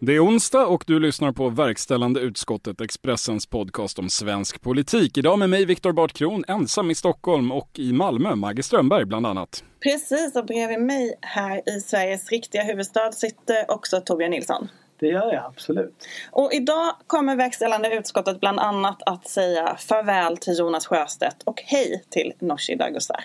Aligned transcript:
Det 0.00 0.12
är 0.12 0.26
onsdag 0.26 0.66
och 0.66 0.84
du 0.86 1.00
lyssnar 1.00 1.32
på 1.32 1.48
verkställande 1.48 2.20
utskottet 2.20 2.80
Expressens 2.80 3.46
podcast 3.46 3.98
om 3.98 4.08
svensk 4.08 4.60
politik. 4.60 5.18
Idag 5.18 5.38
med 5.38 5.50
mig 5.50 5.64
Viktor 5.64 5.92
Bartkron, 5.92 6.44
ensam 6.48 6.90
i 6.90 6.94
Stockholm 6.94 7.52
och 7.52 7.70
i 7.74 7.92
Malmö, 7.92 8.34
Maggie 8.34 8.62
Strömberg 8.62 9.04
bland 9.04 9.26
annat. 9.26 9.64
Precis, 9.82 10.36
och 10.36 10.46
bredvid 10.46 10.80
mig 10.80 11.14
här 11.20 11.76
i 11.76 11.80
Sveriges 11.80 12.30
riktiga 12.30 12.62
huvudstad 12.62 13.12
sitter 13.12 13.70
också 13.70 14.00
Torbjörn 14.00 14.30
Nilsson. 14.30 14.68
Det 15.00 15.06
gör 15.06 15.32
jag 15.32 15.44
absolut. 15.44 16.08
Och 16.30 16.52
idag 16.52 16.96
kommer 17.06 17.36
verkställande 17.36 17.94
utskottet 17.94 18.40
bland 18.40 18.60
annat 18.60 19.02
att 19.06 19.28
säga 19.28 19.76
farväl 19.76 20.36
till 20.36 20.58
Jonas 20.58 20.86
Sjöstedt 20.86 21.42
och 21.44 21.62
hej 21.66 22.04
till 22.10 22.32
Nooshi 22.38 22.74
Dadgostar. 22.74 23.24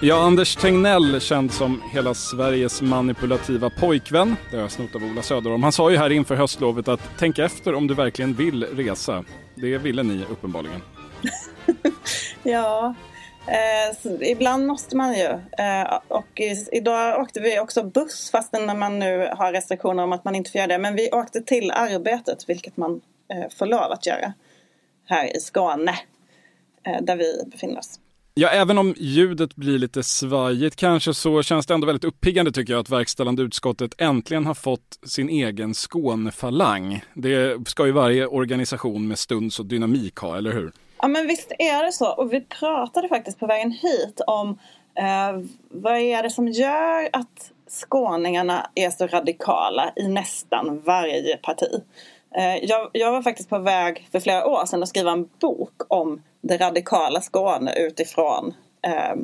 Ja, 0.00 0.26
Anders 0.26 0.56
Tegnell, 0.56 1.20
känd 1.20 1.52
som 1.52 1.82
hela 1.92 2.14
Sveriges 2.14 2.82
manipulativa 2.82 3.70
pojkvän. 3.70 4.36
Det 4.50 4.56
har 4.56 4.62
jag 4.62 4.70
snott 4.70 4.94
av 4.94 5.04
Ola 5.04 5.22
Söderholm. 5.22 5.62
Han 5.62 5.72
sa 5.72 5.90
ju 5.90 5.96
här 5.96 6.10
inför 6.10 6.34
höstlovet 6.34 6.88
att 6.88 7.00
tänk 7.18 7.38
efter 7.38 7.74
om 7.74 7.86
du 7.86 7.94
verkligen 7.94 8.34
vill 8.34 8.64
resa. 8.64 9.24
Det 9.54 9.78
ville 9.78 10.02
ni 10.02 10.24
uppenbarligen. 10.30 10.80
ja, 12.42 12.94
eh, 13.46 14.30
ibland 14.30 14.66
måste 14.66 14.96
man 14.96 15.14
ju. 15.14 15.28
Eh, 15.58 16.00
och 16.08 16.40
i, 16.40 16.66
idag 16.72 17.20
åkte 17.20 17.40
vi 17.40 17.60
också 17.60 17.82
buss 17.82 18.30
fastän 18.30 18.66
när 18.66 18.74
man 18.74 18.98
nu 18.98 19.28
har 19.32 19.52
restriktioner 19.52 20.02
om 20.02 20.12
att 20.12 20.24
man 20.24 20.34
inte 20.34 20.50
får 20.50 20.58
göra 20.58 20.68
det. 20.68 20.78
Men 20.78 20.96
vi 20.96 21.10
åkte 21.12 21.40
till 21.40 21.70
arbetet, 21.70 22.48
vilket 22.48 22.76
man 22.76 23.00
eh, 23.28 23.50
får 23.58 23.66
lov 23.66 23.92
att 23.92 24.06
göra 24.06 24.32
här 25.04 25.36
i 25.36 25.40
Skåne, 25.40 25.98
eh, 26.86 27.02
där 27.02 27.16
vi 27.16 27.42
befinner 27.46 27.78
oss. 27.78 28.00
Ja, 28.38 28.48
även 28.48 28.78
om 28.78 28.94
ljudet 28.98 29.56
blir 29.56 29.78
lite 29.78 30.02
svajigt 30.02 30.76
kanske 30.76 31.14
så 31.14 31.42
känns 31.42 31.66
det 31.66 31.74
ändå 31.74 31.86
väldigt 31.86 32.04
uppiggande 32.04 32.52
tycker 32.52 32.72
jag 32.72 32.80
att 32.80 32.90
verkställande 32.90 33.42
utskottet 33.42 33.94
äntligen 33.98 34.46
har 34.46 34.54
fått 34.54 34.98
sin 35.06 35.28
egen 35.28 35.74
Skånefalang. 35.74 37.04
Det 37.14 37.68
ska 37.68 37.86
ju 37.86 37.92
varje 37.92 38.26
organisation 38.26 39.08
med 39.08 39.18
stunds 39.18 39.60
och 39.60 39.66
dynamik 39.66 40.16
ha, 40.16 40.38
eller 40.38 40.52
hur? 40.52 40.72
Ja 40.98 41.08
men 41.08 41.26
visst 41.26 41.52
är 41.58 41.84
det 41.86 41.92
så. 41.92 42.12
Och 42.12 42.32
vi 42.32 42.40
pratade 42.40 43.08
faktiskt 43.08 43.38
på 43.38 43.46
vägen 43.46 43.70
hit 43.70 44.20
om 44.26 44.58
eh, 44.94 45.44
vad 45.68 45.96
är 45.96 46.22
det 46.22 46.30
som 46.30 46.48
gör 46.48 47.08
att 47.12 47.52
skåningarna 47.68 48.70
är 48.74 48.90
så 48.90 49.06
radikala 49.06 49.92
i 49.96 50.08
nästan 50.08 50.82
varje 50.84 51.36
parti. 51.36 51.82
Eh, 52.36 52.64
jag, 52.64 52.90
jag 52.92 53.12
var 53.12 53.22
faktiskt 53.22 53.48
på 53.48 53.58
väg 53.58 54.08
för 54.12 54.20
flera 54.20 54.46
år 54.46 54.66
sedan 54.66 54.82
att 54.82 54.88
skriva 54.88 55.12
en 55.12 55.28
bok 55.40 55.82
om 55.88 56.22
det 56.46 56.56
radikala 56.56 57.20
Skåne 57.20 57.74
utifrån 57.74 58.54
eh, 58.82 59.16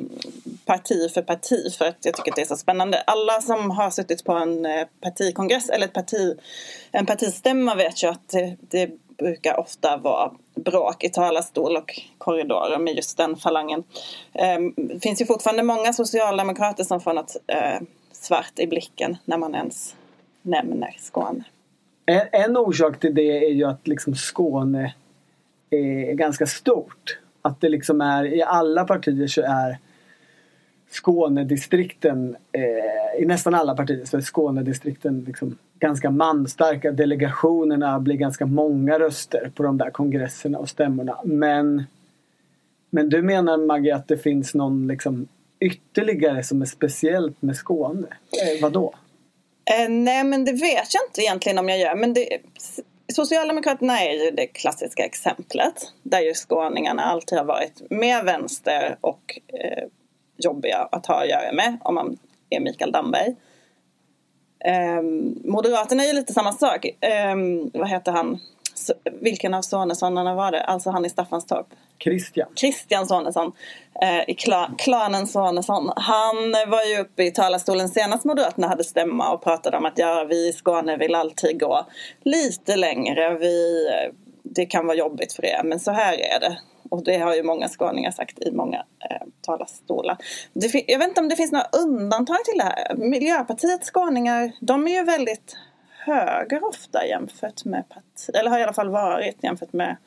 parti 0.65 1.11
för 1.13 1.21
parti 1.21 1.75
för 1.77 1.85
att 1.85 2.05
jag 2.05 2.13
tycker 2.13 2.31
att 2.31 2.35
det 2.35 2.41
är 2.41 2.45
så 2.45 2.55
spännande. 2.55 3.01
Alla 3.01 3.41
som 3.41 3.71
har 3.71 3.89
suttit 3.89 4.23
på 4.23 4.31
en 4.31 4.65
eh, 4.65 4.87
partikongress 5.01 5.69
eller 5.69 5.85
ett 5.85 5.93
parti, 5.93 6.37
en 6.91 7.05
partistämma 7.05 7.75
vet 7.75 8.03
ju 8.03 8.07
att 8.07 8.29
det, 8.29 8.55
det 8.59 8.89
brukar 9.17 9.59
ofta 9.59 9.97
vara 9.97 10.31
bråk 10.55 11.03
i 11.03 11.09
talarstol 11.09 11.77
och 11.77 11.99
korridorer 12.17 12.77
med 12.77 12.95
just 12.95 13.17
den 13.17 13.35
falangen. 13.35 13.83
Ehm, 14.33 14.73
det 14.75 14.99
finns 14.99 15.21
ju 15.21 15.25
fortfarande 15.25 15.63
många 15.63 15.93
socialdemokrater 15.93 16.83
som 16.83 17.01
får 17.01 17.13
något 17.13 17.35
eh, 17.47 17.81
svart 18.11 18.59
i 18.59 18.67
blicken 18.67 19.17
när 19.25 19.37
man 19.37 19.55
ens 19.55 19.95
nämner 20.41 20.95
Skåne. 20.99 21.43
En, 22.05 22.27
en 22.31 22.57
orsak 22.57 22.99
till 22.99 23.15
det 23.15 23.45
är 23.45 23.49
ju 23.49 23.63
att 23.63 23.87
liksom 23.87 24.15
Skåne 24.15 24.93
är 25.75 26.13
ganska 26.13 26.45
stort. 26.45 27.19
Att 27.41 27.61
det 27.61 27.69
liksom 27.69 28.01
är 28.01 28.33
i 28.33 28.43
alla 28.43 28.83
partier 28.83 29.27
så 29.27 29.41
är 29.41 29.77
Skånedistrikten, 30.89 32.35
eh, 32.51 33.21
i 33.21 33.25
nästan 33.25 33.55
alla 33.55 33.75
partier 33.75 34.05
så 34.05 34.17
är 34.17 34.21
Skånedistrikten 34.21 35.23
liksom 35.27 35.57
ganska 35.79 36.09
manstarka. 36.09 36.91
Delegationerna 36.91 37.99
blir 37.99 38.15
ganska 38.15 38.45
många 38.45 38.99
röster 38.99 39.51
på 39.55 39.63
de 39.63 39.77
där 39.77 39.89
kongresserna 39.89 40.57
och 40.57 40.69
stämmorna. 40.69 41.17
Men, 41.23 41.83
men 42.89 43.09
du 43.09 43.21
menar 43.21 43.57
Maggie 43.57 43.95
att 43.95 44.07
det 44.07 44.17
finns 44.17 44.53
någon 44.53 44.87
liksom 44.87 45.27
ytterligare 45.59 46.43
som 46.43 46.61
är 46.61 46.65
speciellt 46.65 47.41
med 47.41 47.55
Skåne? 47.55 48.07
Eh, 48.07 48.61
vadå? 48.61 48.93
Eh, 49.65 49.89
nej 49.89 50.23
men 50.23 50.45
det 50.45 50.51
vet 50.51 50.93
jag 50.93 51.03
inte 51.09 51.21
egentligen 51.21 51.57
om 51.57 51.69
jag 51.69 51.79
gör. 51.79 51.95
Men 51.95 52.13
det, 52.13 52.27
Socialdemokraterna 53.13 53.99
är 54.01 54.25
ju 54.25 54.31
det 54.31 54.47
klassiska 54.47 55.05
exemplet 55.05 55.91
där 56.03 56.19
ju 56.19 56.33
skåningarna 56.33 57.03
alltid 57.03 57.37
har 57.37 57.45
varit 57.45 57.81
mer 57.89 58.23
vänster 58.23 58.97
och 59.01 59.39
eh, 59.47 59.83
jobbiga 60.37 60.77
att 60.91 61.05
ha 61.05 61.21
att 61.23 61.29
göra 61.29 61.53
med 61.53 61.77
om 61.83 61.95
man 61.95 62.17
är 62.49 62.59
Mikael 62.59 62.91
Damberg. 62.91 63.35
Eh, 64.65 65.01
Moderaterna 65.43 66.03
är 66.03 66.07
ju 66.07 66.13
lite 66.13 66.33
samma 66.33 66.51
sak. 66.51 66.85
Eh, 66.85 67.35
vad 67.73 67.89
heter 67.89 68.11
han? 68.11 68.39
Vilken 69.21 69.53
av 69.53 69.61
Sonessonerna 69.61 70.35
var 70.35 70.51
det? 70.51 70.63
Alltså 70.63 70.89
han 70.89 71.05
i 71.05 71.09
Staffanstorp. 71.09 71.67
Christian. 71.99 72.47
Christian 72.55 73.07
Sonesson. 73.07 73.51
Eh, 74.01 74.29
I 74.29 74.33
kla 74.33 74.71
klanen 74.77 75.27
Sonesson. 75.27 75.91
Han 75.95 76.51
var 76.67 76.83
ju 76.83 77.01
uppe 77.01 77.23
i 77.23 77.31
talarstolen 77.31 77.89
senast 77.89 78.25
Moderaterna 78.25 78.67
hade 78.67 78.83
stämma 78.83 79.33
och 79.33 79.43
pratade 79.43 79.77
om 79.77 79.85
att 79.85 79.97
ja, 79.97 80.25
vi 80.29 80.47
i 80.49 80.53
Skåne 80.53 80.97
vill 80.97 81.15
alltid 81.15 81.59
gå 81.59 81.85
lite 82.23 82.75
längre. 82.75 83.37
Vi, 83.37 83.87
det 84.43 84.65
kan 84.65 84.87
vara 84.87 84.97
jobbigt 84.97 85.33
för 85.33 85.45
er 85.45 85.61
men 85.63 85.79
så 85.79 85.91
här 85.91 86.13
är 86.13 86.39
det. 86.39 86.57
Och 86.89 87.03
det 87.03 87.17
har 87.17 87.35
ju 87.35 87.43
många 87.43 87.67
skåningar 87.67 88.11
sagt 88.11 88.39
i 88.39 88.51
många 88.51 88.77
eh, 89.09 89.27
talarstolar. 89.41 90.17
Jag 90.87 90.99
vet 90.99 91.07
inte 91.07 91.21
om 91.21 91.29
det 91.29 91.35
finns 91.35 91.51
några 91.51 91.67
undantag 91.83 92.45
till 92.45 92.57
det 92.57 92.63
här. 92.63 92.95
Miljöpartiets 92.95 93.87
skåningar, 93.87 94.51
de 94.61 94.87
är 94.87 94.91
ju 94.91 95.03
väldigt 95.03 95.57
höger 96.05 96.63
ofta 96.63 97.05
jämfört 97.05 97.65
med 97.65 97.89
partiet. 97.89 98.35
Eller 98.35 98.49
har 98.49 98.59
i 98.59 98.63
alla 98.63 98.73
fall 98.73 98.89
varit 98.89 99.37
jämfört 99.43 99.73
med 99.73 99.97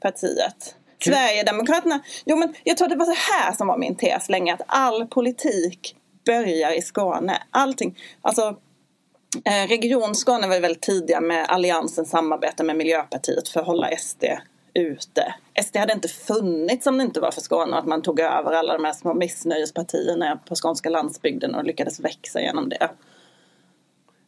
partiet. 0.00 0.76
Sverigedemokraterna, 1.04 2.00
jo 2.24 2.36
men 2.36 2.54
jag 2.64 2.76
tror 2.76 2.88
det 2.88 2.96
var 2.96 3.06
så 3.06 3.32
här 3.32 3.52
som 3.52 3.66
var 3.66 3.78
min 3.78 3.96
tes 3.96 4.28
länge 4.28 4.54
att 4.54 4.62
all 4.66 5.06
politik 5.06 5.96
börjar 6.26 6.78
i 6.78 6.82
Skåne. 6.82 7.42
Allting, 7.50 7.98
alltså 8.22 8.56
eh, 9.44 9.68
Region 9.68 10.14
Skåne 10.14 10.46
var 10.46 10.60
väldigt 10.60 10.82
tidiga 10.82 11.20
med 11.20 11.46
Alliansens 11.48 12.10
samarbete 12.10 12.64
med 12.64 12.76
Miljöpartiet 12.76 13.48
för 13.48 13.60
att 13.60 13.66
hålla 13.66 13.96
SD 13.96 14.24
ute. 14.74 15.34
SD 15.64 15.76
hade 15.76 15.92
inte 15.92 16.08
funnits 16.08 16.86
om 16.86 16.98
det 16.98 17.04
inte 17.04 17.20
var 17.20 17.30
för 17.30 17.40
Skåne 17.40 17.72
och 17.72 17.78
att 17.78 17.86
man 17.86 18.02
tog 18.02 18.20
över 18.20 18.52
alla 18.52 18.72
de 18.72 18.84
här 18.84 18.92
små 18.92 19.14
missnöjespartierna 19.14 20.40
på 20.48 20.54
skånska 20.54 20.90
landsbygden 20.90 21.54
och 21.54 21.64
lyckades 21.64 22.00
växa 22.00 22.40
genom 22.40 22.68
det 22.68 22.90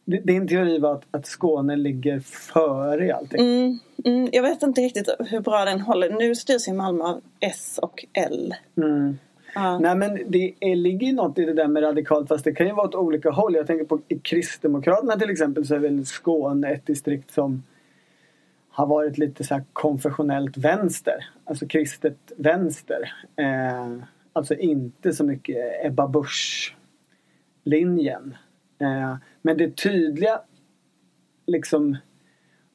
din 0.05 0.47
teori 0.47 0.79
var 0.79 0.93
att, 0.93 1.03
att 1.11 1.25
Skåne 1.25 1.75
ligger 1.75 2.19
före 2.19 3.05
i 3.05 3.11
allting? 3.11 3.41
Mm, 3.41 3.79
mm, 4.05 4.29
jag 4.31 4.43
vet 4.43 4.63
inte 4.63 4.81
riktigt 4.81 5.09
hur 5.19 5.39
bra 5.39 5.65
den 5.65 5.81
håller. 5.81 6.09
Nu 6.09 6.35
styrs 6.35 6.67
ju 6.67 6.73
Malmö 6.73 7.03
av 7.03 7.21
S 7.39 7.79
och 7.81 8.05
L. 8.13 8.55
Mm. 8.77 9.17
Ja. 9.55 9.79
Nej 9.79 9.95
men 9.95 10.19
det 10.27 10.53
är, 10.59 10.75
ligger 10.75 11.07
ju 11.07 11.13
något 11.13 11.39
i 11.39 11.45
det 11.45 11.53
där 11.53 11.67
med 11.67 11.83
radikalt 11.83 12.27
fast 12.27 12.43
det 12.43 12.53
kan 12.53 12.67
ju 12.67 12.73
vara 12.73 12.87
åt 12.87 12.95
olika 12.95 13.29
håll. 13.29 13.55
Jag 13.55 13.67
tänker 13.67 13.85
på 13.85 13.99
i 14.07 14.19
Kristdemokraterna 14.19 15.19
till 15.19 15.29
exempel 15.29 15.65
så 15.65 15.75
är 15.75 15.79
väl 15.79 16.05
Skåne 16.05 16.69
ett 16.69 16.85
distrikt 16.85 17.31
som 17.31 17.63
har 18.69 18.87
varit 18.87 19.17
lite 19.17 19.43
så 19.43 19.61
konfessionellt 19.73 20.57
vänster. 20.57 21.29
Alltså 21.45 21.67
kristet 21.67 22.17
vänster. 22.37 23.13
Eh, 23.35 24.03
alltså 24.33 24.55
inte 24.55 25.13
så 25.13 25.23
mycket 25.23 25.85
Ebba 25.85 26.07
Busch 26.07 26.75
linjen. 27.63 28.35
Eh, 28.81 29.15
men 29.41 29.57
det 29.57 29.77
tydliga 29.77 30.41
liksom 31.47 31.97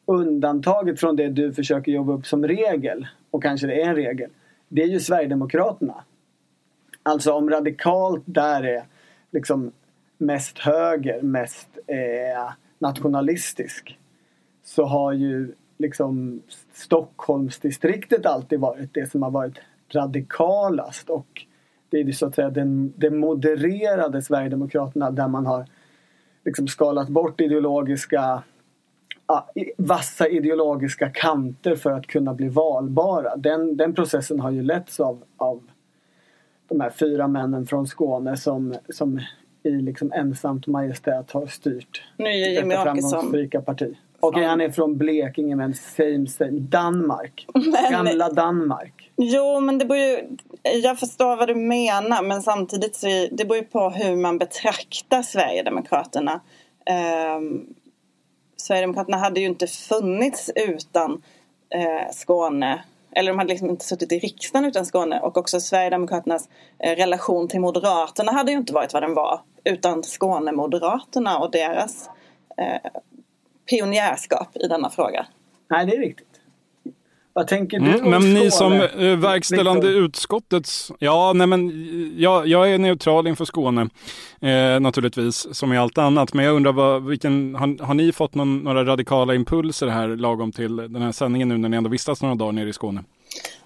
undantaget 0.06 1.00
från 1.00 1.16
det 1.16 1.28
du 1.28 1.52
försöker 1.52 1.92
jobba 1.92 2.12
upp 2.12 2.26
som 2.26 2.48
regel 2.48 3.06
och 3.30 3.42
kanske 3.42 3.66
det 3.66 3.82
är 3.82 3.88
en 3.88 3.94
regel. 3.94 4.30
Det 4.68 4.82
är 4.82 4.86
ju 4.86 5.00
Sverigedemokraterna. 5.00 6.04
Alltså 7.02 7.32
om 7.32 7.50
radikalt 7.50 8.22
där 8.26 8.62
är 8.62 8.84
liksom 9.30 9.72
mest 10.18 10.58
höger, 10.58 11.22
mest 11.22 11.78
eh, 11.86 12.52
nationalistisk 12.78 13.98
så 14.62 14.84
har 14.84 15.12
ju 15.12 15.54
liksom 15.78 16.42
Stockholmsdistriktet 16.72 18.26
alltid 18.26 18.60
varit 18.60 18.94
det 18.94 19.10
som 19.10 19.22
har 19.22 19.30
varit 19.30 19.58
radikalast 19.88 21.10
och 21.10 21.46
det 21.90 21.96
är 21.96 22.04
ju 22.04 22.12
så 22.12 22.26
att 22.26 22.34
säga 22.34 22.50
den, 22.50 22.92
den 22.96 23.18
modererade 23.18 24.22
Sverigedemokraterna 24.22 25.10
där 25.10 25.28
man 25.28 25.46
har 25.46 25.66
liksom 26.46 26.68
skalat 26.68 27.08
bort 27.08 27.40
ideologiska 27.40 28.42
vassa 29.76 30.28
ideologiska 30.28 31.10
kanter 31.10 31.76
för 31.76 31.90
att 31.90 32.06
kunna 32.06 32.34
bli 32.34 32.48
valbara. 32.48 33.36
Den, 33.36 33.76
den 33.76 33.94
processen 33.94 34.40
har 34.40 34.50
ju 34.50 34.62
letts 34.62 35.00
av, 35.00 35.22
av 35.36 35.62
de 36.68 36.80
här 36.80 36.90
fyra 36.90 37.28
männen 37.28 37.66
från 37.66 37.86
Skåne 37.86 38.36
som, 38.36 38.74
som 38.88 39.20
i 39.62 39.70
liksom 39.70 40.12
ensamt 40.12 40.66
majestät 40.66 41.30
har 41.30 41.46
styrt 41.46 42.02
Jimmy 42.18 42.74
detta 42.74 42.82
framgångsrika 42.82 43.60
parti. 43.62 43.96
Okej, 44.20 44.44
han 44.44 44.60
är 44.60 44.70
från 44.70 44.98
Blekinge 44.98 45.56
men 45.56 45.74
same 45.74 46.26
same. 46.26 46.50
Danmark. 46.58 47.46
Men- 47.54 47.92
Gamla 47.92 48.28
Danmark. 48.28 49.10
Jo, 49.16 49.60
men 49.60 49.78
det 49.78 49.84
beror 49.84 50.00
ju, 50.00 50.36
jag 50.82 50.98
förstår 50.98 51.36
vad 51.36 51.48
du 51.48 51.54
menar 51.54 52.22
men 52.22 52.42
samtidigt 52.42 52.96
så 52.96 53.06
det 53.30 53.44
beror 53.44 53.56
ju 53.56 53.64
på 53.64 53.90
hur 53.90 54.16
man 54.16 54.38
betraktar 54.38 55.22
Sverigedemokraterna. 55.22 56.40
Ehm, 56.86 57.66
Sverigedemokraterna 58.56 59.16
hade 59.16 59.40
ju 59.40 59.46
inte 59.46 59.66
funnits 59.66 60.50
utan 60.54 61.22
eh, 61.74 62.12
Skåne. 62.12 62.84
Eller 63.12 63.32
de 63.32 63.38
hade 63.38 63.50
liksom 63.50 63.70
inte 63.70 63.84
suttit 63.84 64.12
i 64.12 64.18
riksdagen 64.18 64.64
utan 64.64 64.86
Skåne. 64.86 65.20
Och 65.20 65.36
också 65.36 65.60
Sverigedemokraternas 65.60 66.48
eh, 66.78 66.96
relation 66.96 67.48
till 67.48 67.60
Moderaterna 67.60 68.32
hade 68.32 68.52
ju 68.52 68.58
inte 68.58 68.72
varit 68.72 68.92
vad 68.92 69.02
den 69.02 69.14
var 69.14 69.40
utan 69.64 70.02
Skåne-Moderaterna 70.02 71.38
och 71.38 71.50
deras 71.50 72.10
eh, 72.56 72.90
pionjärskap 73.70 74.56
i 74.56 74.68
denna 74.68 74.90
fråga. 74.90 75.26
Nej, 75.70 75.86
det 75.86 75.96
är 75.96 76.00
riktigt. 76.00 76.26
Vad 77.36 77.46
tänker 77.46 77.80
du 77.80 77.98
Mm, 77.98 78.10
men 78.10 78.34
ni 78.34 78.50
som 78.50 78.72
eh, 78.72 79.16
verkställande 79.16 79.86
Victor? 79.86 80.04
utskottets... 80.04 80.92
Ja, 80.98 81.32
nej 81.34 81.46
men 81.46 81.70
jag, 82.18 82.46
jag 82.46 82.72
är 82.72 82.78
neutral 82.78 83.26
inför 83.26 83.44
Skåne 83.44 83.88
eh, 84.40 84.80
naturligtvis, 84.80 85.54
som 85.56 85.72
i 85.72 85.78
allt 85.78 85.98
annat. 85.98 86.34
Men 86.34 86.44
jag 86.44 86.54
undrar, 86.54 86.72
vad, 86.72 87.06
vilken, 87.06 87.54
har, 87.54 87.84
har 87.84 87.94
ni 87.94 88.12
fått 88.12 88.34
någon, 88.34 88.58
några 88.58 88.84
radikala 88.84 89.34
impulser 89.34 89.86
här 89.86 90.08
lagom 90.08 90.52
till 90.52 90.76
den 90.76 91.02
här 91.02 91.12
sändningen 91.12 91.48
nu 91.48 91.58
när 91.58 91.68
ni 91.68 91.76
ändå 91.76 91.90
vistas 91.90 92.22
några 92.22 92.34
dagar 92.34 92.52
nere 92.52 92.68
i 92.68 92.72
Skåne? 92.72 93.04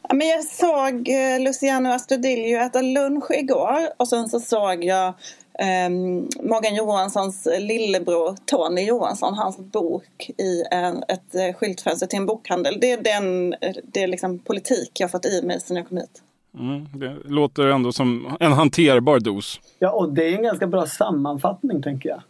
Ja, 0.09 0.15
men 0.15 0.29
jag 0.29 0.45
såg 0.45 1.09
eh, 1.09 1.41
Luciano 1.41 1.89
Astudillo 1.89 2.59
äta 2.59 2.83
lunch 2.83 3.31
igår 3.31 3.79
och 3.97 4.09
sen 4.09 4.29
så 4.29 4.41
såg 4.41 4.85
jag 4.85 5.15
ehm, 5.59 6.29
Morgan 6.43 6.75
Johanssons 6.75 7.49
lillebror 7.59 8.37
Tony 8.45 8.85
Johansson, 8.85 9.35
hans 9.35 9.59
bok 9.59 10.31
i 10.39 10.65
en, 10.71 11.03
ett 11.09 11.35
eh, 11.35 11.55
skyltfönster 11.55 12.07
till 12.07 12.19
en 12.19 12.27
bokhandel. 12.27 12.79
Det 12.81 12.93
är 12.93 13.03
den 13.03 13.55
eh, 13.61 13.75
det 13.85 14.03
är 14.03 14.07
liksom 14.07 14.39
politik 14.39 14.91
jag 15.01 15.11
fått 15.11 15.27
i 15.27 15.43
mig 15.43 15.61
sen 15.61 15.77
jag 15.77 15.89
kom 15.89 15.97
hit. 15.97 16.23
Mm, 16.55 16.87
det 16.95 17.17
låter 17.25 17.67
ändå 17.67 17.93
som 17.93 18.37
en 18.41 18.53
hanterbar 18.53 19.21
dos. 19.21 19.61
Ja, 19.79 19.93
och 19.93 20.13
det 20.13 20.25
är 20.25 20.37
en 20.37 20.43
ganska 20.43 20.67
bra 20.67 20.87
sammanfattning 20.87 21.83
tänker 21.83 22.09
jag. 22.09 22.23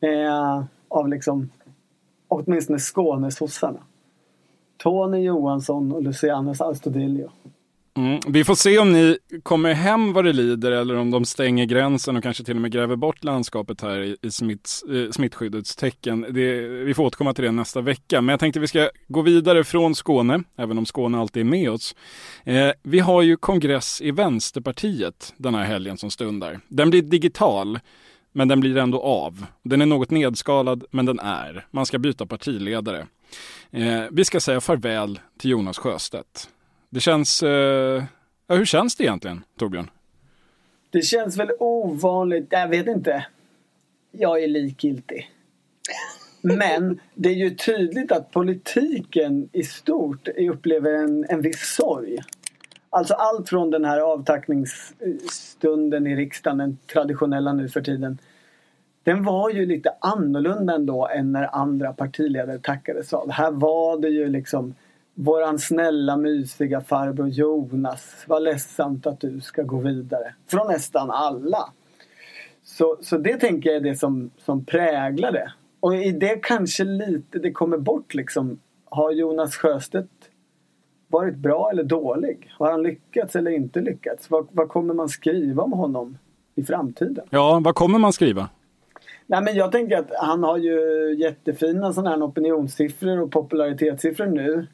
Eh, 0.00 0.64
av 0.88 1.08
liksom 1.08 1.50
åtminstone 2.28 2.78
Skånesossarna. 2.78 3.80
Tony 4.76 5.18
Johansson 5.18 5.92
och 5.92 6.02
Luciano 6.02 6.54
Astudillo. 6.58 7.30
Mm. 7.96 8.20
Vi 8.26 8.44
får 8.44 8.54
se 8.54 8.78
om 8.78 8.92
ni 8.92 9.18
kommer 9.42 9.72
hem 9.72 10.12
vad 10.12 10.24
det 10.24 10.32
lider 10.32 10.72
eller 10.72 10.96
om 10.96 11.10
de 11.10 11.24
stänger 11.24 11.64
gränsen 11.64 12.16
och 12.16 12.22
kanske 12.22 12.44
till 12.44 12.54
och 12.54 12.60
med 12.60 12.72
gräver 12.72 12.96
bort 12.96 13.24
landskapet 13.24 13.80
här 13.80 14.00
i, 14.00 14.16
i 14.22 14.30
smitts, 14.30 14.82
eh, 14.82 15.10
smittskyddets 15.10 15.76
tecken. 15.76 16.26
Det, 16.30 16.60
vi 16.68 16.94
får 16.94 17.04
återkomma 17.04 17.34
till 17.34 17.44
det 17.44 17.52
nästa 17.52 17.80
vecka. 17.80 18.20
Men 18.20 18.32
jag 18.32 18.40
tänkte 18.40 18.60
vi 18.60 18.66
ska 18.66 18.90
gå 19.08 19.22
vidare 19.22 19.64
från 19.64 19.94
Skåne, 19.94 20.42
även 20.56 20.78
om 20.78 20.86
Skåne 20.86 21.18
alltid 21.18 21.40
är 21.40 21.44
med 21.44 21.70
oss. 21.70 21.94
Eh, 22.44 22.70
vi 22.82 22.98
har 22.98 23.22
ju 23.22 23.36
kongress 23.36 24.00
i 24.00 24.10
Vänsterpartiet 24.10 25.34
den 25.36 25.54
här 25.54 25.64
helgen 25.64 25.96
som 25.96 26.10
stundar. 26.10 26.60
Den 26.68 26.90
blir 26.90 27.02
digital. 27.02 27.78
Men 28.32 28.48
den 28.48 28.60
blir 28.60 28.76
ändå 28.76 29.00
av. 29.00 29.46
Den 29.62 29.82
är 29.82 29.86
något 29.86 30.10
nedskalad, 30.10 30.84
men 30.90 31.06
den 31.06 31.18
är. 31.18 31.66
Man 31.70 31.86
ska 31.86 31.98
byta 31.98 32.26
partiledare. 32.26 33.06
Eh, 33.70 34.02
vi 34.10 34.24
ska 34.24 34.40
säga 34.40 34.60
farväl 34.60 35.20
till 35.38 35.50
Jonas 35.50 35.78
Sjöstedt. 35.78 36.48
Det 36.90 37.00
känns... 37.00 37.42
Eh, 37.42 38.04
ja, 38.46 38.54
hur 38.54 38.64
känns 38.64 38.96
det 38.96 39.04
egentligen, 39.04 39.44
Torbjörn? 39.58 39.90
Det 40.90 41.02
känns 41.02 41.36
väl 41.36 41.50
ovanligt, 41.58 42.46
jag 42.50 42.68
vet 42.68 42.86
inte. 42.86 43.26
Jag 44.12 44.42
är 44.42 44.48
likgiltig. 44.48 45.30
Men 46.42 47.00
det 47.14 47.28
är 47.28 47.34
ju 47.34 47.50
tydligt 47.50 48.12
att 48.12 48.30
politiken 48.30 49.48
i 49.52 49.62
stort 49.62 50.28
upplever 50.28 50.92
en, 50.92 51.26
en 51.28 51.40
viss 51.40 51.74
sorg. 51.76 52.18
Alltså 52.90 53.14
allt 53.14 53.48
från 53.48 53.70
den 53.70 53.84
här 53.84 54.00
avtackningsstunden 54.00 56.06
i 56.06 56.16
riksdagen, 56.16 56.58
den 56.58 56.78
traditionella 56.92 57.52
nu 57.52 57.68
för 57.68 57.80
tiden. 57.80 58.18
Den 59.02 59.24
var 59.24 59.50
ju 59.50 59.66
lite 59.66 59.90
annorlunda 60.00 60.74
ändå 60.74 61.08
än 61.08 61.32
när 61.32 61.56
andra 61.56 61.92
partiledare 61.92 62.58
tackades 62.58 63.12
av. 63.12 63.30
Här 63.30 63.50
var 63.50 64.00
det 64.00 64.08
ju 64.08 64.28
liksom 64.28 64.74
Våran 65.18 65.58
snälla 65.58 66.16
mysiga 66.16 66.80
farbror 66.80 67.28
Jonas, 67.28 68.24
vad 68.26 68.42
ledsamt 68.42 69.06
att 69.06 69.20
du 69.20 69.40
ska 69.40 69.62
gå 69.62 69.78
vidare. 69.78 70.34
Från 70.46 70.68
nästan 70.68 71.10
alla. 71.10 71.72
Så, 72.62 72.96
så 73.00 73.18
det 73.18 73.36
tänker 73.36 73.70
jag 73.70 73.76
är 73.76 73.80
det 73.80 73.96
som, 73.96 74.30
som 74.38 74.64
präglar 74.64 75.32
det. 75.32 75.52
Och 75.80 75.94
i 75.94 76.12
det 76.12 76.38
kanske 76.42 76.84
lite 76.84 77.38
det 77.38 77.52
kommer 77.52 77.78
bort 77.78 78.14
liksom. 78.14 78.60
Har 78.84 79.12
Jonas 79.12 79.56
Sjöstedt 79.56 80.10
varit 81.08 81.36
bra 81.36 81.70
eller 81.70 81.84
dålig? 81.84 82.50
Har 82.58 82.70
han 82.70 82.82
lyckats 82.82 83.36
eller 83.36 83.50
inte 83.50 83.80
lyckats? 83.80 84.30
Vad, 84.30 84.48
vad 84.50 84.68
kommer 84.68 84.94
man 84.94 85.08
skriva 85.08 85.62
om 85.62 85.72
honom 85.72 86.18
i 86.54 86.64
framtiden? 86.64 87.26
Ja, 87.30 87.60
vad 87.64 87.74
kommer 87.74 87.98
man 87.98 88.12
skriva? 88.12 88.48
Nej, 89.26 89.42
men 89.42 89.54
jag 89.54 89.72
tänker 89.72 89.98
att 89.98 90.10
han 90.14 90.42
har 90.42 90.58
ju 90.58 91.14
jättefina 91.18 91.92
sådana 91.92 92.10
här 92.10 92.26
opinionssiffror 92.26 93.20
och 93.20 93.30
popularitetssiffror 93.30 94.26
nu. 94.26 94.66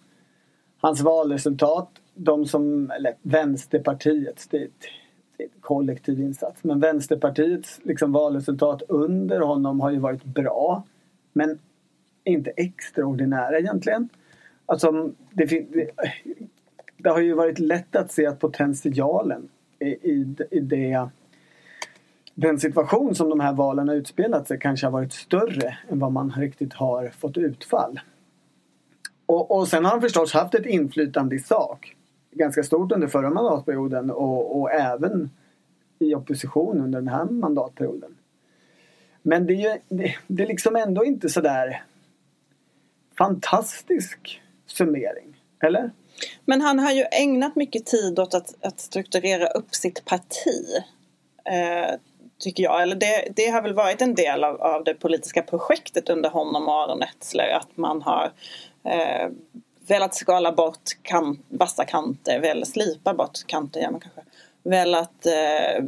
Hans 0.83 1.01
valresultat, 1.01 1.89
de 2.15 2.47
som, 2.47 2.91
eller 2.91 3.15
Vänsterpartiets, 3.23 4.49
det 4.49 4.57
är 4.57 4.65
ett, 4.65 4.85
det 5.37 5.43
är 5.43 5.47
ett 5.47 5.61
kollektiv 5.61 6.21
insats. 6.21 6.65
Men 6.65 6.81
Vänsterpartiets 6.81 7.81
liksom, 7.83 8.13
valresultat 8.13 8.83
under 8.89 9.41
honom 9.41 9.81
har 9.81 9.91
ju 9.91 9.99
varit 9.99 10.25
bra. 10.25 10.83
Men 11.33 11.59
inte 12.25 12.51
extraordinära 12.51 13.59
egentligen. 13.59 14.09
Alltså, 14.67 15.11
det, 15.31 15.45
det, 15.45 15.91
det 16.97 17.11
har 17.11 17.21
ju 17.21 17.35
varit 17.35 17.59
lätt 17.59 17.97
att 17.97 18.13
se 18.13 18.27
att 18.27 18.39
potentialen 18.39 19.49
i, 19.79 19.87
i, 19.87 20.37
i 20.51 20.61
det 20.61 21.09
den 22.35 22.59
situation 22.59 23.15
som 23.15 23.29
de 23.29 23.41
här 23.41 23.53
valen 23.53 23.89
har 23.89 23.95
utspelat 23.95 24.49
sig 24.49 24.59
kanske 24.59 24.87
har 24.87 24.93
varit 24.93 25.13
större 25.13 25.79
än 25.89 25.99
vad 25.99 26.13
man 26.13 26.33
riktigt 26.37 26.73
har 26.73 27.09
fått 27.09 27.37
utfall. 27.37 28.01
Och, 29.33 29.51
och 29.51 29.69
sen 29.69 29.85
har 29.85 29.93
han 29.93 30.01
förstås 30.01 30.33
haft 30.33 30.55
ett 30.55 30.67
inflytande 30.67 31.37
i 31.37 31.39
sak. 31.39 31.97
Ganska 32.31 32.63
stort 32.63 32.93
under 32.93 33.09
förra 33.09 33.31
mandatperioden 33.31 34.11
och, 34.11 34.61
och 34.61 34.71
även 34.71 35.31
i 35.99 36.15
opposition 36.15 36.81
under 36.81 37.01
den 37.01 37.09
här 37.09 37.25
mandatperioden. 37.25 38.17
Men 39.23 39.47
det 39.47 39.53
är 39.53 39.57
ju 39.57 39.79
det, 39.89 40.15
det 40.27 40.43
är 40.43 40.47
liksom 40.47 40.77
ändå 40.77 41.05
inte 41.05 41.29
sådär 41.29 41.83
fantastisk 43.19 44.43
summering. 44.67 45.37
Eller? 45.63 45.91
Men 46.45 46.61
han 46.61 46.79
har 46.79 46.93
ju 46.93 47.05
ägnat 47.13 47.57
mycket 47.57 47.87
tid 47.87 48.19
åt 48.19 48.35
att, 48.35 48.65
att 48.65 48.81
strukturera 48.81 49.47
upp 49.47 49.75
sitt 49.75 50.05
parti. 50.05 50.67
Eh, 51.45 51.95
tycker 52.39 52.63
jag. 52.63 52.83
Eller 52.83 52.97
det, 52.97 53.29
det 53.37 53.47
har 53.47 53.63
väl 53.63 53.75
varit 53.75 54.03
en 54.03 54.15
del 54.15 54.45
av, 54.45 54.63
av 54.63 54.85
det 54.85 54.95
politiska 54.95 55.43
projektet 55.43 56.09
under 56.09 56.31
honom 56.31 56.69
och 56.69 56.75
Aron 56.75 57.03
Etzler. 57.03 57.57
Att 57.57 57.77
man 57.77 58.03
har 58.03 58.33
eh, 58.85 59.29
velat 59.87 60.15
skala 60.15 60.53
bort 60.53 60.91
kan, 61.03 61.43
vassa 61.49 61.85
kanter, 61.85 62.41
velat 62.41 62.69
slipa 62.69 63.15
bort 63.15 63.47
kanter, 63.47 63.81
ja, 63.81 63.91
man 63.91 64.01
kanske. 64.01 64.21
Velat 64.63 65.27
eh, 65.27 65.85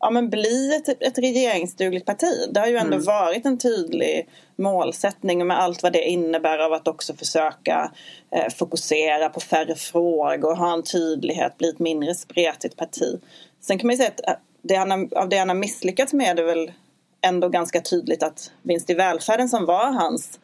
ja, 0.00 0.10
men 0.10 0.30
bli 0.30 0.76
ett, 0.76 1.02
ett 1.02 1.18
regeringsdugligt 1.18 2.06
parti. 2.06 2.48
Det 2.50 2.60
har 2.60 2.66
ju 2.66 2.76
ändå 2.76 2.92
Mm. 2.92 3.04
varit 3.04 3.46
en 3.46 3.58
tydlig 3.58 4.28
målsättning 4.56 5.46
med 5.46 5.58
allt 5.58 5.82
vad 5.82 5.92
det 5.92 6.02
innebär 6.08 6.58
av 6.58 6.72
att 6.72 6.88
också 6.88 7.14
försöka 7.14 7.92
eh, 8.30 8.52
fokusera 8.54 9.28
på 9.28 9.40
färre 9.40 9.74
frågor, 9.74 10.54
ha 10.54 10.72
en 10.72 10.82
tydlighet, 10.82 11.58
bli 11.58 11.68
ett 11.68 11.78
mindre 11.78 12.14
spretigt 12.14 12.76
parti. 12.76 13.20
Sen 13.60 13.78
kan 13.78 13.86
man 13.86 13.94
ju 13.94 13.96
säga 13.96 14.10
att 14.10 14.28
eh, 14.28 14.34
det 14.62 14.74
han 14.74 14.92
av 15.16 15.28
det 15.28 15.36
han 15.38 15.48
har 15.48 15.56
misslyckats 15.56 16.12
med 16.12 16.38
är 16.38 16.44
väl 16.44 16.72
ändå 17.20 17.48
ganska 17.48 17.80
tydligt 17.80 18.22
att 18.22 18.50
vinst 18.62 18.90
i 18.90 18.94
välfärden 18.94 19.48
som 19.48 19.66
var 19.66 19.92
hans 19.92 20.40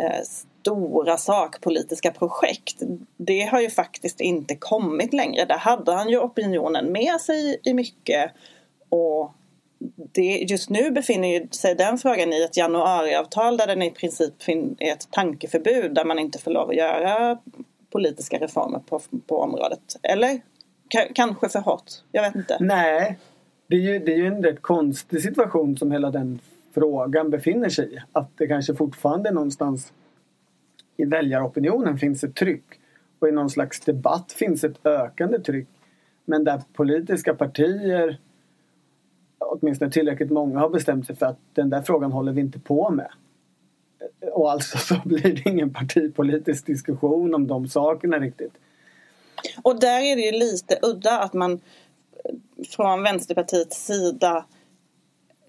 eh, 0.00 0.22
stora 0.64 1.16
sakpolitiska 1.16 2.10
projekt. 2.10 2.82
Det 3.16 3.40
har 3.40 3.60
ju 3.60 3.70
faktiskt 3.70 4.20
inte 4.20 4.56
kommit 4.56 5.12
längre. 5.12 5.44
Där 5.44 5.58
hade 5.58 5.92
han 5.92 6.08
ju 6.08 6.18
opinionen 6.18 6.92
med 6.92 7.20
sig 7.20 7.60
i 7.64 7.74
mycket 7.74 8.30
och 8.88 9.32
det, 10.12 10.22
just 10.22 10.70
nu 10.70 10.90
befinner 10.90 11.28
ju 11.28 11.48
sig 11.50 11.74
den 11.74 11.98
frågan 11.98 12.32
i 12.32 12.42
ett 12.42 12.56
januariavtal 12.56 13.56
där 13.56 13.66
den 13.66 13.82
i 13.82 13.90
princip 13.90 14.34
är 14.78 14.92
ett 14.92 15.08
tankeförbud 15.10 15.94
där 15.94 16.04
man 16.04 16.18
inte 16.18 16.38
får 16.38 16.50
lov 16.50 16.68
att 16.68 16.76
göra 16.76 17.38
politiska 17.92 18.38
reformer 18.38 18.78
på, 18.78 19.00
på 19.26 19.38
området. 19.38 19.96
Eller 20.02 20.40
K- 20.92 21.12
kanske 21.14 21.48
för 21.48 21.58
hårt. 21.58 21.90
Jag 22.12 22.22
vet 22.22 22.34
inte. 22.34 22.56
Nej, 22.60 23.18
det 23.66 23.76
är, 23.76 23.80
ju, 23.80 23.98
det 23.98 24.12
är 24.12 24.16
ju 24.16 24.26
en 24.26 24.42
rätt 24.42 24.62
konstig 24.62 25.22
situation 25.22 25.76
som 25.76 25.92
hela 25.92 26.10
den 26.10 26.40
frågan 26.74 27.30
befinner 27.30 27.68
sig 27.68 27.94
i. 27.94 27.98
Att 28.12 28.30
det 28.38 28.46
kanske 28.46 28.74
fortfarande 28.74 29.30
någonstans 29.30 29.92
i 30.96 31.04
väljaropinionen 31.04 31.98
finns 31.98 32.24
ett 32.24 32.34
tryck 32.34 32.64
och 33.18 33.28
i 33.28 33.32
någon 33.32 33.50
slags 33.50 33.80
debatt 33.80 34.32
finns 34.32 34.64
ett 34.64 34.86
ökande 34.86 35.38
tryck. 35.38 35.68
Men 36.24 36.44
där 36.44 36.62
politiska 36.72 37.34
partier 37.34 38.18
åtminstone 39.38 39.90
tillräckligt 39.90 40.30
många 40.30 40.58
har 40.58 40.68
bestämt 40.68 41.06
sig 41.06 41.16
för 41.16 41.26
att 41.26 41.38
den 41.52 41.70
där 41.70 41.82
frågan 41.82 42.12
håller 42.12 42.32
vi 42.32 42.40
inte 42.40 42.58
på 42.58 42.90
med. 42.90 43.10
Och 44.32 44.52
alltså 44.52 44.78
så 44.78 45.00
blir 45.04 45.34
det 45.34 45.50
ingen 45.50 45.72
partipolitisk 45.72 46.66
diskussion 46.66 47.34
om 47.34 47.46
de 47.46 47.68
sakerna 47.68 48.18
riktigt. 48.18 48.52
Och 49.62 49.80
där 49.80 50.00
är 50.00 50.16
det 50.16 50.22
ju 50.22 50.32
lite 50.32 50.78
udda 50.82 51.18
att 51.18 51.32
man 51.32 51.60
från 52.70 53.02
Vänsterpartiets 53.02 53.86
sida 53.86 54.44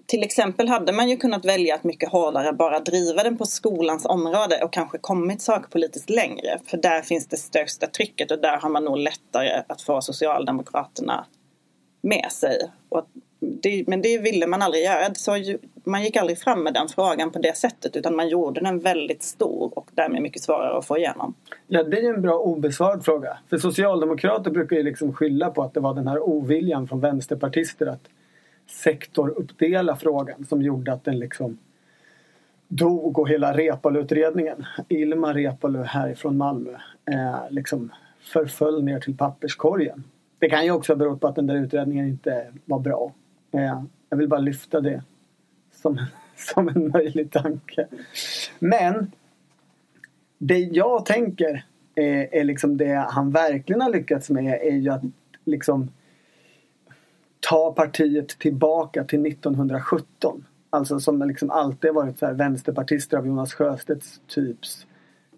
till 0.06 0.22
exempel 0.22 0.68
hade 0.68 0.92
man 0.92 1.08
ju 1.08 1.16
kunnat 1.16 1.44
välja 1.44 1.74
att 1.74 1.84
mycket 1.84 2.10
hårdare 2.10 2.52
bara 2.52 2.80
driva 2.80 3.22
den 3.22 3.38
på 3.38 3.44
skolans 3.44 4.06
område 4.06 4.64
och 4.64 4.72
kanske 4.72 4.98
kommit 4.98 5.42
sakpolitiskt 5.42 6.10
längre. 6.10 6.58
För 6.66 6.76
där 6.76 7.02
finns 7.02 7.26
det 7.26 7.36
största 7.36 7.86
trycket 7.86 8.30
och 8.30 8.40
där 8.40 8.56
har 8.56 8.68
man 8.68 8.84
nog 8.84 8.98
lättare 8.98 9.62
att 9.66 9.82
få 9.82 10.00
Socialdemokraterna 10.00 11.26
med 12.02 12.32
sig. 12.32 12.70
Och 12.88 13.06
det, 13.40 13.84
men 13.86 14.02
det 14.02 14.18
ville 14.18 14.46
man 14.46 14.62
aldrig 14.62 14.84
göra. 14.84 15.14
Så 15.14 15.30
man 15.84 16.04
gick 16.04 16.16
aldrig 16.16 16.38
fram 16.38 16.62
med 16.62 16.74
den 16.74 16.88
frågan 16.88 17.30
på 17.30 17.38
det 17.38 17.56
sättet 17.56 17.96
utan 17.96 18.16
man 18.16 18.28
gjorde 18.28 18.60
den 18.60 18.80
väldigt 18.80 19.22
stor 19.22 19.78
och 19.78 19.90
därmed 19.94 20.22
mycket 20.22 20.42
svårare 20.42 20.78
att 20.78 20.86
få 20.86 20.98
igenom. 20.98 21.34
Ja, 21.66 21.82
det 21.84 21.98
är 21.98 22.02
ju 22.02 22.08
en 22.08 22.22
bra 22.22 22.38
obesvarad 22.38 23.04
fråga. 23.04 23.38
För 23.50 23.58
Socialdemokrater 23.58 24.50
brukar 24.50 24.76
ju 24.76 24.82
liksom 24.82 25.12
skylla 25.12 25.50
på 25.50 25.62
att 25.62 25.74
det 25.74 25.80
var 25.80 25.94
den 25.94 26.08
här 26.08 26.28
oviljan 26.28 26.88
från 26.88 27.00
vänsterpartister 27.00 27.86
att 27.86 28.08
sektoruppdela 28.66 29.96
frågan 29.96 30.44
som 30.44 30.62
gjorde 30.62 30.92
att 30.92 31.04
den 31.04 31.18
liksom 31.18 31.58
dog 32.68 33.18
och 33.18 33.28
hela 33.28 33.52
Reepalu-utredningen, 33.52 34.64
Ilmar 34.88 35.34
Reepalu 35.34 35.82
härifrån 35.82 36.36
Malmö, 36.36 36.70
eh, 37.10 37.50
liksom 37.50 37.92
förföll 38.20 38.84
ner 38.84 39.00
till 39.00 39.16
papperskorgen. 39.16 40.04
Det 40.38 40.48
kan 40.48 40.64
ju 40.64 40.70
också 40.70 40.92
ha 40.92 40.96
berott 40.96 41.20
på 41.20 41.28
att 41.28 41.34
den 41.34 41.46
där 41.46 41.54
utredningen 41.54 42.08
inte 42.08 42.52
var 42.64 42.78
bra. 42.78 43.12
Eh, 43.52 43.82
jag 44.10 44.16
vill 44.16 44.28
bara 44.28 44.40
lyfta 44.40 44.80
det 44.80 45.02
som, 45.72 45.98
som 46.36 46.68
en 46.68 46.88
möjlig 46.88 47.30
tanke. 47.30 47.86
Men 48.58 49.12
det 50.38 50.58
jag 50.58 51.06
tänker 51.06 51.64
är, 51.94 52.34
är 52.34 52.44
liksom 52.44 52.76
det 52.76 53.06
han 53.10 53.30
verkligen 53.30 53.80
har 53.80 53.90
lyckats 53.90 54.30
med 54.30 54.60
är 54.62 54.76
ju 54.76 54.90
att 54.90 55.02
liksom 55.44 55.90
ta 57.48 57.72
partiet 57.72 58.28
tillbaka 58.28 59.04
till 59.04 59.26
1917. 59.26 60.44
Alltså 60.70 61.00
som 61.00 61.22
liksom 61.22 61.50
alltid 61.50 61.94
varit 61.94 62.18
så 62.18 62.26
här 62.26 62.34
vänsterpartister 62.34 63.16
av 63.16 63.26
Jonas 63.26 63.54
Sjöstedts 63.54 64.20
typs 64.26 64.86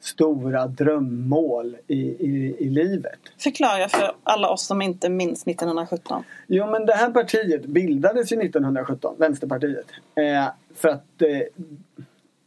stora 0.00 0.66
drömmål 0.66 1.76
i, 1.86 2.00
i, 2.00 2.56
i 2.58 2.68
livet. 2.68 3.18
Förklara 3.38 3.88
för 3.88 4.12
alla 4.22 4.50
oss 4.50 4.66
som 4.66 4.82
inte 4.82 5.08
minns 5.08 5.46
1917. 5.46 6.24
Jo 6.46 6.70
men 6.70 6.86
det 6.86 6.92
här 6.92 7.10
partiet 7.10 7.66
bildades 7.66 8.32
ju 8.32 8.40
1917, 8.40 9.14
Vänsterpartiet. 9.18 9.86
Eh, 10.14 10.48
för 10.74 10.88
att 10.88 11.22
eh, 11.22 11.64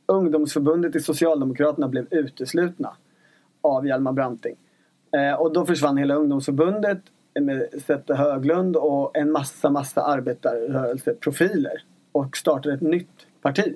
ungdomsförbundet 0.06 0.96
i 0.96 1.00
Socialdemokraterna 1.00 1.88
blev 1.88 2.08
uteslutna 2.12 2.94
av 3.62 3.88
Hjalmar 3.88 4.12
Branting. 4.12 4.56
Eh, 5.12 5.42
och 5.42 5.54
då 5.54 5.66
försvann 5.66 5.98
hela 5.98 6.16
ungdomsförbundet 6.16 7.02
med 7.40 7.70
Zette 7.86 8.16
Höglund 8.16 8.76
och 8.76 9.18
en 9.18 9.32
massa, 9.32 9.70
massa 9.70 10.04
arbetarrörelseprofiler 10.04 11.84
och 12.12 12.38
startade 12.38 12.76
ett 12.76 12.82
nytt 12.82 13.28
parti. 13.42 13.76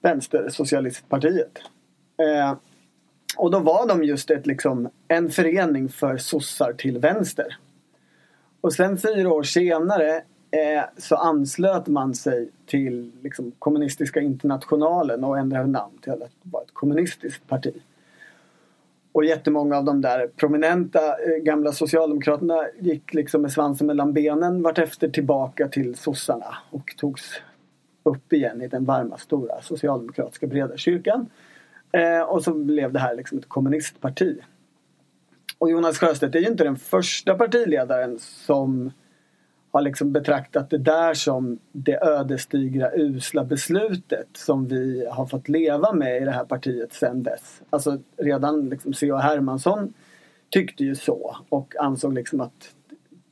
Vänstersocialistpartiet. 0.00 1.58
Eh, 2.16 2.54
och 3.36 3.50
då 3.50 3.58
var 3.58 3.88
de 3.88 4.04
just 4.04 4.30
ett, 4.30 4.46
liksom, 4.46 4.90
en 5.08 5.30
förening 5.30 5.88
för 5.88 6.16
sossar 6.16 6.72
till 6.72 6.98
vänster. 6.98 7.56
Och 8.60 8.72
sen 8.72 8.98
fyra 8.98 9.32
år 9.32 9.42
senare 9.42 10.16
eh, 10.50 10.84
så 10.96 11.16
anslöt 11.16 11.86
man 11.86 12.14
sig 12.14 12.50
till 12.66 13.12
liksom, 13.22 13.52
kommunistiska 13.58 14.20
internationalen 14.20 15.24
och 15.24 15.38
ändrade 15.38 15.66
namn 15.66 15.98
till 15.98 16.12
att 16.12 16.32
vara 16.42 16.62
ett 16.62 16.74
kommunistiskt 16.74 17.48
parti. 17.48 17.74
Och 19.16 19.24
jättemånga 19.24 19.76
av 19.76 19.84
de 19.84 20.00
där 20.00 20.26
prominenta 20.36 21.00
eh, 21.00 21.42
gamla 21.42 21.72
socialdemokraterna 21.72 22.66
gick 22.80 23.14
liksom 23.14 23.42
med 23.42 23.52
svansen 23.52 23.86
mellan 23.86 24.12
benen 24.12 24.62
vartefter 24.62 25.08
tillbaka 25.08 25.68
till 25.68 25.94
sossarna 25.94 26.56
och 26.70 26.94
togs 26.96 27.22
upp 28.02 28.32
igen 28.32 28.62
i 28.62 28.68
den 28.68 28.84
varma 28.84 29.18
stora 29.18 29.62
socialdemokratiska 29.62 30.46
breda 30.46 30.76
kyrkan. 30.76 31.26
Eh, 31.92 32.20
och 32.20 32.42
så 32.42 32.54
blev 32.54 32.92
det 32.92 32.98
här 32.98 33.16
liksom 33.16 33.38
ett 33.38 33.48
kommunistparti. 33.48 34.38
Och 35.58 35.70
Jonas 35.70 35.98
Sjöstedt 35.98 36.34
är 36.34 36.40
ju 36.40 36.48
inte 36.48 36.64
den 36.64 36.76
första 36.76 37.34
partiledaren 37.34 38.18
som 38.18 38.90
har 39.76 39.82
liksom 39.82 40.12
betraktat 40.12 40.70
det 40.70 40.78
där 40.78 41.14
som 41.14 41.58
det 41.72 42.02
ödesdigra 42.02 42.90
usla 42.94 43.44
beslutet 43.44 44.28
som 44.32 44.66
vi 44.66 45.06
har 45.10 45.26
fått 45.26 45.48
leva 45.48 45.92
med 45.92 46.22
i 46.22 46.24
det 46.24 46.30
här 46.30 46.44
partiet 46.44 46.92
sedan 46.92 47.22
dess. 47.22 47.62
Alltså 47.70 47.98
redan 48.16 48.68
liksom 48.68 48.94
C.H. 48.94 49.16
Hermansson 49.16 49.92
tyckte 50.50 50.84
ju 50.84 50.94
så 50.94 51.36
och 51.48 51.74
ansåg 51.80 52.14
liksom 52.14 52.40
att 52.40 52.74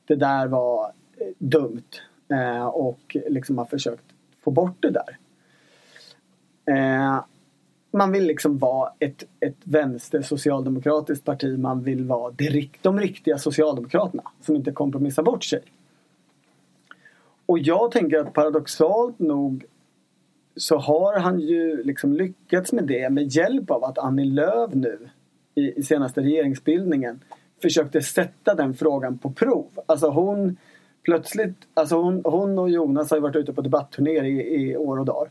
det 0.07 0.15
där 0.15 0.47
var 0.47 0.85
eh, 1.17 1.27
dumt 1.37 1.89
eh, 2.31 2.65
och 2.65 3.17
liksom 3.27 3.57
har 3.57 3.65
försökt 3.65 4.05
få 4.43 4.51
bort 4.51 4.77
det 4.79 4.91
där. 4.91 5.17
Eh, 6.75 7.23
man 7.91 8.11
vill 8.11 8.23
liksom 8.25 8.57
vara 8.57 8.91
ett, 8.99 9.23
ett 9.39 9.57
vänster 9.63 10.21
socialdemokratiskt 10.21 11.25
parti. 11.25 11.59
Man 11.59 11.83
vill 11.83 12.03
vara 12.03 12.33
de 12.81 12.99
riktiga 12.99 13.37
socialdemokraterna 13.37 14.23
som 14.41 14.55
inte 14.55 14.71
kompromissar 14.71 15.23
bort 15.23 15.43
sig. 15.43 15.61
Och 17.45 17.59
jag 17.59 17.91
tänker 17.91 18.17
att 18.19 18.33
paradoxalt 18.33 19.19
nog 19.19 19.65
så 20.55 20.77
har 20.77 21.19
han 21.19 21.39
ju 21.39 21.83
liksom 21.83 22.13
lyckats 22.13 22.73
med 22.73 22.83
det 22.83 23.09
med 23.09 23.27
hjälp 23.27 23.71
av 23.71 23.83
att 23.83 23.97
Annie 23.97 24.25
Lööf 24.25 24.73
nu 24.73 25.09
i, 25.55 25.79
i 25.79 25.83
senaste 25.83 26.21
regeringsbildningen 26.21 27.19
försökte 27.61 28.01
sätta 28.01 28.55
den 28.55 28.73
frågan 28.73 29.17
på 29.17 29.31
prov. 29.31 29.67
Alltså 29.85 30.09
hon 30.09 30.57
plötsligt, 31.03 31.57
alltså 31.73 31.95
hon, 31.95 32.21
hon 32.25 32.59
och 32.59 32.69
Jonas 32.69 33.09
har 33.09 33.17
ju 33.17 33.21
varit 33.21 33.35
ute 33.35 33.53
på 33.53 33.61
debattturnéer 33.61 34.23
i, 34.23 34.55
i 34.55 34.77
år 34.77 34.99
och 34.99 35.05
dagar 35.05 35.29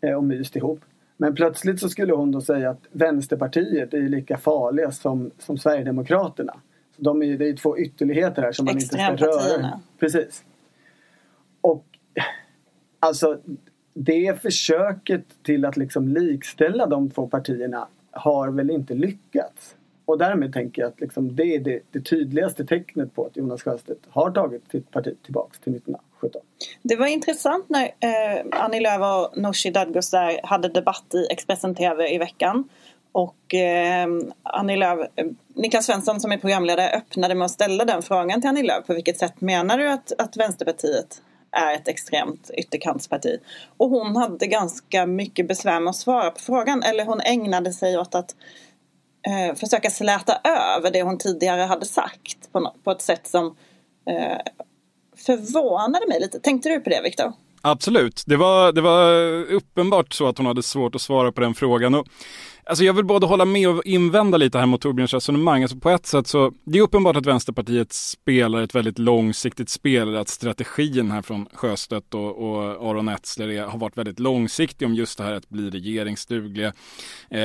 eh, 0.00 0.14
och 0.14 0.24
myst 0.24 0.56
ihop. 0.56 0.80
Men 1.16 1.34
plötsligt 1.34 1.80
så 1.80 1.88
skulle 1.88 2.12
hon 2.12 2.32
då 2.32 2.40
säga 2.40 2.70
att 2.70 2.86
Vänsterpartiet 2.92 3.94
är 3.94 4.08
lika 4.08 4.36
farliga 4.36 4.90
som, 4.90 5.30
som 5.38 5.58
Sverigedemokraterna. 5.58 6.52
Så 6.96 7.02
de 7.02 7.22
är, 7.22 7.38
det 7.38 7.48
är 7.48 7.56
två 7.56 7.78
ytterligheter 7.78 8.42
här 8.42 8.52
som 8.52 8.64
man 8.64 8.74
inte 8.74 8.86
ska 8.86 9.16
röra. 9.16 9.80
Precis. 9.98 10.44
Alltså 13.00 13.38
det 13.94 14.42
försöket 14.42 15.24
till 15.42 15.64
att 15.64 15.76
liksom 15.76 16.08
likställa 16.08 16.86
de 16.86 17.10
två 17.10 17.26
partierna 17.26 17.88
har 18.10 18.48
väl 18.48 18.70
inte 18.70 18.94
lyckats. 18.94 19.76
Och 20.04 20.18
därmed 20.18 20.52
tänker 20.52 20.82
jag 20.82 20.88
att 20.88 21.00
liksom 21.00 21.36
det 21.36 21.54
är 21.54 21.60
det, 21.60 21.80
det 21.90 22.00
tydligaste 22.00 22.64
tecknet 22.66 23.14
på 23.14 23.26
att 23.26 23.36
Jonas 23.36 23.62
Sjöstedt 23.62 24.00
har 24.08 24.30
tagit 24.30 24.70
sitt 24.70 24.90
parti 24.90 25.16
tillbaks 25.24 25.60
till 25.60 25.76
1917. 25.76 26.40
Det 26.82 26.96
var 26.96 27.06
intressant 27.06 27.68
när 27.68 27.84
eh, 27.84 28.44
Annie 28.50 28.80
Lööf 28.80 29.00
och 29.00 29.42
Nooshi 29.42 29.70
Dadgostar 29.70 30.40
hade 30.42 30.68
debatt 30.68 31.14
i 31.14 31.26
Expressen 31.30 31.74
TV 31.74 32.14
i 32.14 32.18
veckan. 32.18 32.68
Och 33.12 33.54
eh, 33.54 34.06
Annie 34.42 34.76
Lööf, 34.76 35.08
eh, 35.16 35.26
Niklas 35.54 35.86
Svensson 35.86 36.20
som 36.20 36.32
är 36.32 36.38
programledare 36.38 36.90
öppnade 36.90 37.34
med 37.34 37.44
att 37.44 37.50
ställa 37.50 37.84
den 37.84 38.02
frågan 38.02 38.40
till 38.40 38.48
Annie 38.50 38.62
Lööf. 38.62 38.86
På 38.86 38.94
vilket 38.94 39.18
sätt 39.18 39.40
menar 39.40 39.78
du 39.78 39.88
att, 39.88 40.12
att 40.18 40.36
Vänsterpartiet 40.36 41.22
är 41.52 41.74
ett 41.74 41.88
extremt 41.88 42.50
ytterkantsparti. 42.58 43.38
Och 43.76 43.90
hon 43.90 44.16
hade 44.16 44.46
ganska 44.46 45.06
mycket 45.06 45.48
besvär 45.48 45.80
med 45.80 45.90
att 45.90 45.96
svara 45.96 46.30
på 46.30 46.40
frågan. 46.40 46.82
Eller 46.82 47.04
hon 47.04 47.20
ägnade 47.20 47.72
sig 47.72 47.98
åt 47.98 48.14
att 48.14 48.34
eh, 49.26 49.56
försöka 49.56 49.90
släta 49.90 50.40
över 50.44 50.90
det 50.90 51.02
hon 51.02 51.18
tidigare 51.18 51.62
hade 51.62 51.86
sagt 51.86 52.52
på, 52.52 52.72
på 52.84 52.90
ett 52.90 53.02
sätt 53.02 53.26
som 53.26 53.56
eh, 54.10 54.38
förvånade 55.16 56.06
mig 56.08 56.20
lite. 56.20 56.40
Tänkte 56.40 56.68
du 56.68 56.80
på 56.80 56.90
det 56.90 57.02
Viktor? 57.02 57.32
Absolut, 57.64 58.22
det 58.26 58.36
var, 58.36 58.72
det 58.72 58.80
var 58.80 59.12
uppenbart 59.52 60.12
så 60.12 60.28
att 60.28 60.38
hon 60.38 60.46
hade 60.46 60.62
svårt 60.62 60.94
att 60.94 61.00
svara 61.00 61.32
på 61.32 61.40
den 61.40 61.54
frågan. 61.54 61.94
Och 61.94 62.06
Alltså 62.66 62.84
jag 62.84 62.94
vill 62.94 63.04
både 63.04 63.26
hålla 63.26 63.44
med 63.44 63.68
och 63.68 63.82
invända 63.84 64.38
lite 64.38 64.58
här 64.58 64.66
mot 64.66 64.80
Torbjörns 64.80 65.14
resonemang. 65.14 65.62
Alltså 65.62 65.78
på 65.78 65.90
ett 65.90 66.06
sätt 66.06 66.26
så, 66.26 66.52
det 66.64 66.78
är 66.78 66.82
uppenbart 66.82 67.16
att 67.16 67.26
Vänsterpartiet 67.26 67.92
spelar 67.92 68.62
ett 68.62 68.74
väldigt 68.74 68.98
långsiktigt 68.98 69.68
spel, 69.68 70.16
att 70.16 70.28
strategin 70.28 71.10
här 71.10 71.22
från 71.22 71.46
Sjöstedt 71.54 72.14
och, 72.14 72.38
och 72.38 72.90
Aron 72.90 73.08
Etzler 73.08 73.48
är, 73.48 73.62
har 73.62 73.78
varit 73.78 73.96
väldigt 73.96 74.18
långsiktig 74.18 74.86
om 74.86 74.94
just 74.94 75.18
det 75.18 75.24
här 75.24 75.32
att 75.32 75.48
bli 75.48 75.70
regeringsdugliga. 75.70 76.72
Eh, 77.30 77.40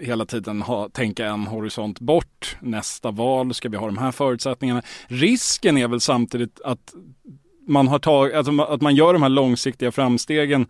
hela 0.00 0.26
tiden 0.26 0.62
ha, 0.62 0.88
tänka 0.88 1.26
en 1.26 1.46
horisont 1.46 2.00
bort, 2.00 2.56
nästa 2.60 3.10
val 3.10 3.54
ska 3.54 3.68
vi 3.68 3.76
ha 3.76 3.86
de 3.86 3.98
här 3.98 4.12
förutsättningarna. 4.12 4.82
Risken 5.06 5.78
är 5.78 5.88
väl 5.88 6.00
samtidigt 6.00 6.60
att 6.64 6.94
man, 7.66 7.88
har 7.88 7.98
tag, 7.98 8.32
alltså 8.32 8.62
att 8.62 8.80
man 8.80 8.94
gör 8.94 9.12
de 9.12 9.22
här 9.22 9.28
långsiktiga 9.28 9.92
framstegen 9.92 10.66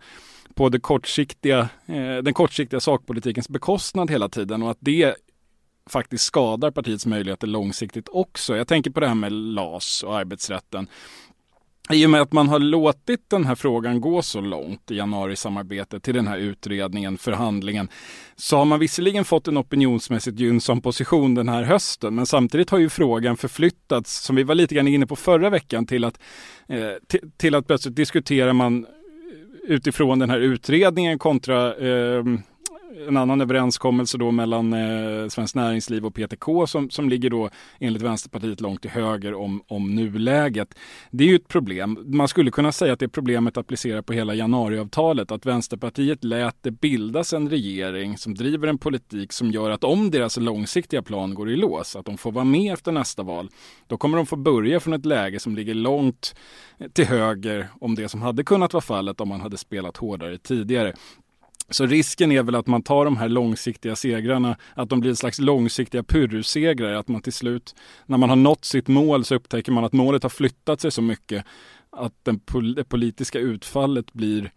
på 0.55 0.69
det 0.69 0.79
kortsiktiga, 0.79 1.59
eh, 1.85 2.17
den 2.17 2.33
kortsiktiga 2.33 2.79
sakpolitikens 2.79 3.49
bekostnad 3.49 4.11
hela 4.11 4.29
tiden 4.29 4.63
och 4.63 4.71
att 4.71 4.77
det 4.79 5.15
faktiskt 5.89 6.23
skadar 6.23 6.71
partiets 6.71 7.05
möjligheter 7.05 7.47
långsiktigt 7.47 8.09
också. 8.11 8.57
Jag 8.57 8.67
tänker 8.67 8.91
på 8.91 8.99
det 8.99 9.07
här 9.07 9.15
med 9.15 9.31
LAS 9.31 10.03
och 10.03 10.17
arbetsrätten. 10.17 10.87
i 11.89 12.05
och 12.05 12.09
med 12.09 12.21
att 12.21 12.31
man 12.31 12.49
har 12.49 12.59
låtit 12.59 13.29
den 13.29 13.45
här 13.45 13.55
frågan 13.55 14.01
gå 14.01 14.21
så 14.21 14.41
långt 14.41 14.91
i 14.91 14.95
januarisamarbetet 14.95 16.03
till 16.03 16.13
den 16.13 16.27
här 16.27 16.37
utredningen, 16.37 17.17
förhandlingen, 17.17 17.89
så 18.35 18.57
har 18.57 18.65
man 18.65 18.79
visserligen 18.79 19.25
fått 19.25 19.47
en 19.47 19.57
opinionsmässigt 19.57 20.39
gynnsam 20.39 20.81
position 20.81 21.35
den 21.35 21.49
här 21.49 21.63
hösten, 21.63 22.15
men 22.15 22.25
samtidigt 22.25 22.69
har 22.69 22.77
ju 22.77 22.89
frågan 22.89 23.37
förflyttats, 23.37 24.23
som 24.23 24.35
vi 24.35 24.43
var 24.43 24.55
lite 24.55 24.75
grann 24.75 24.87
inne 24.87 25.07
på 25.07 25.15
förra 25.15 25.49
veckan, 25.49 25.85
till 25.85 26.03
att, 26.03 26.19
eh, 26.67 26.91
till, 27.07 27.31
till, 27.37 27.55
att 27.55 27.67
plötsligt 27.67 27.95
diskuterar 27.95 28.53
man 28.53 28.85
utifrån 29.63 30.19
den 30.19 30.29
här 30.29 30.39
utredningen 30.39 31.19
kontra 31.19 31.75
eh, 31.75 32.23
en 33.07 33.17
annan 33.17 33.41
överenskommelse 33.41 34.17
då 34.17 34.31
mellan 34.31 34.73
eh, 34.73 35.27
Svenskt 35.27 35.55
Näringsliv 35.55 36.05
och 36.05 36.15
PTK 36.15 36.67
som, 36.67 36.89
som 36.89 37.09
ligger 37.09 37.29
då 37.29 37.49
enligt 37.79 38.01
Vänsterpartiet 38.01 38.61
långt 38.61 38.81
till 38.81 38.91
höger 38.91 39.33
om, 39.33 39.63
om 39.67 39.95
nuläget. 39.95 40.75
Det 41.11 41.23
är 41.23 41.27
ju 41.27 41.35
ett 41.35 41.47
problem. 41.47 41.97
Man 42.05 42.27
skulle 42.27 42.51
kunna 42.51 42.71
säga 42.71 42.93
att 42.93 42.99
det 42.99 43.05
är 43.05 43.09
problemet 43.09 43.57
applicerat 43.57 44.05
på 44.05 44.13
hela 44.13 44.33
januariavtalet. 44.33 45.31
Att 45.31 45.45
Vänsterpartiet 45.45 46.23
lät 46.23 46.55
det 46.61 46.71
bildas 46.71 47.33
en 47.33 47.49
regering 47.49 48.17
som 48.17 48.35
driver 48.35 48.67
en 48.67 48.77
politik 48.77 49.33
som 49.33 49.51
gör 49.51 49.69
att 49.69 49.83
om 49.83 50.11
deras 50.11 50.37
långsiktiga 50.37 51.01
plan 51.01 51.33
går 51.33 51.49
i 51.49 51.55
lås, 51.55 51.95
att 51.95 52.05
de 52.05 52.17
får 52.17 52.31
vara 52.31 52.45
med 52.45 52.73
efter 52.73 52.91
nästa 52.91 53.23
val, 53.23 53.49
då 53.87 53.97
kommer 53.97 54.17
de 54.17 54.25
få 54.25 54.35
börja 54.35 54.79
från 54.79 54.93
ett 54.93 55.05
läge 55.05 55.39
som 55.39 55.55
ligger 55.55 55.73
långt 55.73 56.35
till 56.93 57.05
höger 57.05 57.67
om 57.81 57.95
det 57.95 58.09
som 58.09 58.21
hade 58.21 58.43
kunnat 58.43 58.73
vara 58.73 58.81
fallet 58.81 59.21
om 59.21 59.29
man 59.29 59.41
hade 59.41 59.57
spelat 59.57 59.97
hårdare 59.97 60.37
tidigare. 60.37 60.93
Så 61.69 61.85
risken 61.85 62.31
är 62.31 62.43
väl 62.43 62.55
att 62.55 62.67
man 62.67 62.83
tar 62.83 63.05
de 63.05 63.17
här 63.17 63.29
långsiktiga 63.29 63.95
segrarna, 63.95 64.57
att 64.75 64.89
de 64.89 64.99
blir 64.99 65.09
en 65.09 65.15
slags 65.15 65.39
långsiktiga 65.39 66.03
pyrrussegrar, 66.03 66.93
att 66.93 67.07
man 67.07 67.21
till 67.21 67.33
slut, 67.33 67.75
när 68.05 68.17
man 68.17 68.29
har 68.29 68.35
nått 68.35 68.65
sitt 68.65 68.87
mål 68.87 69.25
så 69.25 69.35
upptäcker 69.35 69.71
man 69.71 69.83
att 69.83 69.93
målet 69.93 70.23
har 70.23 70.29
flyttat 70.29 70.81
sig 70.81 70.91
så 70.91 71.01
mycket 71.01 71.45
att 71.89 72.13
den, 72.23 72.39
det 72.75 72.83
politiska 72.83 73.39
utfallet 73.39 74.13
blir 74.13 74.43
Eh, 74.43 74.51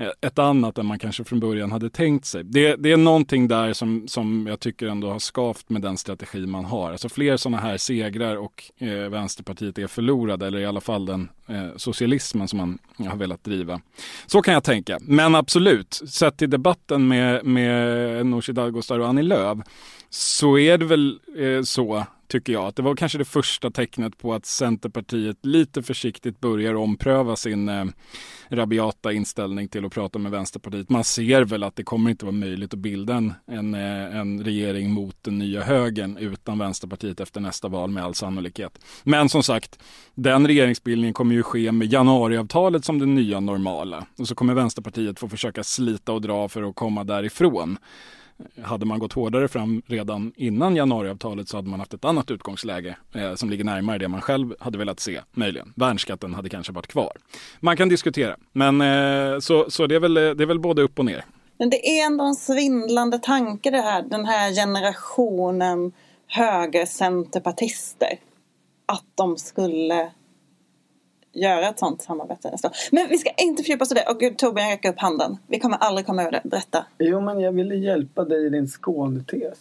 Eh, 0.00 0.10
ett 0.20 0.38
annat 0.38 0.78
än 0.78 0.86
man 0.86 0.98
kanske 0.98 1.24
från 1.24 1.40
början 1.40 1.72
hade 1.72 1.90
tänkt 1.90 2.24
sig. 2.24 2.44
Det, 2.44 2.76
det, 2.76 2.92
är 2.92 2.96
någonting 2.96 3.48
där 3.48 3.72
som, 3.72 4.08
som 4.08 4.46
jag 4.46 4.60
tycker 4.60 4.86
ändå 4.86 5.10
har 5.10 5.18
skavt 5.18 5.70
med 5.70 5.82
den 5.82 5.96
strategi 5.96 6.46
man 6.46 6.64
har. 6.64 6.92
Alltså 6.92 7.08
fler 7.08 7.36
sådana 7.36 7.58
här 7.58 7.76
segrar 7.76 8.36
och 8.36 8.64
eh, 8.78 8.88
Vänsterpartiet 8.88 9.78
är 9.78 9.86
förlorade, 9.86 10.46
eller 10.46 10.58
i 10.58 10.66
alla 10.66 10.80
fall 10.80 11.06
den 11.06 11.28
eh, 11.46 11.68
socialismen 11.76 12.48
som 12.48 12.58
man 12.58 12.78
har 13.08 13.16
velat 13.16 13.44
driva. 13.44 13.80
Så 14.26 14.42
kan 14.42 14.54
jag 14.54 14.64
tänka. 14.64 14.98
Men 15.02 15.34
absolut, 15.34 15.94
sett 15.94 16.36
till 16.36 16.50
debatten 16.50 17.08
med, 17.08 17.44
med 17.44 18.26
Nooshi 18.26 18.52
Dadgostar 18.52 18.98
och 18.98 19.08
Annie 19.08 19.22
Lööf 19.22 19.58
så 20.10 20.58
är 20.58 20.78
det 20.78 20.84
väl 20.84 21.18
eh, 21.38 21.62
så 21.62 22.06
tycker 22.30 22.52
jag. 22.52 22.64
Att 22.64 22.76
det 22.76 22.82
var 22.82 22.96
kanske 22.96 23.18
det 23.18 23.24
första 23.24 23.70
tecknet 23.70 24.18
på 24.18 24.34
att 24.34 24.46
Centerpartiet 24.46 25.46
lite 25.46 25.82
försiktigt 25.82 26.40
börjar 26.40 26.74
ompröva 26.74 27.36
sin 27.36 27.68
eh, 27.68 27.84
rabiata 28.48 29.12
inställning 29.12 29.68
till 29.68 29.84
att 29.84 29.92
prata 29.92 30.18
med 30.18 30.32
Vänsterpartiet. 30.32 30.90
Man 30.90 31.04
ser 31.04 31.44
väl 31.44 31.62
att 31.62 31.76
det 31.76 31.84
kommer 31.84 32.10
inte 32.10 32.24
vara 32.24 32.36
möjligt 32.36 32.74
att 32.74 32.80
bilda 32.80 33.14
en, 33.14 33.34
en, 33.46 33.74
eh, 33.74 34.16
en 34.16 34.44
regering 34.44 34.90
mot 34.90 35.16
den 35.22 35.38
nya 35.38 35.62
högern 35.62 36.16
utan 36.16 36.58
Vänsterpartiet 36.58 37.20
efter 37.20 37.40
nästa 37.40 37.68
val 37.68 37.90
med 37.90 38.04
all 38.04 38.14
sannolikhet. 38.14 38.78
Men 39.02 39.28
som 39.28 39.42
sagt, 39.42 39.78
den 40.14 40.46
regeringsbildningen 40.46 41.14
kommer 41.14 41.34
ju 41.34 41.42
ske 41.42 41.72
med 41.72 41.92
januariavtalet 41.92 42.84
som 42.84 42.98
det 42.98 43.06
nya 43.06 43.40
normala. 43.40 44.06
Och 44.18 44.28
så 44.28 44.34
kommer 44.34 44.54
Vänsterpartiet 44.54 45.18
få 45.18 45.28
försöka 45.28 45.64
slita 45.64 46.12
och 46.12 46.20
dra 46.20 46.48
för 46.48 46.62
att 46.62 46.74
komma 46.74 47.04
därifrån. 47.04 47.78
Hade 48.62 48.86
man 48.86 48.98
gått 48.98 49.12
hårdare 49.12 49.48
fram 49.48 49.82
redan 49.86 50.32
innan 50.36 50.76
januariavtalet 50.76 51.48
så 51.48 51.56
hade 51.56 51.68
man 51.68 51.80
haft 51.80 51.94
ett 51.94 52.04
annat 52.04 52.30
utgångsläge 52.30 52.96
eh, 53.14 53.34
som 53.34 53.50
ligger 53.50 53.64
närmare 53.64 53.98
det 53.98 54.08
man 54.08 54.20
själv 54.20 54.54
hade 54.60 54.78
velat 54.78 55.00
se, 55.00 55.20
möjligen. 55.32 55.72
Värnskatten 55.76 56.34
hade 56.34 56.48
kanske 56.48 56.72
varit 56.72 56.86
kvar. 56.86 57.12
Man 57.60 57.76
kan 57.76 57.88
diskutera, 57.88 58.36
men 58.52 58.80
eh, 58.80 59.38
så, 59.38 59.70
så 59.70 59.86
det, 59.86 59.94
är 59.94 60.00
väl, 60.00 60.14
det 60.14 60.20
är 60.42 60.46
väl 60.46 60.60
både 60.60 60.82
upp 60.82 60.98
och 60.98 61.04
ner. 61.04 61.24
Men 61.58 61.70
det 61.70 61.88
är 61.88 62.06
ändå 62.06 62.24
en 62.24 62.34
svindlande 62.34 63.18
tanke 63.18 63.70
det 63.70 63.80
här, 63.80 64.02
den 64.02 64.24
här 64.24 64.54
generationen 64.54 65.92
högercenterpartister. 66.26 68.18
Att 68.86 69.06
de 69.14 69.36
skulle 69.36 70.10
göra 71.32 71.68
ett 71.68 71.78
sånt 71.78 72.02
samarbete 72.02 72.50
nästa 72.50 72.70
Men 72.92 73.08
vi 73.08 73.18
ska 73.18 73.30
inte 73.30 73.62
fördjupa 73.62 73.84
oss 73.84 73.92
i 73.92 73.94
det. 73.94 74.04
Och 74.10 74.20
gud, 74.20 74.38
Torbjörn 74.38 74.70
räcker 74.70 74.88
upp 74.88 74.98
handen. 74.98 75.36
Vi 75.46 75.60
kommer 75.60 75.76
aldrig 75.76 76.06
komma 76.06 76.22
över 76.22 76.32
det. 76.32 76.40
Berätta. 76.44 76.86
Jo, 76.98 77.20
men 77.20 77.40
jag 77.40 77.52
ville 77.52 77.74
hjälpa 77.74 78.24
dig 78.24 78.46
i 78.46 78.48
din 78.48 78.68
Skånetes. 78.68 79.58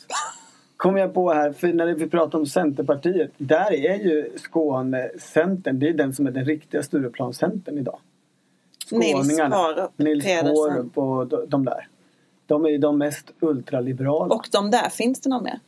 Kom 0.77 0.97
jag 0.97 1.13
på 1.13 1.33
här, 1.33 1.53
för 1.53 1.73
när 1.73 1.93
vi 1.93 2.09
pratar 2.09 2.39
om 2.39 2.45
Centerpartiet. 2.45 3.31
Där 3.37 3.73
är 3.73 3.95
ju 3.95 4.37
Skånecentern, 4.37 5.79
det 5.79 5.89
är 5.89 5.93
den 5.93 6.13
som 6.13 6.27
är 6.27 6.31
den 6.31 6.45
riktiga 6.45 6.83
Stureplanscentern 6.83 7.77
idag. 7.77 7.99
Skåningarna. 8.85 9.89
Nils 9.97 10.25
Paarup 10.25 10.97
och 10.97 11.47
de 11.49 11.65
där. 11.65 11.87
De 12.45 12.65
är 12.65 12.69
ju 12.69 12.77
de 12.77 12.97
mest 12.97 13.31
ultraliberala. 13.39 14.35
Och 14.35 14.47
de 14.51 14.71
där, 14.71 14.89
finns 14.89 15.21
det 15.21 15.29
någon 15.29 15.43
mer? 15.43 15.59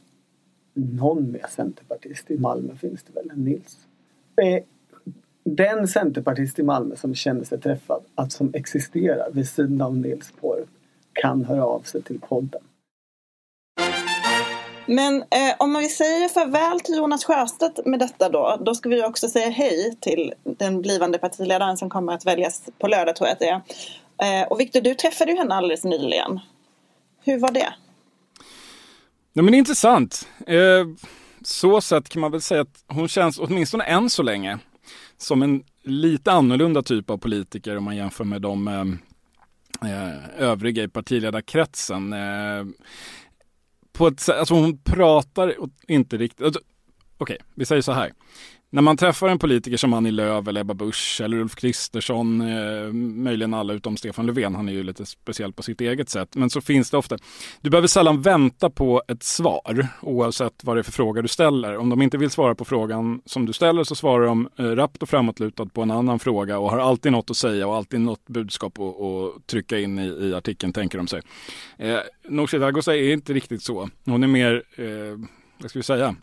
Någon 0.73 1.31
mer 1.31 1.45
centerpartist. 1.49 2.31
I 2.31 2.37
Malmö 2.37 2.75
finns 2.75 3.03
det 3.03 3.13
väl 3.13 3.29
en 3.29 3.43
Nils. 3.43 3.77
Eh, 4.41 4.63
den 5.43 5.87
centerpartist 5.87 6.59
i 6.59 6.63
Malmö 6.63 6.95
som 6.95 7.15
känner 7.15 7.43
sig 7.43 7.61
träffad, 7.61 8.03
att 8.15 8.31
som 8.31 8.51
existerar 8.53 9.31
vid 9.31 9.49
sidan 9.49 9.81
av 9.81 9.97
Nils 9.97 10.33
Paarup 10.41 10.69
kan 11.13 11.45
höra 11.45 11.65
av 11.65 11.81
sig 11.81 12.01
till 12.01 12.19
podden. 12.19 12.61
Men 14.85 15.21
eh, 15.21 15.55
om 15.57 15.77
vi 15.79 15.89
säger 15.89 16.29
farväl 16.29 16.79
till 16.79 16.97
Jonas 16.97 17.25
Sjöstedt 17.25 17.85
med 17.85 17.99
detta 17.99 18.29
då, 18.29 18.57
då 18.65 18.75
ska 18.75 18.89
vi 18.89 19.03
också 19.03 19.29
säga 19.29 19.49
hej 19.49 19.97
till 19.99 20.33
den 20.43 20.81
blivande 20.81 21.17
partiledaren 21.17 21.77
som 21.77 21.89
kommer 21.89 22.13
att 22.13 22.25
väljas 22.25 22.63
på 22.77 22.87
lördag 22.87 23.15
tror 23.15 23.27
jag 23.27 23.33
att 23.33 23.39
det 23.39 23.61
är. 24.17 24.41
Eh, 24.41 24.47
och 24.47 24.59
Viktor, 24.59 24.81
du 24.81 24.93
träffade 24.95 25.31
ju 25.31 25.37
henne 25.37 25.55
alldeles 25.55 25.83
nyligen. 25.83 26.39
Hur 27.23 27.39
var 27.39 27.51
det? 27.51 27.73
Ja, 29.33 29.41
men 29.41 29.53
intressant. 29.53 30.27
Eh, 30.47 30.85
så 31.41 31.81
sätt 31.81 32.09
kan 32.09 32.21
man 32.21 32.31
väl 32.31 32.41
säga 32.41 32.61
att 32.61 32.83
hon 32.87 33.07
känns, 33.07 33.39
åtminstone 33.39 33.83
än 33.83 34.09
så 34.09 34.23
länge, 34.23 34.59
som 35.21 35.41
en 35.41 35.63
lite 35.83 36.31
annorlunda 36.31 36.81
typ 36.81 37.09
av 37.09 37.17
politiker 37.17 37.77
om 37.77 37.83
man 37.83 37.95
jämför 37.95 38.23
med 38.23 38.41
de 38.41 38.67
eh, 38.67 38.85
eh 39.91 40.29
övriga 40.37 40.83
i 40.83 40.87
partiledarkretsen. 40.87 42.13
Eh, 42.13 42.65
på 43.91 44.07
ett, 44.07 44.29
alltså 44.29 44.53
hon 44.53 44.77
pratar 44.77 45.55
inte 45.87 46.17
riktigt, 46.17 46.45
alltså, 46.45 46.61
okej, 47.17 47.33
okay, 47.33 47.47
vi 47.55 47.65
säger 47.65 47.81
så 47.81 47.91
här 47.91 48.13
när 48.73 48.81
man 48.81 48.97
träffar 48.97 49.27
en 49.27 49.39
politiker 49.39 49.77
som 49.77 49.93
Annie 49.93 50.11
Lööf 50.11 50.47
eller 50.47 50.61
Ebba 50.61 50.73
Busch 50.73 51.21
eller 51.23 51.37
Ulf 51.37 51.55
Kristersson, 51.55 52.41
eh, 52.41 52.93
möjligen 52.93 53.53
alla 53.53 53.73
utom 53.73 53.97
Stefan 53.97 54.25
Löfven, 54.25 54.55
han 54.55 54.69
är 54.69 54.73
ju 54.73 54.83
lite 54.83 55.05
speciell 55.05 55.53
på 55.53 55.63
sitt 55.63 55.81
eget 55.81 56.09
sätt, 56.09 56.35
men 56.35 56.49
så 56.49 56.61
finns 56.61 56.91
det 56.91 56.97
ofta, 56.97 57.17
du 57.61 57.69
behöver 57.69 57.87
sällan 57.87 58.21
vänta 58.21 58.69
på 58.69 59.03
ett 59.07 59.23
svar 59.23 59.87
oavsett 60.01 60.63
vad 60.63 60.75
det 60.75 60.81
är 60.81 60.83
för 60.83 60.91
fråga 60.91 61.21
du 61.21 61.27
ställer. 61.27 61.77
Om 61.77 61.89
de 61.89 62.01
inte 62.01 62.17
vill 62.17 62.29
svara 62.29 62.55
på 62.55 62.65
frågan 62.65 63.21
som 63.25 63.45
du 63.45 63.53
ställer 63.53 63.83
så 63.83 63.95
svarar 63.95 64.25
de 64.25 64.49
eh, 64.57 64.65
rappt 64.65 65.03
och 65.03 65.09
framåtlutat 65.09 65.73
på 65.73 65.81
en 65.81 65.91
annan 65.91 66.19
fråga 66.19 66.59
och 66.59 66.71
har 66.71 66.79
alltid 66.79 67.11
något 67.11 67.29
att 67.29 67.37
säga 67.37 67.67
och 67.67 67.75
alltid 67.75 68.01
något 68.01 68.27
budskap 68.27 68.79
att 68.79 69.47
trycka 69.47 69.79
in 69.79 69.99
i, 69.99 70.07
i 70.07 70.33
artikeln, 70.33 70.73
tänker 70.73 70.97
de 70.97 71.07
sig. 71.07 71.21
Eh, 71.77 71.99
Nooshi 72.29 72.57
Dadgostar 72.57 72.93
är 72.93 73.13
inte 73.13 73.33
riktigt 73.33 73.63
så. 73.63 73.89
Hon 74.05 74.23
är 74.23 74.27
mer, 74.27 74.63
eh, 74.75 75.27
vad 75.57 75.69
ska 75.69 75.79
vi 75.79 75.83
säga, 75.83 76.15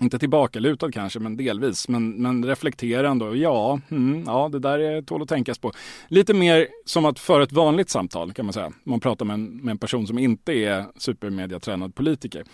inte 0.00 0.18
tillbakalutad 0.18 0.92
kanske, 0.92 1.18
men 1.18 1.36
delvis. 1.36 1.88
Men, 1.88 2.10
men 2.10 2.44
reflekterande 2.44 3.36
ja, 3.36 3.80
mm, 3.90 4.24
ja, 4.26 4.48
det 4.52 4.58
där 4.58 4.78
är 4.78 5.02
tål 5.02 5.22
att 5.22 5.28
tänkas 5.28 5.58
på. 5.58 5.72
Lite 6.08 6.34
mer 6.34 6.68
som 6.84 7.04
att 7.04 7.18
föra 7.18 7.42
ett 7.42 7.52
vanligt 7.52 7.90
samtal 7.90 8.32
kan 8.32 8.46
man 8.46 8.52
säga. 8.52 8.72
Man 8.84 9.00
pratar 9.00 9.24
med 9.24 9.34
en, 9.34 9.44
med 9.44 9.72
en 9.72 9.78
person 9.78 10.06
som 10.06 10.18
inte 10.18 10.52
är 10.52 10.84
supermediatränad 10.96 11.94
politiker. 11.94 12.44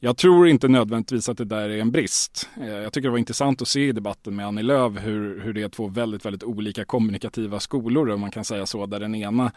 Jag 0.00 0.16
tror 0.16 0.48
inte 0.48 0.68
nödvändigtvis 0.68 1.28
att 1.28 1.38
det 1.38 1.44
där 1.44 1.68
är 1.68 1.78
en 1.78 1.90
brist. 1.90 2.48
Eh, 2.60 2.68
jag 2.68 2.92
tycker 2.92 3.08
det 3.08 3.12
var 3.12 3.18
intressant 3.18 3.62
att 3.62 3.68
se 3.68 3.88
i 3.88 3.92
debatten 3.92 4.36
med 4.36 4.46
Annie 4.46 4.62
Lööf 4.62 4.92
hur, 4.98 5.40
hur 5.40 5.52
det 5.52 5.62
är 5.62 5.68
två 5.68 5.88
väldigt, 5.88 6.26
väldigt 6.26 6.44
olika 6.44 6.84
kommunikativa 6.84 7.60
skolor, 7.60 8.10
om 8.10 8.20
man 8.20 8.30
kan 8.30 8.44
säga 8.44 8.66
så, 8.66 8.86
där 8.86 9.00
den 9.00 9.14
ena 9.14 9.52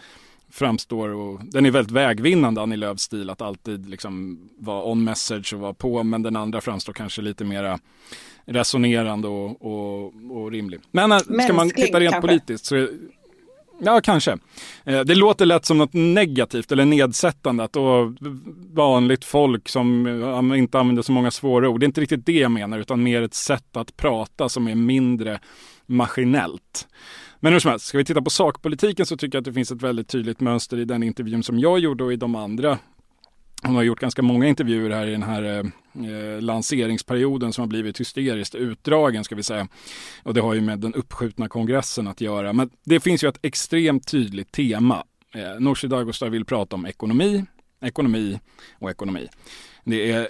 framstår 0.52 1.10
och 1.10 1.40
den 1.44 1.66
är 1.66 1.72
väldigt 1.72 1.92
vägvinnande 1.92 2.62
Annie 2.62 2.78
Lööfs 2.78 3.02
stil 3.02 3.30
att 3.30 3.42
alltid 3.42 3.90
liksom 3.90 4.40
vara 4.58 4.84
on 4.84 5.04
message 5.04 5.54
och 5.54 5.60
vara 5.60 5.74
på 5.74 6.04
men 6.04 6.22
den 6.22 6.36
andra 6.36 6.62
framstår 6.62 6.94
kanske 6.94 7.22
lite 7.22 7.44
mera 7.44 7.80
resonerande 8.46 9.28
och, 9.28 9.66
och, 9.66 10.14
och 10.32 10.52
rimlig. 10.52 10.80
Men 10.92 11.10
Mänsklig, 11.10 11.40
eh, 11.40 11.44
ska 11.44 11.54
man 11.54 11.70
titta 11.70 12.00
rent 12.00 12.12
kanske. 12.12 12.28
politiskt 12.28 12.66
så 12.66 12.76
är, 12.76 12.90
Ja, 13.82 14.02
kanske. 14.02 14.38
Eh, 14.84 15.02
det 15.02 15.16
låter 15.16 15.46
lätt 15.46 15.66
som 15.66 15.78
något 15.78 15.94
negativt 15.94 16.72
eller 16.72 16.86
nedsättande 16.86 17.64
att 17.64 17.74
då 17.74 18.16
vanligt 18.74 19.26
folk 19.26 19.70
som 19.70 20.54
inte 20.56 20.80
använder 20.80 21.04
så 21.04 21.12
många 21.12 21.32
svåra 21.32 21.70
ord. 21.70 21.80
Det 21.80 21.84
är 21.84 21.88
inte 21.88 22.02
riktigt 22.02 22.26
det 22.26 22.40
jag 22.40 22.52
menar 22.52 22.80
utan 22.80 23.04
mer 23.04 23.22
ett 23.22 23.34
sätt 23.34 23.78
att 23.78 23.98
prata 23.98 24.50
som 24.50 24.68
är 24.68 24.76
mindre 24.76 25.40
maskinellt. 25.86 26.88
Men 27.40 27.54
hur 27.54 27.60
som 27.60 27.72
helst, 27.72 27.86
ska 27.86 27.98
vi 27.98 28.06
titta 28.06 28.22
på 28.22 28.30
sakpolitiken 28.30 29.06
så 29.06 29.18
tycker 29.18 29.36
jag 29.36 29.42
att 29.42 29.46
det 29.46 29.54
finns 29.54 29.72
ett 29.72 29.82
väldigt 29.82 30.08
tydligt 30.08 30.40
mönster 30.40 30.78
i 30.78 30.86
den 30.86 31.04
intervjun 31.04 31.44
som 31.44 31.60
jag 31.60 31.80
gjorde 31.80 32.04
och 32.04 32.14
i 32.14 32.16
de 32.16 32.36
andra 32.36 32.80
hon 33.64 33.76
har 33.76 33.84
gjort 33.84 34.00
ganska 34.00 34.22
många 34.22 34.48
intervjuer 34.48 34.90
här 34.90 35.08
i 35.08 35.12
den 35.12 35.24
här 35.24 35.44
eh, 35.44 36.42
lanseringsperioden 36.42 37.54
som 37.54 37.62
har 37.62 37.68
blivit 37.68 38.00
hysteriskt 38.00 38.56
utdragen 38.56 39.24
ska 39.24 39.36
vi 39.36 39.44
säga. 39.44 39.68
Och 40.24 40.34
det 40.34 40.42
har 40.42 40.54
ju 40.54 40.62
med 40.62 40.80
den 40.80 40.94
uppskjutna 40.94 41.48
kongressen 41.48 42.08
att 42.08 42.22
göra. 42.22 42.54
Men 42.54 42.70
det 42.86 43.00
finns 43.00 43.24
ju 43.24 43.28
ett 43.28 43.40
extremt 43.42 44.08
tydligt 44.08 44.52
tema. 44.52 45.04
Eh, 45.36 45.60
Nooshi 45.60 45.88
Dadgostar 45.88 46.30
vill 46.30 46.46
prata 46.46 46.76
om 46.76 46.86
ekonomi, 46.86 47.46
ekonomi 47.82 48.40
och 48.80 48.92
ekonomi. 48.92 49.28
Det 49.86 50.12
är 50.12 50.28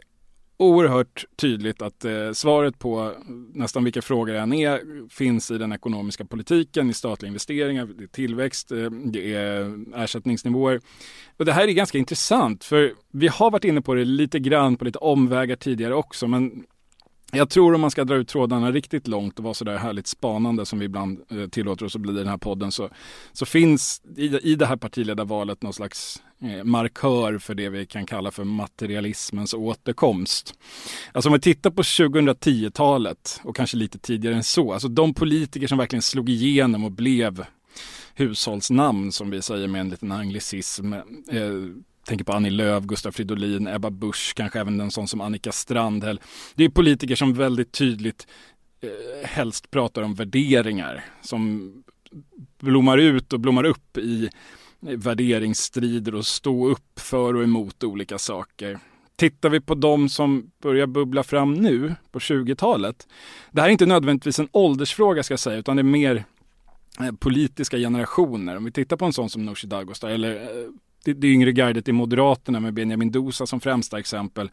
oerhört 0.59 1.25
tydligt 1.35 1.81
att 1.81 2.05
eh, 2.05 2.31
svaret 2.33 2.79
på 2.79 3.13
nästan 3.53 3.83
vilka 3.83 4.01
frågor 4.01 4.33
det 4.33 4.39
än 4.39 4.53
är 4.53 5.09
finns 5.09 5.51
i 5.51 5.57
den 5.57 5.73
ekonomiska 5.73 6.25
politiken, 6.25 6.89
i 6.89 6.93
statliga 6.93 7.27
investeringar, 7.27 7.85
det 7.85 8.03
är 8.03 8.07
tillväxt, 8.07 8.71
eh, 8.71 8.89
det 8.91 9.33
är 9.33 9.75
ersättningsnivåer. 9.95 10.81
Och 11.37 11.45
det 11.45 11.53
här 11.53 11.67
är 11.67 11.71
ganska 11.71 11.97
intressant 11.97 12.63
för 12.63 12.93
vi 13.11 13.27
har 13.27 13.51
varit 13.51 13.63
inne 13.63 13.81
på 13.81 13.93
det 13.93 14.05
lite 14.05 14.39
grann 14.39 14.77
på 14.77 14.85
lite 14.85 14.99
omvägar 14.99 15.55
tidigare 15.55 15.95
också 15.95 16.27
men 16.27 16.65
jag 17.31 17.49
tror 17.49 17.73
om 17.73 17.81
man 17.81 17.91
ska 17.91 18.03
dra 18.03 18.15
ut 18.15 18.27
trådarna 18.27 18.71
riktigt 18.71 19.07
långt 19.07 19.37
och 19.39 19.43
vara 19.43 19.53
sådär 19.53 19.77
härligt 19.77 20.07
spanande 20.07 20.65
som 20.65 20.79
vi 20.79 20.85
ibland 20.85 21.19
eh, 21.31 21.47
tillåter 21.47 21.85
oss 21.85 21.95
att 21.95 22.01
bli 22.01 22.11
i 22.11 22.15
den 22.15 22.27
här 22.27 22.37
podden 22.37 22.71
så, 22.71 22.89
så 23.33 23.45
finns 23.45 24.01
i, 24.17 24.51
i 24.51 24.55
det 24.55 24.65
här 24.65 24.75
partiledarvalet 24.75 25.63
någon 25.63 25.73
slags 25.73 26.21
eh, 26.41 26.63
markör 26.63 27.37
för 27.37 27.55
det 27.55 27.69
vi 27.69 27.85
kan 27.85 28.05
kalla 28.05 28.31
för 28.31 28.43
materialismens 28.43 29.53
återkomst. 29.53 30.53
Alltså 31.11 31.29
om 31.29 31.33
vi 31.33 31.39
tittar 31.39 31.71
på 31.71 31.81
2010-talet 31.81 33.41
och 33.43 33.55
kanske 33.55 33.77
lite 33.77 33.99
tidigare 33.99 34.35
än 34.35 34.43
så, 34.43 34.73
alltså 34.73 34.87
de 34.87 35.13
politiker 35.13 35.67
som 35.67 35.77
verkligen 35.77 36.01
slog 36.01 36.29
igenom 36.29 36.83
och 36.83 36.91
blev 36.91 37.45
hushållsnamn 38.13 39.11
som 39.11 39.29
vi 39.29 39.41
säger 39.41 39.67
med 39.67 39.81
en 39.81 39.89
liten 39.89 40.11
anglicism. 40.11 40.93
Eh, 40.93 41.01
tänker 42.05 42.25
på 42.25 42.33
Annie 42.33 42.49
Lööf, 42.49 42.83
Gustaf 42.83 43.15
Fridolin, 43.15 43.67
Ebba 43.67 43.89
Busch, 43.89 44.33
kanske 44.35 44.59
även 44.59 44.79
en 44.79 44.91
sån 44.91 45.07
som 45.07 45.21
Annika 45.21 45.51
Strandhäll. 45.51 46.19
Det 46.55 46.63
är 46.63 46.69
politiker 46.69 47.15
som 47.15 47.33
väldigt 47.33 47.71
tydligt 47.71 48.27
eh, 48.81 49.27
helst 49.29 49.71
pratar 49.71 50.01
om 50.01 50.15
värderingar 50.15 51.05
som 51.21 51.73
blommar 52.59 52.97
ut 52.97 53.33
och 53.33 53.39
blommar 53.39 53.63
upp 53.63 53.97
i 53.97 54.29
eh, 54.87 54.97
värderingsstrider 54.97 56.15
och 56.15 56.25
stå 56.25 56.69
upp 56.69 56.99
för 56.99 57.35
och 57.35 57.43
emot 57.43 57.83
olika 57.83 58.17
saker. 58.17 58.79
Tittar 59.15 59.49
vi 59.49 59.61
på 59.61 59.75
de 59.75 60.09
som 60.09 60.51
börjar 60.61 60.87
bubbla 60.87 61.23
fram 61.23 61.53
nu 61.53 61.95
på 62.11 62.19
20-talet. 62.19 63.07
Det 63.51 63.61
här 63.61 63.67
är 63.67 63.71
inte 63.71 63.85
nödvändigtvis 63.85 64.39
en 64.39 64.49
åldersfråga 64.51 65.23
ska 65.23 65.31
jag 65.31 65.39
säga 65.39 65.57
utan 65.57 65.75
det 65.75 65.81
är 65.81 65.83
mer 65.83 66.25
eh, 66.99 67.11
politiska 67.11 67.77
generationer. 67.77 68.57
Om 68.57 68.65
vi 68.65 68.71
tittar 68.71 68.97
på 68.97 69.05
en 69.05 69.13
sån 69.13 69.29
som 69.29 69.45
Nooshi 69.45 69.67
Dadgostar 69.67 70.09
eller 70.09 70.35
eh, 70.35 70.69
det, 71.03 71.13
det 71.13 71.27
yngre 71.27 71.51
gardet 71.51 71.87
i 71.87 71.91
Moderaterna 71.91 72.59
med 72.59 72.73
Benjamin 72.73 73.11
Dosa 73.11 73.45
som 73.45 73.59
främsta 73.59 73.99
exempel 73.99 74.49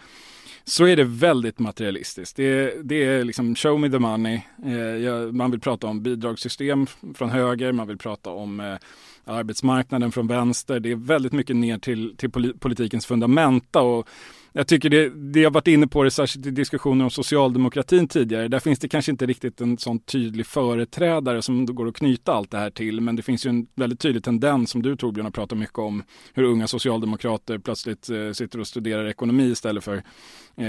så 0.69 0.85
är 0.85 0.97
det 0.97 1.05
väldigt 1.05 1.59
materialistiskt. 1.59 2.37
Det, 2.37 2.75
det 2.85 3.05
är 3.05 3.25
liksom 3.25 3.55
show 3.55 3.81
me 3.81 3.91
the 3.91 3.99
money. 3.99 4.41
Eh, 4.65 5.33
man 5.33 5.51
vill 5.51 5.61
prata 5.61 5.87
om 5.87 6.03
bidragssystem 6.03 6.87
från 7.15 7.31
höger, 7.31 7.73
man 7.73 7.89
vill 7.89 7.99
prata 7.99 8.31
om 8.31 8.61
eh, 8.61 8.77
arbetsmarknaden 9.25 10.13
från 10.13 10.27
vänster. 10.27 10.81
Det 10.81 10.91
är 10.91 10.97
väldigt 10.97 11.33
mycket 11.33 11.57
ner 11.57 11.79
till, 11.79 12.17
till 12.17 12.31
politikens 12.59 13.07
fundamenta. 13.07 13.81
Och 13.81 14.09
jag 14.57 14.66
tycker 14.66 14.90
det, 14.90 15.09
det 15.09 15.40
jag 15.40 15.51
varit 15.51 15.69
inne 15.69 15.87
på 15.87 16.05
det 16.05 16.11
särskilt 16.11 16.47
i 16.47 16.51
diskussioner 16.51 17.05
om 17.05 17.11
socialdemokratin 17.11 18.09
tidigare. 18.09 18.49
Där 18.49 18.59
finns 18.59 18.79
det 18.79 18.88
kanske 18.88 19.11
inte 19.12 19.27
riktigt 19.27 19.61
en 19.61 19.79
sån 19.79 19.99
tydlig 19.99 20.47
företrädare 20.47 21.42
som 21.42 21.66
går 21.66 21.88
att 21.88 21.97
knyta 21.97 22.33
allt 22.33 22.51
det 22.51 22.59
här 22.59 22.71
till. 22.71 23.01
Men 23.01 23.16
det 23.16 23.23
finns 23.23 23.47
ju 23.47 23.51
en 23.51 23.66
väldigt 23.75 24.01
tydlig 24.01 24.25
tendens 24.25 24.71
som 24.71 24.83
du 24.83 24.97
Torbjörn 24.97 25.27
har 25.27 25.31
pratat 25.31 25.59
mycket 25.59 25.79
om. 25.79 26.03
Hur 26.35 26.45
unga 26.45 26.66
socialdemokrater 26.66 27.59
plötsligt 27.59 28.11
eh, 28.11 28.33
sitter 28.33 28.61
och 28.61 28.66
studerar 28.66 29.07
ekonomi 29.07 29.45
istället 29.45 29.85
för 29.85 29.97
eh, 30.57 30.66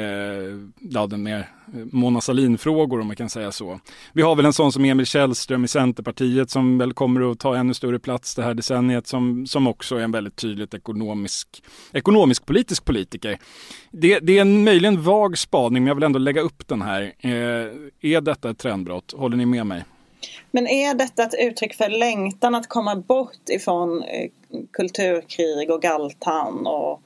ja, 0.80 1.08
den 1.08 1.24
mer 1.24 1.50
eh, 1.74 1.86
Mona 1.92 2.22
Sahlin-frågor 2.22 3.00
om 3.00 3.08
man 3.08 3.16
kan 3.16 3.30
säga 3.30 3.52
så. 3.52 3.80
Vi 4.14 4.22
har 4.22 4.36
väl 4.36 4.46
en 4.46 4.54
sån 4.54 4.72
som 4.72 4.86
Emil 4.86 5.06
Källström 5.06 5.64
i 5.64 5.68
Centerpartiet 5.68 6.50
som 6.50 6.78
väl 6.78 6.94
kommer 6.94 7.32
att 7.32 7.40
ta 7.40 7.56
ännu 7.56 7.74
större 7.74 8.00
plats 8.00 8.36
det 8.36 8.44
här 8.44 8.54
decenniet 8.54 9.08
som, 9.08 9.46
som 9.46 9.68
också 9.68 9.96
är 9.96 10.02
en 10.02 10.12
väldigt 10.12 10.36
tydligt 10.36 10.74
ekonomisk, 10.74 11.64
ekonomisk 11.94 12.46
politisk 12.46 12.86
politiker. 12.86 13.38
Det, 13.92 14.20
det 14.20 14.38
är 14.38 14.42
en 14.42 14.64
möjligen 14.64 15.02
vag 15.02 15.38
spaning 15.38 15.84
men 15.84 15.88
jag 15.88 15.96
vill 15.96 16.04
ändå 16.04 16.20
lägga 16.20 16.42
upp 16.42 16.68
den 16.68 16.82
här. 16.82 17.14
Eh, 17.20 17.32
är 18.02 18.22
detta 18.22 18.50
ett 18.50 18.58
trendbrott? 18.58 19.14
Håller 19.18 19.38
ni 19.38 19.46
med 19.46 19.66
mig? 19.66 19.84
Men 20.52 20.68
är 20.68 20.96
detta 20.96 21.24
ett 21.24 21.36
uttryck 21.40 21.74
för 21.74 21.90
längtan 21.90 22.56
att 22.56 22.68
komma 22.68 22.96
bort 22.96 23.50
ifrån 23.50 24.04
eh, 24.04 24.30
kulturkrig 24.72 25.72
och 25.72 25.82
galtan 25.82 26.68
och 26.68 27.02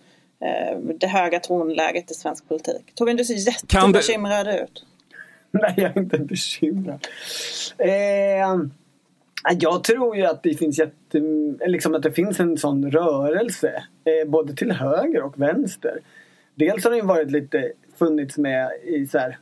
eh, 0.46 0.80
det 1.00 1.08
höga 1.08 1.40
tonläget 1.40 2.12
i 2.12 2.14
svensk 2.14 2.48
politik? 2.48 2.96
Torbjörn, 2.96 3.18
du 3.18 3.26
ser 3.26 3.48
jättebekymrad 3.48 4.46
det... 4.46 4.60
ut. 4.60 4.86
Nej, 5.52 5.74
jag 5.78 5.98
är 5.98 6.00
inte 6.00 6.18
bekymrad. 6.18 7.08
Eh, 7.78 8.58
jag 9.60 9.84
tror 9.84 10.18
ju 10.18 10.26
att 10.26 10.44
det 10.44 10.54
finns 10.54 10.80
jätte, 10.80 11.20
liksom 11.68 11.96
att 11.96 12.04
det 12.04 12.12
finns 12.12 12.40
en 12.40 12.58
sån 12.58 12.92
rörelse 12.92 13.84
eh, 14.06 14.30
både 14.30 14.56
till 14.56 14.72
höger 14.72 15.22
och 15.22 15.42
vänster 15.42 16.00
dels 16.56 16.84
har 16.84 16.92
den 16.92 17.08
varit 17.08 17.32
lite 17.32 17.72
funnits 17.96 18.38
med 18.38 18.72
i 18.84 19.08
så 19.08 19.18
här 19.18 19.38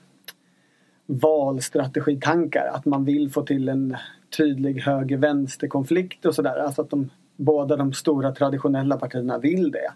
valstrategitankar. 1.06 2.72
Att 2.74 2.86
man 2.86 3.06
vill 3.06 3.32
få 3.32 3.42
till 3.46 3.70
en 3.70 3.98
tydlig 4.38 4.82
höger-vänster 4.82 5.68
konflikt 5.68 6.26
och 6.26 6.36
sådär. 6.36 6.58
Alltså 6.58 6.82
att 6.82 6.90
de, 6.90 7.10
båda 7.36 7.76
de 7.76 7.94
stora 7.94 8.32
traditionella 8.32 8.98
partierna 8.98 9.38
vill 9.38 9.72
det. 9.72 9.94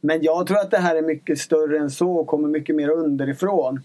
Men 0.00 0.22
jag 0.22 0.46
tror 0.46 0.58
att 0.58 0.70
det 0.70 0.78
här 0.78 0.96
är 0.96 1.02
mycket 1.02 1.38
större 1.38 1.78
än 1.78 1.90
så 1.90 2.12
och 2.12 2.26
kommer 2.26 2.48
mycket 2.48 2.76
mer 2.76 2.88
underifrån. 2.88 3.80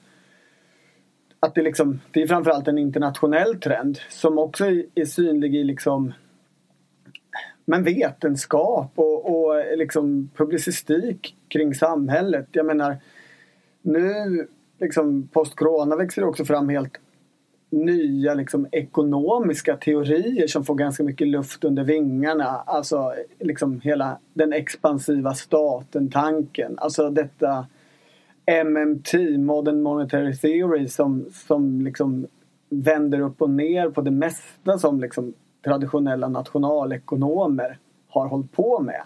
Att 1.40 1.56
det, 1.56 1.62
liksom, 1.62 2.00
det 2.12 2.22
är 2.22 2.28
framförallt 2.28 2.68
en 2.68 2.78
internationell 2.78 3.60
trend 3.60 4.00
som 4.10 4.38
också 4.38 4.66
är 4.96 5.06
synlig 5.06 5.56
i 5.56 5.64
liksom 5.64 6.14
men 7.72 7.84
vetenskap 7.84 8.92
och, 8.96 9.26
och 9.26 9.78
liksom 9.78 10.30
publicistik 10.36 11.36
kring 11.48 11.76
samhället. 11.76 12.48
Jag 12.52 12.66
menar 12.66 12.98
nu 13.82 14.48
liksom 14.80 15.28
post-corona 15.28 15.96
växer 15.96 16.22
det 16.22 16.28
också 16.28 16.46
fram 16.46 16.70
helt 16.70 16.98
nya 17.70 18.34
liksom, 18.34 18.68
ekonomiska 18.72 19.78
teorier 19.78 20.48
som 20.48 20.66
får 20.66 20.76
ganska 20.76 21.04
mycket 21.04 21.28
luft 21.28 21.64
under 21.64 21.84
vingarna. 21.84 22.64
Alltså 22.66 23.14
liksom 23.40 23.82
hela 23.82 24.20
den 24.34 24.54
expansiva 24.54 25.34
staten-tanken. 25.34 26.76
Alltså 26.78 27.10
detta 27.10 27.68
MMT, 28.66 29.38
Modern 29.38 29.82
Monetary 29.82 30.38
Theory 30.38 30.88
som, 30.88 31.26
som 31.48 31.82
liksom 31.82 32.28
vänder 32.70 33.20
upp 33.20 33.42
och 33.42 33.50
ner 33.50 33.90
på 33.90 34.02
det 34.02 34.12
mesta 34.12 34.78
som 34.78 35.02
liksom 35.02 35.34
traditionella 35.64 36.28
nationalekonomer 36.28 37.78
har 38.08 38.28
hållit 38.28 38.52
på 38.52 38.80
med. 38.80 39.02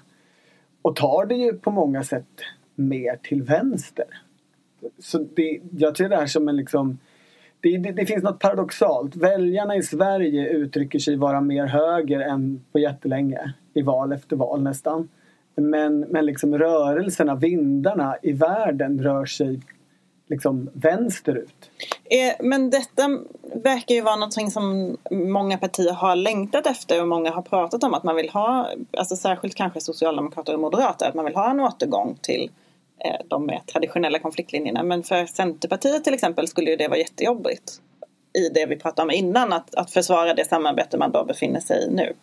Och 0.82 0.96
tar 0.96 1.26
det 1.26 1.36
ju 1.36 1.54
på 1.54 1.72
många 1.72 2.04
sätt 2.04 2.41
mer 2.76 3.20
till 3.24 3.44
vänster. 3.44 4.06
Så 5.00 5.18
det, 5.36 5.60
jag 5.72 5.98
ser 5.98 6.10
det 6.10 6.15
här 6.15 6.26
som 6.26 6.48
en 6.48 6.56
liksom 6.56 6.98
det, 7.60 7.78
det, 7.78 7.91
det, 7.91 8.06
finns 8.06 8.24
något 8.24 8.39
paradoxalt. 8.39 9.15
Väljarna 9.15 9.76
i 9.76 9.84
Sverige 9.84 10.50
uttrycker 10.50 11.00
sig 11.00 11.15
vara 11.15 11.41
mer 11.41 11.65
höger 11.65 12.20
än 12.20 12.65
på 12.72 12.80
jättelänge. 12.80 13.54
I 13.74 13.82
val 13.82 14.12
efter 14.12 14.36
val 14.36 14.62
nästan. 14.62 15.10
Men, 15.56 16.00
men 16.00 16.26
liksom 16.26 16.58
rörelserna, 16.58 17.36
vindarna 17.36 18.15
i 18.22 18.32
världen 18.32 19.04
rör 19.04 19.26
sig 19.26 19.60
liksom 20.27 20.69
vänsterut. 20.73 21.71
Men 22.39 22.69
detta 22.69 23.19
verkar 23.63 23.95
ju 23.95 24.01
vara 24.01 24.15
någonting 24.15 24.51
som 24.51 24.97
många 25.11 25.57
partier 25.57 25.93
har 25.93 26.15
längtat 26.15 26.67
efter 26.67 27.01
och 27.01 27.07
många 27.07 27.31
har 27.31 27.41
pratat 27.41 27.83
om 27.83 27.93
att 27.93 28.03
man 28.03 28.15
vill 28.15 28.29
ha, 28.29 28.69
alltså 28.97 29.15
särskilt 29.15 29.55
kanske 29.55 29.81
socialdemokrater 29.81 30.53
och 30.53 30.59
moderater, 30.59 31.09
att 31.09 31.15
man 31.15 31.25
vill 31.25 31.35
ha 31.35 31.51
en 31.51 31.59
återgång 31.59 32.17
till 32.21 32.51
eh, 33.05 33.25
de 33.27 33.45
mer 33.45 33.61
traditionella 33.73 34.19
konfliktlinjerna. 34.19 34.83
Men 34.83 35.03
för 35.03 35.25
Centerpartiet 35.25 36.03
till 36.03 36.13
exempel 36.13 36.47
skulle 36.47 36.69
ju 36.69 36.75
det 36.75 36.88
vara 36.88 36.99
jättejobbigt 36.99 37.81
i 38.38 38.49
det 38.49 38.65
vi 38.65 38.75
pratade 38.75 39.05
om 39.05 39.11
innan, 39.11 39.53
att, 39.53 39.75
att 39.75 39.91
försvara 39.91 40.33
det 40.33 40.45
samarbete 40.45 40.97
man 40.97 41.11
då 41.11 41.25
befinner 41.25 41.59
sig 41.59 41.83
i 41.83 41.91
nu. 41.91 42.13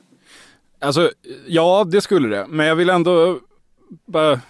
Alltså, 0.78 1.10
ja 1.46 1.84
det 1.84 2.00
skulle 2.00 2.36
det, 2.36 2.46
men 2.48 2.66
jag 2.66 2.76
vill 2.76 2.90
ändå 2.90 3.38
bara 4.04 4.40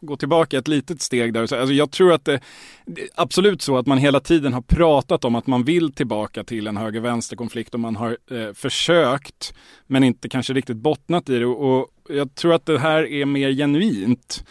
gå 0.00 0.16
tillbaka 0.16 0.58
ett 0.58 0.68
litet 0.68 1.02
steg 1.02 1.32
där. 1.32 1.40
Alltså 1.40 1.72
jag 1.72 1.90
tror 1.90 2.12
att 2.12 2.24
det, 2.24 2.40
det 2.86 3.02
är 3.02 3.08
absolut 3.14 3.62
så 3.62 3.78
att 3.78 3.86
man 3.86 3.98
hela 3.98 4.20
tiden 4.20 4.52
har 4.52 4.62
pratat 4.62 5.24
om 5.24 5.34
att 5.34 5.46
man 5.46 5.64
vill 5.64 5.92
tillbaka 5.92 6.44
till 6.44 6.66
en 6.66 6.76
höger-vänster 6.76 7.36
konflikt 7.36 7.74
och 7.74 7.80
man 7.80 7.96
har 7.96 8.16
eh, 8.30 8.52
försökt 8.54 9.54
men 9.86 10.04
inte 10.04 10.28
kanske 10.28 10.52
riktigt 10.52 10.76
bottnat 10.76 11.28
i 11.28 11.38
det. 11.38 11.46
Och, 11.46 11.88
jag 12.08 12.34
tror 12.34 12.54
att 12.54 12.66
det 12.66 12.78
här 12.78 13.06
är 13.06 13.26
mer 13.26 13.50
genuint. 13.50 14.44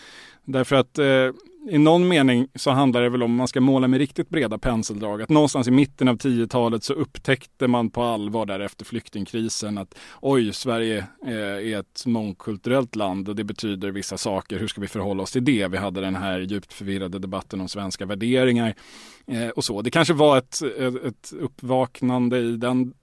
Därför 0.45 0.75
att 0.75 0.99
eh, 0.99 1.05
i 1.69 1.77
någon 1.77 2.07
mening 2.07 2.47
så 2.55 2.71
handlar 2.71 3.01
det 3.01 3.09
väl 3.09 3.23
om, 3.23 3.35
man 3.35 3.47
ska 3.47 3.61
måla 3.61 3.87
med 3.87 3.97
riktigt 3.97 4.29
breda 4.29 4.57
penseldrag, 4.57 5.21
att 5.21 5.29
någonstans 5.29 5.67
i 5.67 5.71
mitten 5.71 6.07
av 6.07 6.17
10-talet 6.17 6.83
så 6.83 6.93
upptäckte 6.93 7.67
man 7.67 7.89
på 7.89 8.03
allvar 8.03 8.45
där 8.45 8.59
efter 8.59 8.85
flyktingkrisen 8.85 9.77
att 9.77 9.95
oj, 10.21 10.53
Sverige 10.53 11.05
eh, 11.25 11.33
är 11.33 11.79
ett 11.79 12.05
mångkulturellt 12.05 12.95
land 12.95 13.29
och 13.29 13.35
det 13.35 13.43
betyder 13.43 13.91
vissa 13.91 14.17
saker. 14.17 14.59
Hur 14.59 14.67
ska 14.67 14.81
vi 14.81 14.87
förhålla 14.87 15.23
oss 15.23 15.31
till 15.31 15.45
det? 15.45 15.67
Vi 15.67 15.77
hade 15.77 16.01
den 16.01 16.15
här 16.15 16.39
djupt 16.39 16.73
förvirrade 16.73 17.19
debatten 17.19 17.61
om 17.61 17.67
svenska 17.67 18.05
värderingar 18.05 18.75
eh, 19.27 19.49
och 19.49 19.63
så. 19.63 19.81
Det 19.81 19.91
kanske 19.91 20.13
var 20.13 20.37
ett, 20.37 20.61
ett 21.05 21.33
uppvaknande 21.39 22.39
i 22.39 22.57
den 22.57 22.93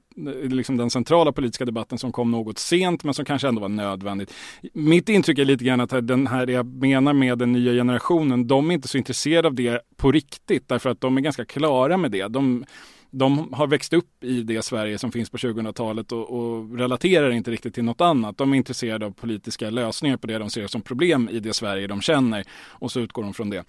liksom 0.51 0.77
den 0.77 0.91
centrala 0.91 1.33
politiska 1.33 1.65
debatten 1.65 1.99
som 1.99 2.13
kom 2.13 2.31
något 2.31 2.59
sent 2.59 3.05
men 3.05 3.15
som 3.15 3.25
kanske 3.25 3.49
ändå 3.49 3.61
var 3.61 3.69
nödvändigt. 3.69 4.35
Mitt 4.73 5.09
intryck 5.09 5.39
är 5.39 5.45
lite 5.45 5.65
grann 5.65 5.81
att 5.81 6.07
den 6.07 6.27
här 6.27 6.47
jag 6.47 6.67
menar 6.67 7.13
med 7.13 7.39
den 7.39 7.53
nya 7.53 7.73
generationen, 7.73 8.47
de 8.47 8.71
är 8.71 8.75
inte 8.75 8.89
så 8.89 8.99
intresserade 8.99 9.49
av 9.49 9.55
det 9.55 9.81
på 9.97 10.13
riktigt 10.13 10.69
därför 10.69 10.91
att 10.91 11.01
de 11.01 11.17
är 11.17 11.21
ganska 11.21 11.45
klara 11.45 11.97
med 11.97 12.11
det. 12.11 12.29
De, 12.29 12.65
de 13.11 13.53
har 13.53 13.67
växt 13.67 13.93
upp 13.93 14.25
i 14.25 14.43
det 14.43 14.63
Sverige 14.63 14.99
som 14.99 15.13
finns 15.13 15.31
på 15.31 15.37
2000-talet 15.37 16.13
och, 16.13 16.31
och, 16.31 16.79
relaterar 16.79 17.31
inte 17.31 17.51
riktigt 17.51 17.75
till 17.75 17.85
något 17.85 18.01
annat. 18.01 18.39
De 18.39 18.53
är 18.53 18.57
intresserade 18.57 19.07
av 19.07 19.11
politiska 19.11 19.71
lösningar 19.71 20.17
på 20.17 20.27
det 20.27 20.39
de 20.39 20.51
ser 20.51 20.67
som 20.67 20.83
problem 20.83 21.29
i 21.33 21.41
det 21.41 21.53
Sverige 21.53 21.87
de 21.87 22.01
känner 22.01 22.45
och 22.53 22.93
så 22.93 23.01
utgår 23.01 23.23
de 23.23 23.35
från 23.35 23.51
det 23.51 23.65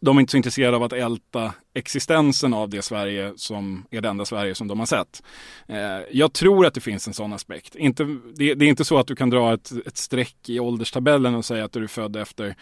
de 0.00 0.16
är 0.16 0.20
inte 0.20 0.30
så 0.30 0.36
intresserade 0.36 0.76
av 0.76 0.82
att 0.82 0.92
älta 0.92 1.54
existensen 1.74 2.54
av 2.54 2.68
det 2.68 2.82
Sverige 2.82 3.32
som 3.36 3.84
är 3.90 4.00
det 4.00 4.08
enda 4.08 4.24
Sverige 4.24 4.54
som 4.54 4.68
de 4.68 4.78
har 4.78 4.86
sett. 4.86 5.22
Eh, 5.68 6.00
jag 6.12 6.32
tror 6.32 6.66
att 6.66 6.74
det 6.74 6.80
finns 6.80 7.08
en 7.08 7.14
sån 7.14 7.32
aspekt. 7.32 7.74
Inte, 7.74 8.04
det, 8.34 8.54
det, 8.54 8.64
är 8.64 8.68
inte 8.68 8.84
så 8.84 8.98
att 8.98 9.06
du 9.06 9.16
kan 9.16 9.30
dra 9.30 9.54
ett, 9.54 9.72
ett 9.86 9.96
streck 9.96 10.48
i 10.48 10.60
ålderstabellen 10.60 11.34
och 11.34 11.44
säga 11.44 11.64
att 11.64 11.72
du 11.72 11.82
är 11.82 11.86
född 11.86 12.16
efter 12.16 12.56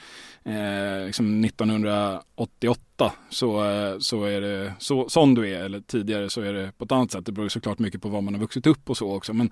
eh, 0.44 1.06
liksom 1.06 1.44
1988 1.44 3.12
så, 3.30 3.64
eh, 3.64 3.98
så 3.98 4.24
är 4.24 4.40
det 4.40 4.72
så, 4.78 5.08
som 5.08 5.35
du 5.35 5.48
är 5.48 5.64
eller 5.64 5.80
tidigare 5.80 6.30
så 6.30 6.40
är 6.40 6.52
det 6.52 6.72
på 6.78 6.85
ett 6.85 6.92
annat 6.92 7.11
sätt. 7.11 7.26
Det 7.26 7.32
beror 7.32 7.48
såklart 7.48 7.78
mycket 7.78 8.02
på 8.02 8.08
var 8.08 8.20
man 8.20 8.35
har 8.35 8.40
vuxit 8.40 8.66
upp 8.66 8.90
och 8.90 8.96
så 8.96 9.16
också. 9.16 9.32
Men, 9.32 9.50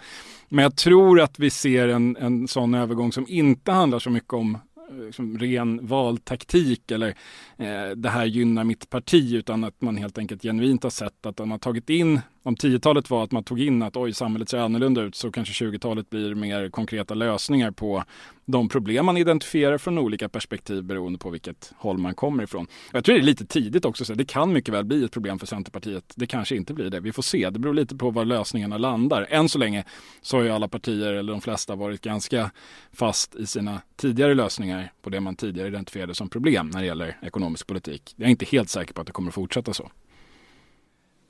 men 0.48 0.62
jag 0.62 0.76
tror 0.76 1.20
att 1.20 1.38
vi 1.38 1.50
ser 1.50 1.88
en, 1.88 2.16
en 2.16 2.48
sån 2.48 2.74
övergång 2.74 3.12
som 3.12 3.26
inte 3.28 3.72
handlar 3.72 3.98
så 3.98 4.10
mycket 4.10 4.32
om 4.32 4.58
liksom 4.90 5.38
ren 5.38 5.86
valtaktik 5.86 6.90
eller 6.90 7.08
eh, 7.56 7.90
det 7.96 8.08
här 8.08 8.24
gynnar 8.24 8.64
mitt 8.64 8.90
parti 8.90 9.34
utan 9.34 9.64
att 9.64 9.80
man 9.82 9.96
helt 9.96 10.18
enkelt 10.18 10.42
genuint 10.42 10.82
har 10.82 10.90
sett 10.90 11.26
att 11.26 11.36
de 11.36 11.50
har 11.50 11.58
tagit 11.58 11.90
in 11.90 12.20
om 12.42 12.56
10-talet 12.56 13.10
var 13.10 13.24
att 13.24 13.32
man 13.32 13.44
tog 13.44 13.60
in 13.60 13.82
att 13.82 13.96
oj, 13.96 14.12
samhället 14.12 14.48
ser 14.48 14.58
annorlunda 14.58 15.02
ut 15.02 15.14
så 15.14 15.32
kanske 15.32 15.64
20-talet 15.64 16.10
blir 16.10 16.34
mer 16.34 16.70
konkreta 16.70 17.14
lösningar 17.14 17.70
på 17.70 18.04
de 18.44 18.68
problem 18.68 19.06
man 19.06 19.16
identifierar 19.16 19.78
från 19.78 19.98
olika 19.98 20.28
perspektiv 20.28 20.84
beroende 20.84 21.18
på 21.18 21.30
vilket 21.30 21.72
håll 21.76 21.98
man 21.98 22.14
kommer 22.14 22.42
ifrån. 22.42 22.66
Jag 22.92 23.04
tror 23.04 23.14
det 23.14 23.20
är 23.20 23.24
lite 23.24 23.46
tidigt 23.46 23.84
också, 23.84 24.04
så 24.04 24.14
det 24.14 24.24
kan 24.24 24.52
mycket 24.52 24.74
väl 24.74 24.84
bli 24.84 25.04
ett 25.04 25.12
problem 25.12 25.38
för 25.38 25.46
Centerpartiet. 25.46 26.12
Det 26.16 26.26
kanske 26.26 26.56
inte 26.56 26.74
blir 26.74 26.90
det. 26.90 27.00
Vi 27.00 27.12
får 27.12 27.22
se. 27.22 27.50
Det 27.50 27.58
beror 27.58 27.74
lite 27.74 27.96
på 27.96 28.10
var 28.10 28.24
lösningarna 28.24 28.78
landar. 28.78 29.26
Än 29.30 29.48
så 29.48 29.58
länge 29.58 29.84
så 30.20 30.36
har 30.36 30.44
ju 30.44 30.50
alla 30.50 30.68
partier, 30.68 31.12
eller 31.12 31.32
de 31.32 31.40
flesta, 31.40 31.74
varit 31.74 32.00
ganska 32.00 32.50
fast 32.92 33.34
i 33.34 33.46
sina 33.46 33.82
tidigare 33.96 34.34
lösningar 34.34 34.92
på 35.02 35.10
det 35.10 35.20
man 35.20 35.36
tidigare 35.36 35.68
identifierade 35.68 36.14
som 36.14 36.28
problem 36.28 36.70
när 36.72 36.80
det 36.80 36.86
gäller 36.86 37.16
ekonomisk 37.22 37.66
politik. 37.66 38.14
Jag 38.16 38.26
är 38.26 38.30
inte 38.30 38.46
helt 38.46 38.68
säker 38.68 38.94
på 38.94 39.00
att 39.00 39.06
det 39.06 39.12
kommer 39.12 39.28
att 39.28 39.34
fortsätta 39.34 39.72
så. 39.72 39.90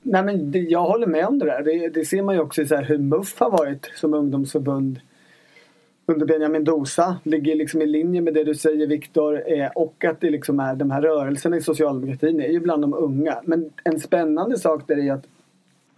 Nej, 0.03 0.23
men 0.23 0.51
det, 0.51 0.59
jag 0.59 0.83
håller 0.83 1.07
med 1.07 1.25
om 1.25 1.39
det 1.39 1.45
där. 1.45 1.63
Det, 1.63 1.89
det 1.89 2.05
ser 2.05 2.21
man 2.21 2.35
ju 2.35 2.41
också 2.41 2.61
i 2.61 2.65
så 2.65 2.75
hur 2.75 2.97
MUF 2.97 3.39
har 3.39 3.51
varit 3.51 3.91
som 3.95 4.13
ungdomsförbund 4.13 4.99
under 6.05 6.25
Benjamin 6.25 6.63
Dosa. 6.63 7.17
Ligger 7.23 7.55
liksom 7.55 7.81
i 7.81 7.85
linje 7.85 8.21
med 8.21 8.33
det 8.33 8.43
du 8.43 8.55
säger 8.55 8.87
Viktor. 8.87 9.51
Eh, 9.51 9.67
och 9.67 10.05
att 10.05 10.21
det 10.21 10.29
liksom 10.29 10.59
är 10.59 10.75
de 10.75 10.91
här 10.91 11.01
rörelserna 11.01 11.57
i 11.57 11.61
socialdemokratin 11.61 12.41
är 12.41 12.47
ju 12.47 12.59
bland 12.59 12.83
de 12.83 12.93
unga. 12.93 13.41
Men 13.43 13.69
en 13.83 13.99
spännande 13.99 14.57
sak 14.57 14.87
där 14.87 14.97
är 14.97 15.13
att 15.13 15.25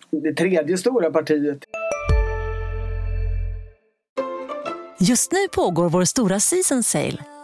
det 0.10 0.34
tredje 0.34 0.78
stora 0.78 1.12
partiet 1.12 1.64
Just 5.00 5.32
nu 5.32 5.38
pågår 5.56 5.90
vår 5.90 6.04
stora 6.04 6.40
season 6.40 6.84
sale 6.84 7.33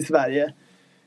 i 0.00 0.02
Sverige. 0.02 0.52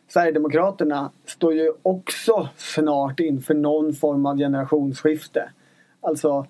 Sverigedemokraterna 0.08 1.12
står 1.26 1.54
ju 1.54 1.72
också 1.82 2.50
snart 2.58 3.20
inför 3.20 3.54
någon 3.54 3.94
form 3.94 4.26
av 4.26 4.38
generationsskifte. 4.38 5.50
Alltså, 6.02 6.46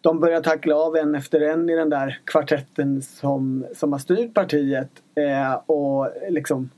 de 0.00 0.20
börjar 0.20 0.40
tackla 0.40 0.76
av 0.76 0.96
en 0.96 1.14
efter 1.14 1.40
en 1.40 1.70
i 1.70 1.74
den 1.74 1.90
där 1.90 2.20
kvartetten 2.24 3.02
som, 3.02 3.66
som 3.74 3.92
har 3.92 3.98
styrt 3.98 4.34
partiet. 4.34 4.90
Eh, 5.14 5.54
och 5.54 6.08
liksom 6.28 6.70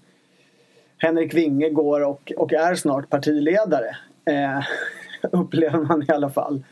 Henrik 0.98 1.34
Winge 1.34 1.70
går 1.70 2.04
och, 2.04 2.32
och 2.36 2.52
är 2.52 2.74
snart 2.74 3.10
partiledare. 3.10 3.96
Eh, 4.24 4.64
upplever 5.32 5.78
man 5.78 6.02
i 6.02 6.12
alla 6.12 6.30
fall. 6.30 6.64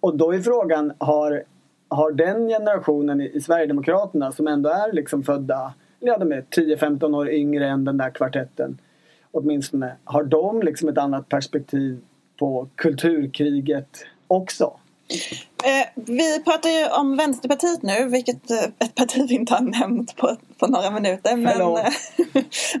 Och 0.00 0.16
då 0.16 0.34
är 0.34 0.40
frågan, 0.40 0.92
har, 0.98 1.44
har 1.88 2.12
den 2.12 2.48
generationen 2.48 3.20
i, 3.20 3.30
i 3.34 3.40
Sverigedemokraterna 3.40 4.32
som 4.32 4.48
ändå 4.48 4.70
är 4.70 4.92
liksom 4.92 5.22
födda 5.22 5.74
ja, 6.02 6.18
de 6.18 6.32
är 6.32 6.42
10-15 6.42 7.16
år 7.16 7.30
yngre 7.30 7.68
än 7.68 7.84
den 7.84 7.96
där 7.96 8.10
kvartetten. 8.10 8.78
Åtminstone. 9.30 9.96
Har 10.04 10.24
de 10.24 10.62
liksom 10.62 10.88
ett 10.88 10.98
annat 10.98 11.28
perspektiv 11.28 12.00
på 12.38 12.68
kulturkriget 12.74 14.04
också? 14.26 14.72
Eh, 15.64 15.88
vi 15.94 16.42
pratar 16.44 16.70
ju 16.70 16.86
om 17.00 17.16
Vänsterpartiet 17.16 17.82
nu, 17.82 18.08
vilket 18.08 18.50
eh, 18.50 18.64
ett 18.78 18.94
parti 18.94 19.26
vi 19.28 19.34
inte 19.34 19.54
har 19.54 19.60
nämnt 19.60 20.16
på, 20.16 20.36
på 20.58 20.66
några 20.66 20.90
minuter. 20.90 21.36
Men, 21.36 21.92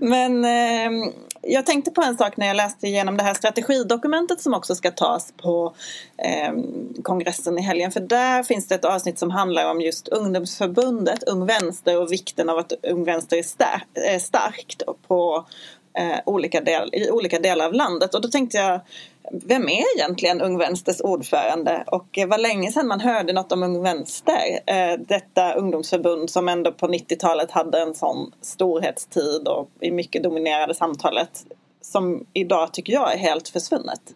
men 0.00 0.44
eh, 0.44 1.12
jag 1.42 1.66
tänkte 1.66 1.90
på 1.90 2.02
en 2.02 2.16
sak 2.16 2.36
när 2.36 2.46
jag 2.46 2.56
läste 2.56 2.86
igenom 2.86 3.16
det 3.16 3.22
här 3.22 3.34
strategidokumentet 3.34 4.40
som 4.40 4.54
också 4.54 4.74
ska 4.74 4.90
tas 4.90 5.32
på 5.36 5.74
eh, 6.18 6.52
kongressen 7.02 7.58
i 7.58 7.62
helgen. 7.62 7.92
För 7.92 8.00
där 8.00 8.42
finns 8.42 8.68
det 8.68 8.74
ett 8.74 8.84
avsnitt 8.84 9.18
som 9.18 9.30
handlar 9.30 9.70
om 9.70 9.80
just 9.80 10.08
ungdomsförbundet 10.08 11.22
Ung 11.22 11.46
Vänster 11.46 12.00
och 12.00 12.12
vikten 12.12 12.48
av 12.48 12.58
att 12.58 12.72
Ung 12.82 13.04
Vänster 13.04 13.36
är, 13.36 13.42
star 13.42 13.82
är 13.94 14.14
eh, 14.14 14.18
starkt 14.18 14.82
på 15.08 15.46
eh, 15.98 16.18
olika 16.26 16.60
del, 16.60 16.90
i 16.92 17.10
olika 17.10 17.38
delar 17.38 17.66
av 17.66 17.72
landet. 17.72 18.14
Och 18.14 18.20
då 18.20 18.28
tänkte 18.28 18.58
jag 18.58 18.80
vem 19.32 19.68
är 19.68 19.96
egentligen 19.96 20.40
Ung 20.40 20.58
Vänsters 20.58 21.00
ordförande 21.00 21.84
och 21.86 22.06
det 22.10 22.26
var 22.26 22.38
länge 22.38 22.72
sedan 22.72 22.86
man 22.86 23.00
hörde 23.00 23.32
något 23.32 23.52
om 23.52 23.62
Ung 23.62 23.82
Vänster. 23.82 24.60
Eh, 24.66 24.98
detta 24.98 25.54
ungdomsförbund 25.54 26.30
som 26.30 26.48
ändå 26.48 26.72
på 26.72 26.86
90-talet 26.86 27.50
hade 27.50 27.80
en 27.82 27.94
sån 27.94 28.32
storhetstid 28.40 29.48
och 29.48 29.70
i 29.80 29.90
mycket 29.90 30.22
dominerade 30.22 30.74
samtalet 30.74 31.46
som 31.80 32.26
idag 32.32 32.72
tycker 32.72 32.92
jag 32.92 33.14
är 33.14 33.18
helt 33.18 33.48
försvunnet. 33.48 34.14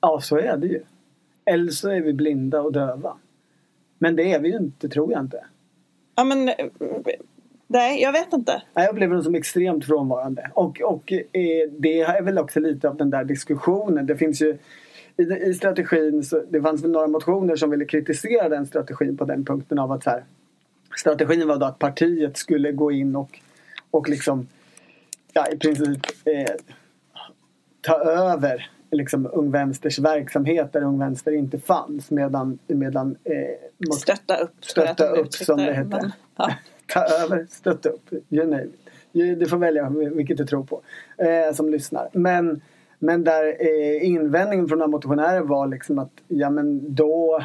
Ja, 0.00 0.20
så 0.20 0.36
är 0.38 0.56
det 0.56 0.66
ju. 0.66 0.84
Eller 1.44 1.72
så 1.72 1.90
är 1.90 2.00
vi 2.00 2.12
blinda 2.12 2.60
och 2.60 2.72
döva. 2.72 3.16
Men 3.98 4.16
det 4.16 4.32
är 4.32 4.40
vi 4.40 4.48
ju 4.48 4.56
inte, 4.56 4.88
tror 4.88 5.12
jag 5.12 5.20
inte. 5.20 5.44
Ja, 6.14 6.24
men 6.24 6.50
Nej, 7.72 8.02
jag 8.02 8.12
vet 8.12 8.32
inte. 8.32 8.62
Jag 8.74 8.90
upplever 8.90 9.14
dem 9.14 9.24
som 9.24 9.34
extremt 9.34 9.84
frånvarande. 9.84 10.50
Och, 10.54 10.80
och 10.80 11.12
eh, 11.12 11.70
det 11.78 12.00
är 12.00 12.22
väl 12.22 12.38
också 12.38 12.60
lite 12.60 12.88
av 12.88 12.96
den 12.96 13.10
där 13.10 13.24
diskussionen. 13.24 14.06
Det 14.06 14.16
finns 14.16 14.42
ju 14.42 14.58
i, 15.16 15.22
i 15.22 15.54
strategin, 15.54 16.24
så 16.24 16.42
det 16.50 16.62
fanns 16.62 16.84
väl 16.84 16.90
några 16.90 17.06
motioner 17.06 17.56
som 17.56 17.70
ville 17.70 17.84
kritisera 17.84 18.48
den 18.48 18.66
strategin 18.66 19.16
på 19.16 19.24
den 19.24 19.44
punkten 19.44 19.78
av 19.78 19.92
att 19.92 20.04
så 20.04 20.10
här, 20.10 20.24
strategin 20.96 21.48
var 21.48 21.56
då 21.56 21.66
att 21.66 21.78
partiet 21.78 22.36
skulle 22.36 22.72
gå 22.72 22.92
in 22.92 23.16
och, 23.16 23.40
och 23.90 24.08
liksom 24.08 24.48
ja, 25.32 25.46
i 25.52 25.56
princip 25.56 26.06
eh, 26.24 26.54
ta 27.80 27.94
över 28.00 28.70
liksom 28.90 29.30
Ung 29.32 29.50
Vänsters 29.50 29.98
verksamhet 29.98 30.72
där 30.72 30.82
Ung 30.82 30.98
Vänster 30.98 31.32
inte 31.32 31.58
fanns 31.58 32.10
medan, 32.10 32.58
medan 32.66 33.16
eh, 33.24 33.90
stötta 33.96 34.36
upp, 34.36 34.64
stötta 34.64 35.06
upp 35.06 35.34
som 35.34 35.56
det 35.56 35.72
hette. 35.72 35.88
Men, 35.88 36.12
ja 36.36 36.54
ta 36.92 37.00
över, 37.00 37.46
stötta 37.50 37.88
upp, 37.88 38.12
you 38.30 38.46
name 38.46 38.64
it. 38.64 39.38
Du 39.38 39.46
får 39.46 39.56
välja 39.56 39.88
vilket 39.90 40.36
du 40.36 40.46
tror 40.46 40.64
på 40.64 40.82
eh, 41.18 41.54
som 41.54 41.68
lyssnar. 41.68 42.08
Men, 42.12 42.60
men 42.98 43.24
där 43.24 43.44
eh, 43.60 44.08
invändningen 44.08 44.68
från 44.68 44.78
några 44.78 44.90
motionärer 44.90 45.40
var 45.40 45.66
liksom 45.66 45.98
att 45.98 46.12
ja 46.28 46.50
men 46.50 46.94
då 46.94 47.42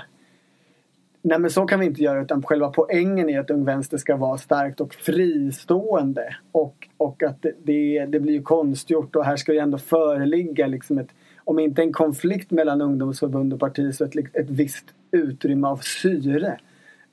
Nej 1.21 1.39
men 1.39 1.51
så 1.51 1.65
kan 1.65 1.79
vi 1.79 1.85
inte 1.85 2.03
göra 2.03 2.21
utan 2.21 2.43
själva 2.43 2.69
poängen 2.69 3.29
är 3.29 3.39
att 3.39 3.49
Ung 3.49 3.65
Vänster 3.65 3.97
ska 3.97 4.15
vara 4.15 4.37
starkt 4.37 4.81
och 4.81 4.93
fristående. 4.93 6.35
Och, 6.51 6.87
och 6.97 7.23
att 7.23 7.45
det, 7.63 8.05
det 8.05 8.19
blir 8.19 8.33
ju 8.33 8.41
konstgjort 8.41 9.15
och 9.15 9.25
här 9.25 9.35
ska 9.35 9.53
ju 9.53 9.59
ändå 9.59 9.77
föreligga 9.77 10.67
liksom 10.67 10.97
ett, 10.97 11.09
om 11.37 11.59
inte 11.59 11.81
en 11.81 11.93
konflikt 11.93 12.51
mellan 12.51 12.81
ungdomsförbund 12.81 13.53
och 13.53 13.59
parti 13.59 13.95
så 13.95 14.05
ett, 14.05 14.15
ett 14.33 14.49
visst 14.49 14.85
utrymme 15.11 15.67
av 15.67 15.77
syre. 15.77 16.59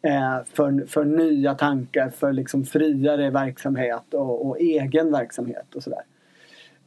Eh, 0.04 0.44
för, 0.44 0.86
för 0.86 1.04
nya 1.04 1.54
tankar, 1.54 2.10
för 2.10 2.32
liksom 2.32 2.64
friare 2.64 3.30
verksamhet 3.30 4.14
och, 4.14 4.46
och 4.46 4.60
egen 4.60 5.12
verksamhet 5.12 5.74
och 5.74 5.82
sådär. 5.82 6.02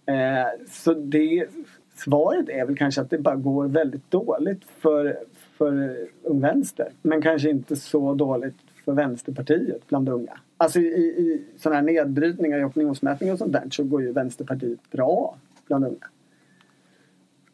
Eh, 0.06 0.66
så 0.70 0.94
det, 0.94 1.48
svaret 1.96 2.50
är 2.50 2.66
väl 2.66 2.78
kanske 2.78 3.02
att 3.02 3.10
det 3.10 3.18
bara 3.18 3.36
går 3.36 3.68
väldigt 3.68 4.12
dåligt 4.12 4.62
för, 4.80 5.18
för 5.58 5.98
Ung 6.24 6.42
Vänster. 6.42 6.92
Men 7.02 7.22
kanske 7.22 7.50
inte 7.50 7.76
så 7.76 8.14
dåligt 8.14 8.56
för 8.86 8.92
Vänsterpartiet 8.92 9.88
bland 9.88 10.10
unga. 10.10 10.40
Alltså 10.58 10.80
i, 10.80 11.04
i 11.04 11.46
sådana 11.58 11.76
här 11.76 11.86
nedbrytningar 11.86 12.60
i 12.60 12.64
opinionsmätningar 12.64 13.34
och 13.34 13.40
sånt 13.40 13.54
där 13.54 13.68
så 13.72 13.84
går 13.84 14.02
ju 14.02 14.12
Vänsterpartiet 14.12 14.92
bra 14.92 15.38
bland 15.68 15.86
unga. 15.86 16.08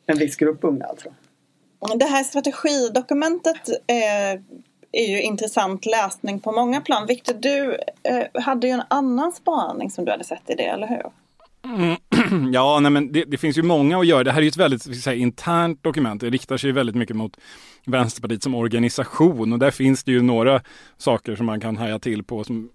En 0.05 0.17
viss 0.17 0.35
grupp 0.35 0.63
unga 0.63 0.85
alltså. 0.85 1.09
Det 1.95 2.05
här 2.05 2.23
strategidokumentet 2.23 3.69
eh 3.87 4.41
är 4.93 5.09
ju 5.09 5.21
intressant 5.21 5.85
läsning 5.85 6.39
på 6.39 6.51
många 6.51 6.81
plan. 6.81 7.07
Victor, 7.07 7.33
du 7.33 7.77
eh, 8.03 8.41
hade 8.41 8.67
ju 8.67 8.73
en 8.73 8.83
annan 8.87 9.31
spaning 9.31 9.91
som 9.91 10.05
du 10.05 10.11
hade 10.11 10.23
sett 10.23 10.49
i 10.49 10.55
det, 10.55 10.65
eller 10.65 10.87
hur? 10.87 11.11
Mm. 11.65 11.97
Ja, 12.53 12.79
nej, 12.79 12.91
men 12.91 13.11
det, 13.11 13.23
det, 13.23 13.37
finns 13.37 13.57
ju 13.57 13.63
många 13.63 13.99
att 13.99 14.07
göra. 14.07 14.23
Det 14.23 14.31
här 14.31 14.39
är 14.39 14.43
ju 14.43 14.47
ett 14.47 14.57
väldigt 14.57 15.03
säga, 15.03 15.15
internt 15.15 15.83
dokument. 15.83 16.21
Det 16.21 16.29
riktar 16.29 16.57
sig 16.57 16.71
väldigt 16.71 16.95
mycket 16.95 17.15
mot 17.15 17.37
Vänsterpartiet 17.85 18.43
som 18.43 18.55
organisation 18.55 19.53
och 19.53 19.59
där 19.59 19.71
finns 19.71 20.03
det 20.03 20.11
ju 20.11 20.21
några 20.21 20.61
saker 20.97 21.35
som 21.35 21.45
man 21.45 21.59
kan 21.59 21.77
haja 21.77 21.99
till 21.99 22.23
på 22.23 22.43
som 22.43 22.69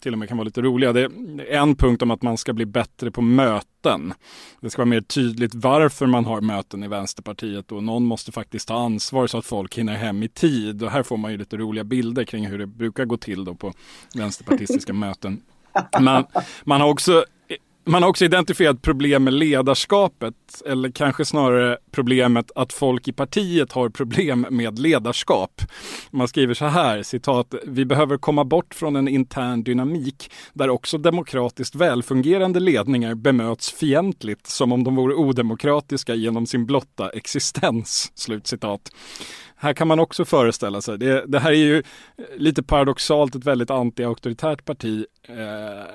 till 0.00 0.12
och 0.12 0.18
med 0.18 0.28
kan 0.28 0.36
vara 0.36 0.44
lite 0.44 0.62
roliga. 0.62 0.92
Det 0.92 1.02
är 1.02 1.52
en 1.52 1.76
punkt 1.76 2.02
om 2.02 2.10
att 2.10 2.22
man 2.22 2.36
ska 2.36 2.52
bli 2.52 2.66
bättre 2.66 3.10
på 3.10 3.22
möten. 3.22 4.14
Det 4.60 4.70
ska 4.70 4.82
vara 4.82 4.88
mer 4.88 5.00
tydligt 5.00 5.54
varför 5.54 6.06
man 6.06 6.24
har 6.24 6.40
möten 6.40 6.84
i 6.84 6.88
Vänsterpartiet 6.88 7.72
och 7.72 7.82
någon 7.82 8.04
måste 8.04 8.32
faktiskt 8.32 8.68
ta 8.68 8.74
ansvar 8.74 9.26
så 9.26 9.38
att 9.38 9.46
folk 9.46 9.78
hinner 9.78 9.94
hem 9.94 10.22
i 10.22 10.28
tid. 10.28 10.82
Och 10.82 10.90
här 10.90 11.02
får 11.02 11.16
man 11.16 11.32
ju 11.32 11.38
lite 11.38 11.56
roliga 11.56 11.84
bilder 11.84 12.24
kring 12.24 12.46
hur 12.46 12.58
det 12.58 12.66
brukar 12.66 13.04
gå 13.04 13.16
till 13.16 13.44
då 13.44 13.54
på 13.54 13.72
vänsterpartistiska 14.14 14.92
möten. 14.92 15.42
Man, 16.00 16.24
man 16.64 16.80
har 16.80 16.88
också 16.88 17.24
man 17.88 18.02
har 18.02 18.10
också 18.10 18.24
identifierat 18.24 18.82
problem 18.82 19.24
med 19.24 19.34
ledarskapet, 19.34 20.34
eller 20.66 20.90
kanske 20.90 21.24
snarare 21.24 21.78
problemet 21.90 22.50
att 22.54 22.72
folk 22.72 23.08
i 23.08 23.12
partiet 23.12 23.72
har 23.72 23.88
problem 23.88 24.46
med 24.50 24.78
ledarskap. 24.78 25.62
Man 26.10 26.28
skriver 26.28 26.54
så 26.54 26.64
här, 26.64 27.02
citat, 27.02 27.54
vi 27.66 27.84
behöver 27.84 28.18
komma 28.18 28.44
bort 28.44 28.74
från 28.74 28.96
en 28.96 29.08
intern 29.08 29.62
dynamik 29.62 30.30
där 30.52 30.70
också 30.70 30.98
demokratiskt 30.98 31.74
välfungerande 31.74 32.60
ledningar 32.60 33.14
bemöts 33.14 33.72
fientligt 33.72 34.46
som 34.46 34.72
om 34.72 34.84
de 34.84 34.96
vore 34.96 35.14
odemokratiska 35.14 36.14
genom 36.14 36.46
sin 36.46 36.66
blotta 36.66 37.10
existens. 37.10 38.12
Slutcitat 38.14 38.90
här 39.60 39.72
kan 39.72 39.88
man 39.88 40.00
också 40.00 40.24
föreställa 40.24 40.80
sig, 40.80 40.98
det, 40.98 41.24
det 41.26 41.38
här 41.38 41.50
är 41.50 41.54
ju 41.54 41.82
lite 42.36 42.62
paradoxalt 42.62 43.34
ett 43.34 43.44
väldigt 43.44 43.70
anti-auktoritärt 43.70 44.64
parti, 44.64 45.04
eh, 45.28 45.36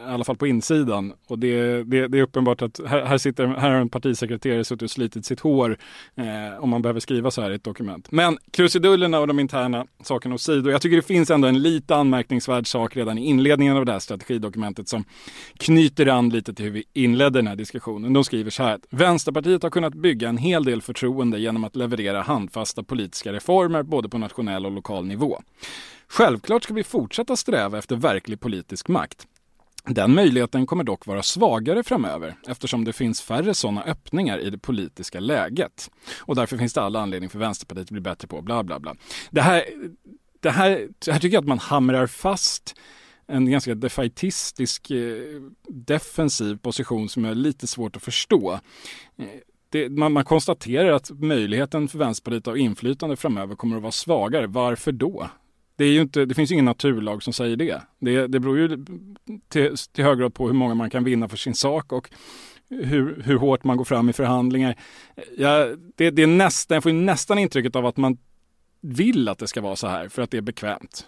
i 0.09 0.11
alla 0.13 0.23
fall 0.23 0.37
på 0.37 0.47
insidan. 0.47 1.13
Och 1.27 1.39
det, 1.39 1.83
det, 1.83 2.07
det 2.07 2.17
är 2.17 2.21
uppenbart 2.21 2.61
att 2.61 2.79
här, 2.87 3.05
här, 3.05 3.17
sitter, 3.17 3.47
här 3.47 3.69
har 3.69 3.77
en 3.81 3.89
partisekreterare 3.89 4.63
suttit 4.63 4.81
och 4.81 4.91
slitit 4.91 5.25
sitt 5.25 5.39
hår 5.39 5.77
eh, 6.15 6.63
om 6.63 6.69
man 6.69 6.81
behöver 6.81 6.99
skriva 6.99 7.31
så 7.31 7.41
här 7.41 7.51
i 7.51 7.55
ett 7.55 7.63
dokument. 7.63 8.11
Men 8.11 8.37
krusidullerna 8.51 9.19
och 9.19 9.27
de 9.27 9.39
interna 9.39 9.85
sakerna 10.03 10.35
åsido, 10.35 10.69
jag 10.69 10.81
tycker 10.81 10.95
det 10.95 11.01
finns 11.01 11.31
ändå 11.31 11.47
en 11.47 11.61
lite 11.61 11.95
anmärkningsvärd 11.95 12.67
sak 12.67 12.97
redan 12.97 13.17
i 13.17 13.25
inledningen 13.25 13.77
av 13.77 13.85
det 13.85 13.91
här 13.91 13.99
strategidokumentet 13.99 14.89
som 14.89 15.03
knyter 15.57 16.07
an 16.07 16.29
lite 16.29 16.53
till 16.53 16.65
hur 16.65 16.71
vi 16.71 16.83
inledde 16.93 17.39
den 17.39 17.47
här 17.47 17.55
diskussionen. 17.55 18.13
De 18.13 18.23
skriver 18.23 18.51
så 18.51 18.63
här 18.63 18.75
att 18.75 18.85
Vänsterpartiet 18.89 19.63
har 19.63 19.69
kunnat 19.69 19.93
bygga 19.93 20.29
en 20.29 20.37
hel 20.37 20.63
del 20.63 20.81
förtroende 20.81 21.39
genom 21.39 21.63
att 21.63 21.75
leverera 21.75 22.21
handfasta 22.21 22.83
politiska 22.83 23.33
reformer 23.33 23.52
reformer 23.53 23.83
både 23.83 24.09
på 24.09 24.17
nationell 24.17 24.65
och 24.65 24.71
lokal 24.71 25.05
nivå. 25.05 25.41
Självklart 26.07 26.63
ska 26.63 26.73
vi 26.73 26.83
fortsätta 26.83 27.35
sträva 27.35 27.77
efter 27.77 27.95
verklig 27.95 28.39
politisk 28.39 28.87
makt. 28.87 29.27
Den 29.85 30.15
möjligheten 30.15 30.65
kommer 30.65 30.83
dock 30.83 31.05
vara 31.05 31.23
svagare 31.23 31.83
framöver 31.83 32.35
eftersom 32.47 32.85
det 32.85 32.93
finns 32.93 33.21
färre 33.21 33.53
sådana 33.53 33.83
öppningar 33.83 34.39
i 34.39 34.49
det 34.49 34.57
politiska 34.57 35.19
läget. 35.19 35.91
Och 36.19 36.35
därför 36.35 36.57
finns 36.57 36.73
det 36.73 36.81
all 36.81 36.95
anledning 36.95 37.29
för 37.29 37.39
Vänsterpartiet 37.39 37.85
att 37.85 37.91
bli 37.91 38.01
bättre 38.01 38.27
på 38.27 38.41
bla 38.41 38.63
bla 38.63 38.79
bla. 38.79 38.95
Det 39.31 39.41
här, 39.41 39.63
det 40.39 40.49
här, 40.49 40.87
här 41.07 41.19
tycker 41.19 41.35
jag 41.35 41.41
att 41.41 41.47
man 41.47 41.59
hamrar 41.59 42.07
fast 42.07 42.75
en 43.27 43.51
ganska 43.51 43.75
defaitistisk 43.75 44.91
eh, 44.91 45.41
defensiv 45.69 46.57
position 46.57 47.09
som 47.09 47.25
är 47.25 47.35
lite 47.35 47.67
svårt 47.67 47.95
att 47.95 48.03
förstå. 48.03 48.59
Eh, 49.17 49.25
det, 49.73 49.89
man, 49.89 50.11
man, 50.11 50.23
konstaterar 50.23 50.91
att 50.91 51.11
möjligheten 51.11 51.87
för 51.87 51.97
Vänsterpartiet 51.97 52.47
att 52.47 52.53
ha 52.53 52.57
inflytande 52.57 53.15
framöver 53.15 53.55
kommer 53.55 53.75
att 53.75 53.81
vara 53.81 53.91
svagare. 53.91 54.47
Varför 54.47 54.91
då? 54.91 55.29
Det, 55.75 55.83
är 55.85 55.91
ju 55.91 56.01
inte, 56.01 56.25
det 56.25 56.35
finns 56.35 56.51
ju 56.51 56.53
ingen 56.53 56.65
naturlag 56.65 57.23
som 57.23 57.33
säger 57.33 57.55
det. 57.55 57.81
Det, 57.99 58.27
det 58.27 58.39
beror 58.39 58.57
ju 58.57 58.85
till, 59.49 59.75
till 59.77 60.03
hög 60.03 60.19
grad 60.19 60.33
på 60.33 60.47
hur 60.47 60.53
många 60.53 60.73
man 60.73 60.89
kan 60.89 61.03
vinna 61.03 61.29
för 61.29 61.37
sin 61.37 61.55
sak 61.55 61.91
och 61.91 62.09
hur, 62.69 63.21
hur 63.25 63.35
hårt 63.35 63.63
man 63.63 63.77
går 63.77 63.85
fram 63.85 64.09
i 64.09 64.13
förhandlingar. 64.13 64.75
Ja, 65.37 65.67
det, 65.95 66.09
det 66.09 66.23
är 66.23 66.27
nästan, 66.27 66.75
jag 66.75 66.83
får 66.83 66.91
nästan 66.91 67.39
intrycket 67.39 67.75
av 67.75 67.85
att 67.85 67.97
man 67.97 68.17
vill 68.81 69.29
att 69.29 69.37
det 69.37 69.47
ska 69.47 69.61
vara 69.61 69.75
så 69.75 69.87
här 69.87 70.09
för 70.09 70.21
att 70.21 70.31
det 70.31 70.37
är 70.37 70.41
bekvämt. 70.41 71.07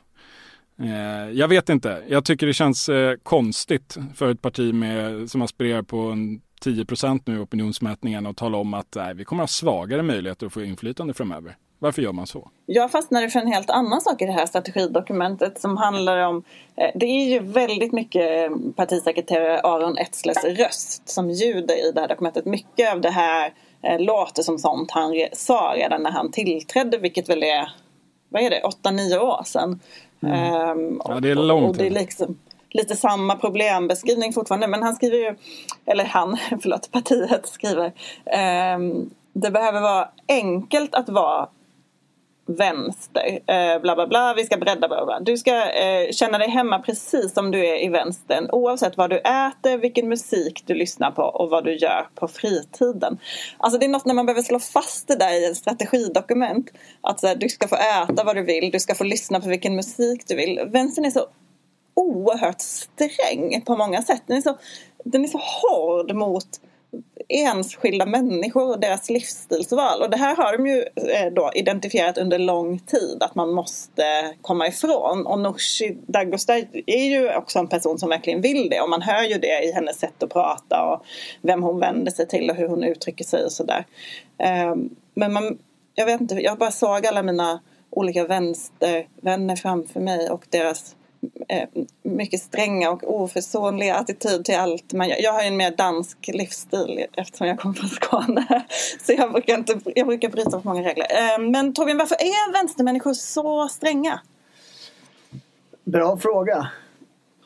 Eh, 0.80 1.32
jag 1.32 1.48
vet 1.48 1.70
inte. 1.70 2.04
Jag 2.08 2.26
tycker 2.26 2.48
det 2.48 2.54
känns 2.54 2.90
eh, 2.90 3.16
konstigt 3.24 3.98
för 4.16 4.32
ett 4.32 4.42
parti 4.42 4.74
med, 4.74 5.32
som 5.32 5.42
aspirerar 5.42 5.82
på 5.82 5.98
en 5.98 6.42
10 6.66 6.86
procent 6.86 7.28
nu 7.28 7.36
i 7.36 7.40
opinionsmätningarna 7.40 8.30
och 8.30 8.38
tala 8.38 8.58
om 8.58 8.74
att 8.74 8.96
nej, 8.96 9.14
vi 9.14 9.24
kommer 9.26 9.44
ha 9.44 9.48
svagare 9.48 10.04
möjligheter 10.04 10.48
att 10.48 10.54
få 10.54 10.64
inflytande 10.64 11.14
framöver. 11.14 11.56
Varför 11.80 12.02
gör 12.02 12.14
man 12.14 12.28
så? 12.28 12.50
Jag 12.66 12.92
fastnade 12.92 13.30
för 13.30 13.40
en 13.40 13.48
helt 13.48 13.70
annan 13.70 14.02
sak 14.02 14.22
i 14.22 14.26
det 14.26 14.32
här 14.32 14.46
strategidokumentet 14.46 15.62
som 15.62 15.78
handlar 15.78 16.18
om 16.18 16.44
eh, 16.76 16.90
Det 16.96 17.06
är 17.06 17.26
ju 17.26 17.40
väldigt 17.40 17.94
mycket 17.94 18.52
partisekreterare 18.76 19.60
Aron 19.60 19.98
Etzles 19.98 20.44
röst 20.44 21.10
som 21.10 21.30
ljuder 21.30 21.90
i 21.90 21.92
det 21.92 22.02
här 22.02 22.08
dokumentet. 22.08 22.46
Mycket 22.46 22.94
av 22.94 23.02
det 23.02 23.10
här 23.10 23.54
eh, 23.82 24.00
låter 24.00 24.44
som 24.44 24.58
sånt 24.58 24.92
han 24.92 25.14
sa 25.34 25.74
redan 25.76 26.04
när 26.04 26.12
han 26.12 26.32
tillträdde 26.32 26.98
vilket 26.98 27.30
väl 27.30 27.44
är 27.44 27.70
vad 28.30 28.44
är 28.44 28.50
det, 28.50 28.62
8-9 28.84 29.18
år 29.18 29.44
sedan. 29.46 29.80
Mm. 30.22 30.70
Um, 30.78 31.02
ja, 31.06 31.20
det 31.20 31.30
är 31.30 31.36
långt. 31.36 31.64
Och, 31.64 31.70
och 31.70 31.78
det 31.78 31.88
är 31.88 31.92
liksom, 31.92 32.38
lite 32.76 32.96
samma 32.96 33.36
problembeskrivning 33.36 34.34
fortfarande. 34.34 34.68
Men 34.68 34.84
han 34.84 34.96
skriver 34.96 35.18
ju, 35.18 35.36
eller 35.86 36.06
han, 36.06 36.38
förlåt, 36.62 36.92
partiet 36.92 37.48
skriver. 37.48 37.86
Eh, 38.26 38.80
det 39.34 39.52
behöver 39.52 39.82
vara 39.82 40.10
enkelt 40.28 40.96
att 40.96 41.10
vara 41.10 41.50
vänster. 42.48 43.40
Eh, 43.48 43.82
bla 43.82 43.96
bla 43.96 44.08
bla, 44.08 44.34
vi 44.34 44.44
ska 44.44 44.58
bredda 44.58 44.88
bla 44.88 45.06
bla. 45.06 45.20
Du 45.20 45.38
ska 45.38 45.72
eh, 45.72 46.12
känna 46.12 46.38
dig 46.38 46.50
hemma 46.50 46.80
precis 46.80 47.34
som 47.34 47.52
du 47.52 47.66
är 47.66 47.84
i 47.84 47.88
vänstern 47.88 48.50
oavsett 48.52 48.98
vad 48.98 49.10
du 49.10 49.18
äter, 49.18 49.78
vilken 49.78 50.10
musik 50.10 50.64
du 50.66 50.74
lyssnar 50.74 51.12
på 51.12 51.22
och 51.22 51.50
vad 51.50 51.64
du 51.64 51.76
gör 51.78 52.08
på 52.16 52.28
fritiden. 52.28 53.18
Alltså 53.58 53.80
det 53.80 53.86
är 53.86 53.90
något 53.90 54.06
när 54.06 54.14
man 54.14 54.26
behöver 54.26 54.42
slå 54.42 54.60
fast 54.60 55.08
det 55.08 55.16
där 55.16 55.42
i 55.42 55.46
ett 55.46 55.58
strategidokument. 55.58 56.70
Att 57.02 57.20
så 57.20 57.28
här, 57.28 57.36
du 57.36 57.50
ska 57.50 57.68
få 57.68 57.76
äta 57.76 58.24
vad 58.24 58.36
du 58.36 58.44
vill, 58.44 58.72
du 58.72 58.80
ska 58.80 58.96
få 58.96 59.04
lyssna 59.04 59.40
på 59.40 59.50
vilken 59.50 59.76
musik 59.76 60.24
du 60.28 60.36
vill. 60.36 60.60
Vänstern 60.68 61.06
är 61.06 61.12
så 61.12 61.28
oerhört 61.96 62.62
sträng 62.62 63.62
på 63.62 63.76
många 63.76 64.02
sätt. 64.02 64.24
Den 64.28 64.38
är 64.38 64.42
så, 64.42 64.58
den 65.04 65.24
är 65.24 65.28
så 65.28 65.42
hård 65.42 66.16
mot 66.16 66.60
enskilda 67.30 68.06
människor 68.06 68.70
och 68.70 68.80
deras 68.80 69.10
livsstilsval. 69.10 70.02
Och 70.02 70.10
det 70.10 70.18
här 70.18 70.36
har 70.36 70.58
de 70.58 70.68
ju 70.68 70.86
eh, 71.12 71.34
då 71.34 71.52
identifierat 71.56 72.18
under 72.18 72.40
lång 72.40 72.80
tid 72.80 73.18
att 73.24 73.36
man 73.36 73.54
måste 73.54 74.36
komma 74.42 74.68
ifrån. 74.68 75.26
Och 75.26 75.40
Nooshi 75.40 75.98
Dadgostar 76.08 76.64
är 76.86 77.06
ju 77.06 77.36
också 77.36 77.60
en 77.60 77.68
person 77.68 78.00
som 78.00 78.10
verkligen 78.10 78.42
vill 78.42 78.70
det 78.70 78.82
och 78.82 78.90
man 78.90 79.02
hör 79.02 79.24
ju 79.24 79.38
det 79.38 79.64
i 79.64 79.72
hennes 79.72 80.00
sätt 80.00 80.24
att 80.24 80.30
prata 80.30 80.84
och 80.84 81.06
vem 81.42 81.64
hon 81.64 81.80
vänder 81.80 82.12
sig 82.12 82.28
till 82.28 82.50
och 82.50 82.56
hur 82.56 82.68
hon 82.68 82.84
uttrycker 82.84 83.26
sig 83.26 83.46
och 83.46 83.52
sådär. 83.52 83.86
Ehm, 84.38 84.96
men 85.14 85.34
man, 85.34 85.58
jag 85.96 86.06
vet 86.06 86.22
inte, 86.22 86.36
jag 86.36 86.58
bara 86.58 86.72
såg 86.72 87.06
alla 87.06 87.24
mina 87.24 87.60
olika 87.90 88.28
vänstervänner 88.28 89.56
framför 89.56 90.00
mig 90.00 90.30
och 90.30 90.46
deras 90.50 90.96
mycket 92.04 92.40
stränga 92.40 92.90
och 92.90 93.22
oförsonliga 93.22 93.96
attityd 93.96 94.46
till 94.46 94.56
allt. 94.56 94.94
Men 94.94 95.10
jag, 95.10 95.22
jag 95.22 95.34
har 95.34 95.44
en 95.44 95.58
mer 95.58 95.72
dansk 95.72 96.30
livsstil 96.34 97.06
eftersom 97.14 97.48
jag 97.48 97.60
kommer 97.60 97.76
från 97.76 97.90
Skåne. 97.90 98.66
Så 99.02 99.14
jag 99.14 99.32
brukar, 99.32 99.58
inte, 99.58 99.80
jag 99.96 100.08
brukar 100.08 100.30
bryta 100.30 100.50
mot 100.50 100.64
många 100.64 100.90
regler. 100.90 101.06
Eh, 101.10 101.40
men 101.40 101.74
Torbjörn, 101.74 101.98
varför 101.98 102.16
är 102.16 102.54
vänstermänniskor 102.54 103.14
så 103.14 103.68
stränga? 103.68 104.20
Bra 105.84 106.18
fråga. 106.18 106.68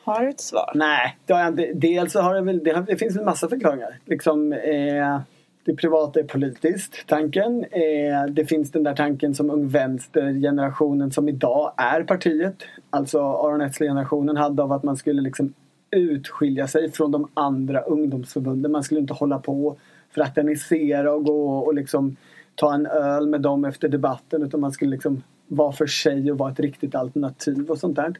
Har 0.04 0.20
du 0.20 0.30
ett 0.30 0.40
svar? 0.40 0.72
Nej, 0.74 1.16
det 1.26 1.32
har 1.32 1.40
jag 1.40 1.48
inte. 1.48 1.72
Dels 1.74 2.12
så 2.12 2.20
har 2.20 2.34
det 2.34 2.40
väl, 2.40 2.64
det, 2.64 2.84
det 2.86 2.96
finns 2.96 3.16
en 3.16 3.24
massa 3.24 3.48
förklaringar. 3.48 3.98
Liksom, 4.04 4.52
eh, 4.52 5.20
det 5.64 5.74
privata 5.74 6.20
är 6.20 6.24
politiskt, 6.24 7.06
tanken. 7.06 7.64
Eh, 7.64 8.26
det 8.30 8.44
finns 8.44 8.70
den 8.70 8.82
där 8.82 8.94
tanken 8.94 9.34
som 9.34 9.50
Ung 9.50 9.68
Vänster-generationen 9.68 11.10
som 11.10 11.28
idag 11.28 11.72
är 11.76 12.02
partiet. 12.02 12.56
Alltså 12.90 13.20
Aron 13.20 13.60
Etzler-generationen 13.60 14.36
hade 14.36 14.62
av 14.62 14.72
att 14.72 14.82
man 14.82 14.96
skulle 14.96 15.22
liksom 15.22 15.52
utskilja 15.90 16.68
sig 16.68 16.92
från 16.92 17.10
de 17.10 17.28
andra 17.34 17.80
ungdomsförbunden. 17.80 18.72
Man 18.72 18.82
skulle 18.82 19.00
inte 19.00 19.14
hålla 19.14 19.38
på 19.38 19.76
fraternisera 20.10 21.12
och 21.12 21.24
gå 21.24 21.58
och 21.58 21.74
liksom 21.74 22.16
ta 22.54 22.74
en 22.74 22.86
öl 22.86 23.28
med 23.28 23.40
dem 23.40 23.64
efter 23.64 23.88
debatten 23.88 24.42
utan 24.42 24.60
man 24.60 24.72
skulle 24.72 24.90
liksom 24.90 25.22
vara 25.46 25.72
för 25.72 25.86
sig 25.86 26.32
och 26.32 26.38
vara 26.38 26.52
ett 26.52 26.60
riktigt 26.60 26.94
alternativ 26.94 27.70
och 27.70 27.78
sånt 27.78 27.96
där. 27.96 28.14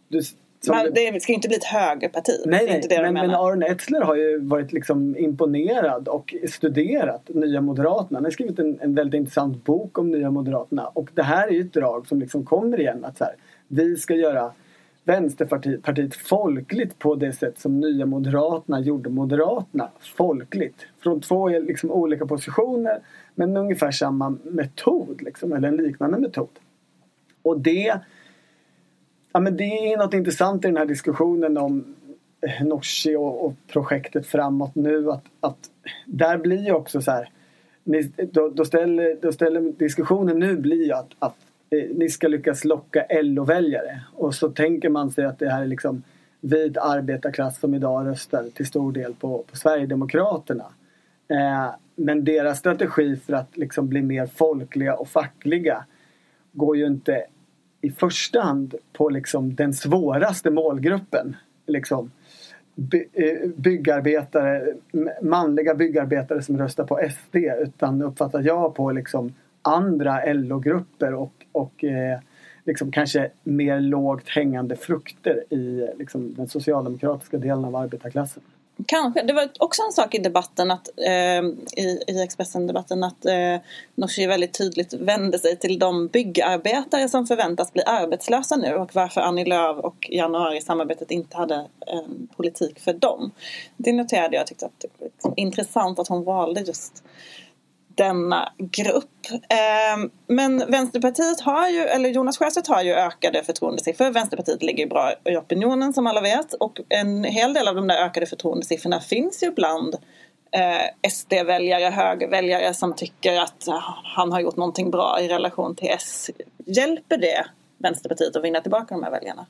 du, 0.09 0.21
men 0.69 0.95
det 0.95 1.23
ska 1.23 1.33
ju 1.33 1.35
inte 1.35 1.49
bli 1.49 1.57
ett 1.57 1.65
högerparti. 1.65 2.43
Nej, 2.47 2.83
nej 2.89 3.01
men, 3.03 3.15
men 3.15 3.31
Aron 3.31 3.63
Etzler 3.63 4.01
har 4.01 4.17
ju 4.17 4.39
varit 4.39 4.73
liksom 4.73 5.17
imponerad 5.17 6.09
och 6.09 6.35
studerat 6.49 7.23
Nya 7.29 7.61
Moderaterna. 7.61 8.19
Han 8.19 8.25
har 8.25 8.31
skrivit 8.31 8.59
en, 8.59 8.81
en 8.81 8.95
väldigt 8.95 9.19
intressant 9.19 9.65
bok 9.65 9.99
om 9.99 10.11
Nya 10.11 10.31
Moderaterna. 10.31 10.87
Och 10.87 11.11
det 11.15 11.23
här 11.23 11.49
är 11.49 11.53
ju 11.53 11.61
ett 11.61 11.73
drag 11.73 12.07
som 12.07 12.21
liksom 12.21 12.45
kommer 12.45 12.81
igen. 12.81 13.05
Att 13.05 13.19
så 13.19 13.25
här, 13.25 13.35
vi 13.69 13.97
ska 13.97 14.15
göra 14.15 14.53
Vänsterpartiet 15.07 16.15
folkligt 16.15 16.99
på 16.99 17.15
det 17.15 17.33
sätt 17.33 17.59
som 17.59 17.81
Nya 17.81 18.07
Moderaterna 18.07 18.81
gjorde 18.81 19.11
Moderaterna 19.11 19.89
folkligt. 20.01 20.87
Från 20.99 21.21
två 21.21 21.49
liksom, 21.49 21.91
olika 21.91 22.27
positioner 22.27 22.99
men 23.35 23.53
med 23.53 23.63
ungefär 23.63 23.91
samma 23.91 24.37
metod, 24.43 25.23
liksom, 25.23 25.53
eller 25.53 25.69
en 25.69 25.77
liknande 25.77 26.19
metod. 26.19 26.49
Och 27.43 27.61
det, 27.61 28.01
ja, 29.33 29.41
men 29.41 29.57
det 29.57 29.65
är 29.65 29.99
något 29.99 30.15
intressant 30.15 30.65
i 30.65 30.69
den 30.69 30.77
här 30.77 30.87
diskussionen 30.87 31.59
om 31.59 31.95
Nooshi 32.61 33.17
och, 33.17 33.45
och, 33.45 33.55
projektet 33.67 34.27
framåt 34.27 34.75
nu. 34.75 35.11
Att, 35.11 35.25
att 35.41 35.71
där 36.07 36.39
blir 36.39 36.65
ju 36.65 36.73
också 36.73 37.03
så 37.03 37.11
här, 37.11 37.31
då, 38.33 38.49
då, 38.49 38.65
ställer, 38.65 39.19
då 39.23 39.33
ställer 39.33 39.61
diskussionen 39.61 40.39
nu 40.39 40.57
blir 40.57 40.95
att, 40.95 41.11
att 41.19 41.37
Eh, 41.71 41.97
ni 41.97 42.09
ska 42.09 42.29
lyckas 42.29 42.65
locka 42.65 43.07
LO-väljare. 43.23 44.01
Och 44.15 44.35
så 44.35 44.49
tänker 44.49 44.89
man 44.89 45.11
sig 45.11 45.25
att 45.25 45.39
det 45.39 45.51
här 45.51 45.63
är 45.63 45.67
liksom 45.67 46.03
vit 46.41 46.77
arbetarklass 46.77 47.61
som 47.61 47.75
idag 47.75 48.07
röstar 48.07 48.45
till 48.55 48.67
stor 48.67 48.93
del 48.93 49.15
på, 49.15 49.45
på 49.51 49.57
Sverigedemokraterna. 49.57 50.65
Eh, 51.29 51.75
men 51.97 52.25
deras 52.25 52.59
strategi 52.59 53.17
för 53.17 53.33
att 53.33 53.57
liksom 53.57 53.89
bli 53.89 54.03
mer 54.03 54.27
folkliga 54.27 54.95
och 54.97 55.09
fackliga 55.09 55.85
går 56.53 56.77
ju 56.77 56.87
inte 56.87 57.25
i 57.81 57.91
första 57.91 58.41
hand 58.41 58.75
på 58.93 59.09
liksom 59.09 59.55
den 59.55 59.75
svåraste 59.75 60.51
målgruppen. 60.51 61.37
Liksom 61.67 62.11
by, 62.75 63.05
eh, 63.13 63.49
byggarbetare, 63.57 64.75
manliga 65.23 65.75
byggarbetare 65.75 66.43
som 66.43 66.59
röstar 66.59 66.85
på 66.85 66.99
SD 67.11 67.37
utan 67.37 68.03
uppfattar 68.03 68.43
jag 68.43 68.75
på 68.75 68.91
liksom 68.91 69.35
andra 69.67 70.33
LO-grupper 70.33 71.15
och, 71.15 71.33
och 71.53 71.85
eh, 71.85 72.19
liksom 72.65 72.93
kanske 72.93 73.31
mer 73.45 73.81
lågt 73.81 74.29
hängande 74.29 74.77
frukter 74.77 75.45
i 75.51 75.89
liksom, 75.99 76.35
den 76.35 76.49
socialdemokratiska 76.49 77.39
delen 77.39 77.65
av 77.65 77.77
arbetarklassen. 77.77 78.43
Kanske. 78.87 79.23
Det 79.23 79.33
var 79.33 79.49
också 79.59 79.83
en 79.83 79.93
sak 79.93 80.15
i 80.15 80.19
debatten 80.19 80.71
att, 80.71 80.89
eh, 80.97 81.45
i, 81.85 82.03
i 82.07 82.23
Expressen-debatten 82.23 83.05
att 83.05 83.25
eh, 83.25 83.57
Nooshi 83.95 84.27
väldigt 84.27 84.59
tydligt 84.59 84.93
vände 84.93 85.39
sig 85.39 85.57
till 85.57 85.79
de 85.79 86.09
byggarbetare 86.09 87.09
som 87.09 87.27
förväntas 87.27 87.73
bli 87.73 87.83
arbetslösa 87.83 88.57
nu 88.57 88.75
och 88.75 88.95
varför 88.95 89.21
Annie 89.21 89.45
Lööf 89.45 89.79
och 89.79 90.09
januari-samarbetet 90.11 91.11
inte 91.11 91.37
hade 91.37 91.67
en 91.87 92.29
politik 92.37 92.81
för 92.81 92.93
dem. 92.93 93.31
Det 93.77 93.93
noterade 93.93 94.37
jag 94.37 94.43
och 94.43 94.47
tyckte 94.47 94.67
att 94.67 94.81
det 94.81 94.89
var 94.99 95.09
liksom 95.09 95.33
intressant 95.37 95.99
att 95.99 96.09
hon 96.09 96.25
valde 96.25 96.61
just 96.61 97.05
denna 97.97 98.53
grupp. 98.59 99.11
Ehm, 99.49 100.11
men 100.27 100.59
Vänsterpartiet 100.71 101.41
har 101.41 101.69
ju, 101.69 101.81
eller 101.81 102.09
Jonas 102.09 102.39
Sjöstedt 102.39 102.69
har 102.69 102.83
ju 102.83 102.93
ökade 102.95 103.45
förtroendesiffror. 103.45 104.11
Vänsterpartiet 104.11 104.63
ligger 104.63 104.85
ju 104.85 104.89
bra 104.89 105.13
i 105.25 105.37
opinionen 105.37 105.93
som 105.93 106.07
alla 106.07 106.21
vet 106.21 106.55
och 106.55 106.81
en 106.89 107.25
hel 107.25 107.55
del 107.55 107.69
av 107.69 107.75
de 107.75 107.87
där 107.87 108.05
ökade 108.05 108.27
förtroendesiffrorna 108.27 109.01
finns 109.01 109.43
ju 109.43 109.51
bland 109.51 109.95
eh, 110.51 111.11
SD-väljare, 111.11 111.91
högerväljare 111.91 112.75
som 112.75 112.95
tycker 112.95 113.41
att 113.41 113.67
han 114.05 114.33
har 114.33 114.41
gjort 114.41 114.57
någonting 114.57 114.91
bra 114.91 115.21
i 115.21 115.29
relation 115.29 115.77
till 115.77 115.89
S. 115.89 116.31
Hjälper 116.67 117.17
det 117.17 117.47
Vänsterpartiet 117.79 118.37
att 118.37 118.45
vinna 118.45 118.61
tillbaka 118.61 118.95
de 118.95 119.03
här 119.03 119.11
väljarna? 119.11 119.47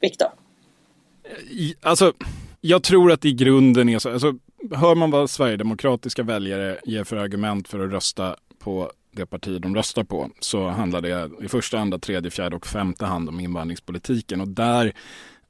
Viktor? 0.00 0.28
Alltså, 1.82 2.12
jag 2.60 2.82
tror 2.82 3.12
att 3.12 3.24
i 3.24 3.32
grunden 3.32 3.88
är 3.88 3.98
så. 3.98 4.12
Alltså, 4.12 4.34
hör 4.70 4.94
man 4.94 5.10
vad 5.10 5.30
sverigedemokratiska 5.30 6.22
väljare 6.22 6.80
ger 6.84 7.04
för 7.04 7.16
argument 7.16 7.68
för 7.68 7.80
att 7.80 7.92
rösta 7.92 8.36
på 8.58 8.92
det 9.12 9.26
parti 9.26 9.60
de 9.60 9.74
röstar 9.74 10.04
på 10.04 10.30
så 10.40 10.68
handlar 10.68 11.00
det 11.00 11.30
i 11.44 11.48
första, 11.48 11.78
andra, 11.78 11.98
tredje, 11.98 12.30
fjärde 12.30 12.56
och 12.56 12.66
femte 12.66 13.04
hand 13.04 13.28
om 13.28 13.40
invandringspolitiken. 13.40 14.40
Och 14.40 14.48
där 14.48 14.92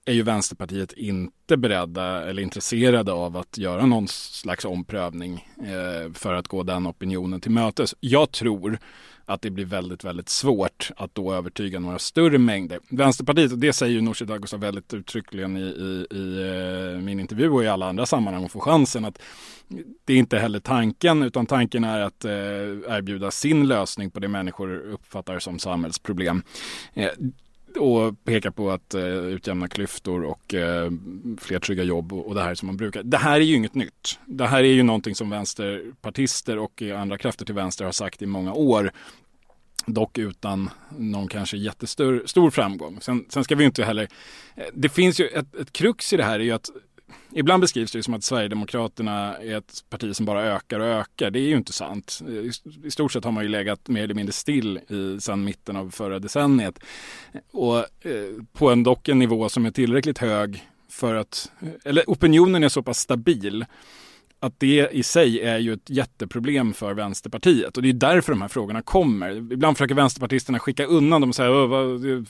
är 0.07 0.13
ju 0.13 0.23
Vänsterpartiet 0.23 0.93
inte 0.93 1.57
beredda 1.57 2.23
eller 2.23 2.43
intresserade 2.43 3.13
av 3.13 3.37
att 3.37 3.59
göra 3.59 3.87
någon 3.87 4.09
slags 4.09 4.65
omprövning 4.65 5.49
eh, 5.59 6.13
för 6.13 6.35
att 6.35 6.49
gå 6.49 6.63
den 6.63 6.87
opinionen 6.87 7.41
till 7.41 7.51
mötes. 7.51 7.95
Jag 8.01 8.33
tror 8.33 8.79
att 9.25 9.43
det 9.43 9.51
blir 9.51 9.65
väldigt, 9.65 10.05
väldigt 10.05 10.29
svårt 10.29 10.91
att 10.97 11.15
då 11.15 11.35
övertyga 11.35 11.81
några 11.81 11.99
större 11.99 12.39
mängder. 12.39 12.79
Vänsterpartiet, 12.91 13.53
och 13.53 13.59
det 13.59 13.73
säger 13.73 13.93
ju 13.93 14.01
Nooshi 14.01 14.25
Dadgostar 14.25 14.59
väldigt 14.59 14.95
uttryckligen 14.95 15.57
i, 15.57 15.61
i, 15.61 16.17
i 16.17 16.43
eh, 16.95 17.01
min 17.01 17.21
intervju 17.21 17.51
och 17.51 17.65
i 17.65 17.69
alla 17.69 17.89
andra 17.89 18.07
sammanhang 18.07 18.45
och 18.45 18.51
får 18.51 18.61
chansen 18.61 19.05
att 19.05 19.23
det 20.05 20.13
är 20.13 20.19
inte 20.19 20.39
heller 20.39 20.61
tanken, 20.61 21.23
utan 21.23 21.47
tanken 21.47 21.85
är 21.85 22.01
att 22.01 22.25
eh, 22.25 22.33
erbjuda 22.97 23.31
sin 23.31 23.69
lösning 23.69 24.11
på 24.11 24.21
det 24.21 24.29
människor 24.29 24.79
uppfattar 24.79 25.39
som 25.39 25.59
samhällsproblem. 25.59 26.43
Eh, 26.95 27.11
och 27.79 28.25
pekar 28.25 28.51
på 28.51 28.71
att 28.71 28.95
eh, 28.95 29.05
utjämna 29.05 29.69
klyftor 29.69 30.25
och 30.25 30.55
eh, 30.55 30.91
fler 31.39 31.59
trygga 31.59 31.83
jobb 31.83 32.13
och, 32.13 32.27
och, 32.27 32.35
det 32.35 32.43
här 32.43 32.55
som 32.55 32.67
man 32.67 32.77
brukar. 32.77 33.03
Det 33.03 33.17
här 33.17 33.41
är 33.41 33.45
ju 33.45 33.55
inget 33.55 33.75
nytt. 33.75 34.19
Det 34.27 34.47
här 34.47 34.59
är 34.59 34.73
ju 34.73 34.83
någonting 34.83 35.15
som 35.15 35.31
vänsterpartister 35.31 36.59
och 36.59 36.83
andra 36.83 37.19
krafter 37.19 37.45
till 37.45 37.55
vänster 37.55 37.85
har 37.85 37.93
sagt 37.93 38.23
i 38.23 38.27
många 38.27 38.53
år. 38.53 38.91
Dock 39.87 40.19
utan 40.19 40.71
någon 40.99 41.29
kanske 41.29 41.57
jättestor 41.57 42.23
stor 42.27 42.51
framgång. 42.51 42.99
Sen, 43.01 43.25
sen 43.29 43.45
ska 43.45 43.55
vi 43.55 43.65
inte 43.65 43.85
heller... 43.85 44.09
Eh, 44.55 44.65
det 44.75 44.89
finns 44.89 45.21
ju 45.21 45.27
ett, 45.27 45.55
ett 45.55 45.73
krux 45.73 46.13
i 46.13 46.17
det 46.17 46.25
här 46.25 46.41
är 46.41 46.45
ju 46.45 46.53
att 46.53 46.71
ibland 47.33 47.61
beskrivs 47.61 47.93
det 47.93 48.03
som 48.03 48.15
att 48.15 48.25
Sverigedemokraterna 48.25 49.37
är 49.37 49.59
ett 49.59 49.85
parti 49.91 50.17
som 50.17 50.27
bara 50.27 50.43
ökar 50.43 50.81
och 50.81 50.87
ökar. 50.87 51.31
Det 51.31 51.39
är 51.39 51.49
ju 51.49 51.57
inte 51.57 51.73
sant. 51.73 52.21
I, 52.85 52.91
stort 52.91 53.13
sett 53.13 53.25
har 53.25 53.33
man 53.33 53.45
ju 53.45 53.49
legat 53.49 53.89
mer 53.89 54.03
eller 54.03 54.15
mindre 54.15 54.33
still 54.33 54.77
i, 54.77 55.21
sedan 55.21 55.45
mitten 55.45 55.77
av 55.77 55.91
förra 55.91 56.19
decenniet. 56.19 56.79
Och 57.53 57.79
eh, 57.79 57.85
på 58.53 58.71
en 58.71 58.83
dock 58.83 59.09
en 59.09 59.19
nivå 59.19 59.49
som 59.49 59.67
är 59.67 59.71
tillräckligt 59.71 60.19
hög 60.19 60.65
för 60.89 61.15
att, 61.15 61.53
eller 61.85 62.05
opinionen 62.07 62.65
är 62.65 62.69
så 62.69 62.83
pass 62.83 62.99
stabil 62.99 63.65
att 64.41 64.61
det 64.61 64.89
i 64.93 65.03
sig 65.03 65.41
är 65.41 65.59
ju 65.59 65.73
ett 65.73 65.91
jätteproblem 65.91 66.73
för 66.73 66.95
Vänsterpartiet 66.95 67.77
och 67.77 67.83
det 67.83 67.89
är 67.89 67.93
därför 67.93 68.33
de 68.33 68.43
här 68.43 68.49
frågorna 68.49 68.83
kommer. 68.83 69.53
Ibland 69.53 69.77
försöker 69.77 69.95
vänsterpartisterna 69.95 70.59
skicka 70.59 70.85
undan 70.85 71.21
dem 71.21 71.31
och 71.31 71.37
säga 71.37 71.51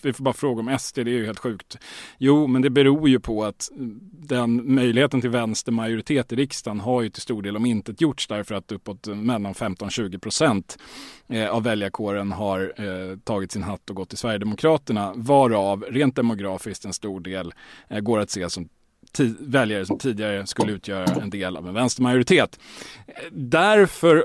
vi 0.03 0.13
får 0.13 0.25
bara 0.25 0.35
fråga 0.35 0.61
om 0.61 0.79
SD, 0.79 0.95
det 0.95 1.01
är 1.01 1.07
ju 1.07 1.27
helt 1.27 1.39
sjukt. 1.39 1.79
Jo, 2.19 2.47
men 2.47 2.63
det 2.63 2.71
beror 2.71 3.09
ju 3.09 3.21
på 3.21 3.45
att 3.45 3.69
den 4.29 4.75
möjligheten 4.75 5.21
till 5.21 5.31
vänstermajoritet 5.31 6.33
i 6.33 6.37
riksdagen 6.37 6.81
har 6.81 7.03
ju 7.03 7.11
till 7.11 7.23
stor 7.23 7.43
del 7.43 7.57
om 7.57 7.67
inte 7.67 7.95
gjorts 7.99 8.27
därför 8.27 8.55
att 8.55 8.73
uppåt 8.73 9.07
mellan 9.07 9.55
15-20 9.55 10.19
procent 10.19 10.79
eh, 11.29 11.49
av 11.49 11.63
väljarkåren 11.63 12.33
har 12.33 12.61
eh, 12.77 13.19
tagit 13.19 13.53
sin 13.53 13.63
hatt 13.63 13.91
och 13.91 13.97
gått 13.97 14.09
till 14.09 14.19
Sverigedemokraterna 14.19 15.13
varav 15.17 15.85
rent 15.89 16.17
demografiskt 16.17 16.85
en 16.85 16.93
stor 16.93 17.21
del 17.21 17.55
eh, 17.89 18.01
går 18.01 18.19
att 18.19 18.31
se 18.31 18.51
som 18.51 18.69
väljare 19.25 19.87
som 19.87 19.99
tidigare 19.99 20.47
skulle 20.47 20.73
utgöra 20.73 21.05
en 21.05 21.31
del 21.31 21.57
av 21.57 21.69
en 21.69 21.75
vänstermajoritet. 21.75 22.61
Därför 23.31 24.25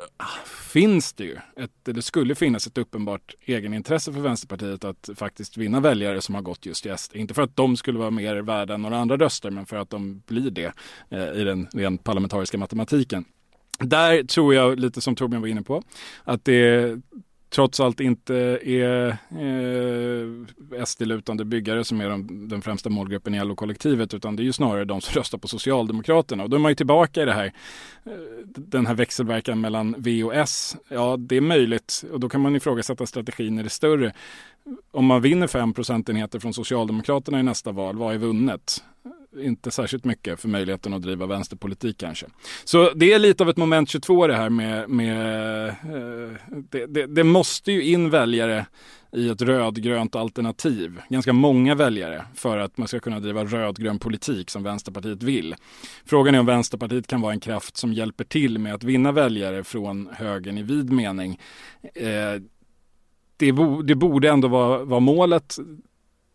finns 0.71 1.13
det 1.13 1.23
ju, 1.23 1.37
ett, 1.57 1.71
det 1.83 2.01
skulle 2.01 2.35
finnas 2.35 2.67
ett 2.67 2.77
uppenbart 2.77 3.35
egenintresse 3.45 4.13
för 4.13 4.19
Vänsterpartiet 4.19 4.83
att 4.83 5.09
faktiskt 5.15 5.57
vinna 5.57 5.79
väljare 5.79 6.21
som 6.21 6.35
har 6.35 6.41
gått 6.41 6.65
just 6.65 6.83
till 6.83 6.97
SD. 6.97 7.15
Inte 7.15 7.33
för 7.33 7.41
att 7.41 7.55
de 7.55 7.77
skulle 7.77 7.99
vara 7.99 8.11
mer 8.11 8.35
värda 8.35 8.73
än 8.73 8.81
några 8.81 8.97
andra 8.97 9.17
röster, 9.17 9.51
men 9.51 9.65
för 9.65 9.77
att 9.77 9.89
de 9.89 10.23
blir 10.27 10.51
det 10.51 10.73
eh, 11.09 11.41
i 11.41 11.43
den 11.43 11.67
rent 11.73 12.03
parlamentariska 12.03 12.57
matematiken. 12.57 13.25
Där 13.79 14.23
tror 14.23 14.53
jag, 14.53 14.79
lite 14.79 15.01
som 15.01 15.15
Torbjörn 15.15 15.41
var 15.41 15.47
inne 15.47 15.61
på, 15.61 15.83
att 16.23 16.45
det 16.45 16.99
trots 17.55 17.79
allt 17.79 17.99
inte 17.99 18.35
är 18.63 19.07
eh, 19.09 20.85
SD-lutande 20.85 21.45
byggare 21.45 21.83
som 21.83 22.01
är 22.01 22.09
de, 22.09 22.47
den 22.47 22.61
främsta 22.61 22.89
målgruppen 22.89 23.35
i 23.35 23.45
LO-kollektivet 23.45 24.13
utan 24.13 24.35
det 24.35 24.43
är 24.43 24.45
ju 24.45 24.53
snarare 24.53 24.85
de 24.85 25.01
som 25.01 25.13
röstar 25.19 25.37
på 25.37 25.47
Socialdemokraterna. 25.47 26.43
Och 26.43 26.49
då 26.49 26.57
är 26.57 26.59
man 26.59 26.71
ju 26.71 26.75
tillbaka 26.75 27.21
i 27.21 27.25
det 27.25 27.33
här, 27.33 27.45
eh, 28.05 28.11
den 28.45 28.85
här 28.85 28.93
växelverkan 28.93 29.61
mellan 29.61 29.95
V 29.97 30.23
och 30.23 30.35
S. 30.35 30.77
Ja, 30.87 31.17
det 31.19 31.37
är 31.37 31.41
möjligt 31.41 32.03
och 32.11 32.19
då 32.19 32.29
kan 32.29 32.41
man 32.41 32.55
ifrågasätta 32.55 33.05
strategin 33.05 33.59
i 33.59 33.63
det 33.63 33.69
större. 33.69 34.13
Om 34.91 35.05
man 35.05 35.21
vinner 35.21 35.47
5 35.47 35.73
procentenheter 35.73 36.39
från 36.39 36.53
Socialdemokraterna 36.53 37.39
i 37.39 37.43
nästa 37.43 37.71
val, 37.71 37.97
vad 37.97 38.13
är 38.13 38.17
vunnet? 38.17 38.83
Inte 39.39 39.71
särskilt 39.71 40.05
mycket 40.05 40.39
för 40.39 40.47
möjligheten 40.47 40.93
att 40.93 41.01
driva 41.01 41.25
vänsterpolitik 41.25 41.97
kanske. 41.97 42.25
Så 42.63 42.91
det 42.95 43.13
är 43.13 43.19
lite 43.19 43.43
av 43.43 43.49
ett 43.49 43.57
moment 43.57 43.89
22 43.89 44.27
det 44.27 44.35
här 44.35 44.49
med, 44.49 44.89
med 44.89 45.67
eh, 45.67 45.73
det, 46.69 46.85
det, 46.85 47.05
det, 47.05 47.23
måste 47.23 47.71
ju 47.71 47.83
in 47.83 48.09
väljare 48.09 48.65
i 49.11 49.29
ett 49.29 49.41
rödgrönt 49.41 50.15
alternativ, 50.15 51.01
ganska 51.09 51.33
många 51.33 51.75
väljare 51.75 52.25
för 52.35 52.57
att 52.57 52.77
man 52.77 52.87
ska 52.87 52.99
kunna 52.99 53.19
driva 53.19 53.45
rödgrön 53.45 53.99
politik 53.99 54.49
som 54.49 54.63
Vänsterpartiet 54.63 55.23
vill. 55.23 55.55
Frågan 56.05 56.35
är 56.35 56.39
om 56.39 56.45
Vänsterpartiet 56.45 57.07
kan 57.07 57.21
vara 57.21 57.33
en 57.33 57.39
kraft 57.39 57.77
som 57.77 57.93
hjälper 57.93 58.23
till 58.23 58.59
med 58.59 58.73
att 58.73 58.83
vinna 58.83 59.11
väljare 59.11 59.63
från 59.63 60.09
högern 60.13 60.57
i 60.57 60.63
vid 60.63 60.91
mening. 60.91 61.39
Eh, 61.93 62.41
det, 63.37 63.51
bo, 63.51 63.81
det, 63.81 63.95
borde 63.95 64.29
ändå 64.29 64.47
vara, 64.47 64.83
vara 64.83 64.99
målet. 64.99 65.57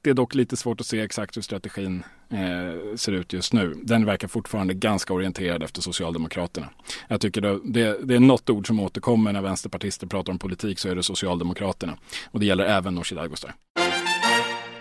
Det 0.07 0.11
är 0.11 0.15
dock 0.15 0.35
lite 0.35 0.57
svårt 0.57 0.81
att 0.81 0.87
se 0.87 1.01
exakt 1.01 1.37
hur 1.37 1.43
strategin 1.43 2.03
eh, 2.31 2.97
ser 2.97 3.13
ut 3.13 3.33
just 3.33 3.53
nu. 3.53 3.75
Den 3.83 4.05
verkar 4.05 4.29
fortfarande 4.29 4.75
ganska 4.75 5.15
orienterad 5.15 5.63
efter 5.63 5.83
Socialdemokraterna. 5.83 6.69
Jag 7.09 7.21
tycker 7.21 7.41
det, 7.41 7.61
det, 7.65 7.99
det 8.03 8.15
är 8.15 8.21
något 8.21 8.51
ord 8.51 8.67
som 8.67 8.81
återkommer 8.81 9.33
när 9.33 9.43
vänsterpartister 9.43 10.07
pratar 10.07 10.33
om 10.33 10.39
politik 10.39 10.79
så 10.79 10.89
är 10.89 10.95
det 10.95 11.03
Socialdemokraterna. 11.03 11.97
Och 12.31 12.41
det 12.41 12.47
gäller 12.47 12.65
även 12.65 12.95
Nooshi 12.95 13.15
Dadgostar. 13.15 13.55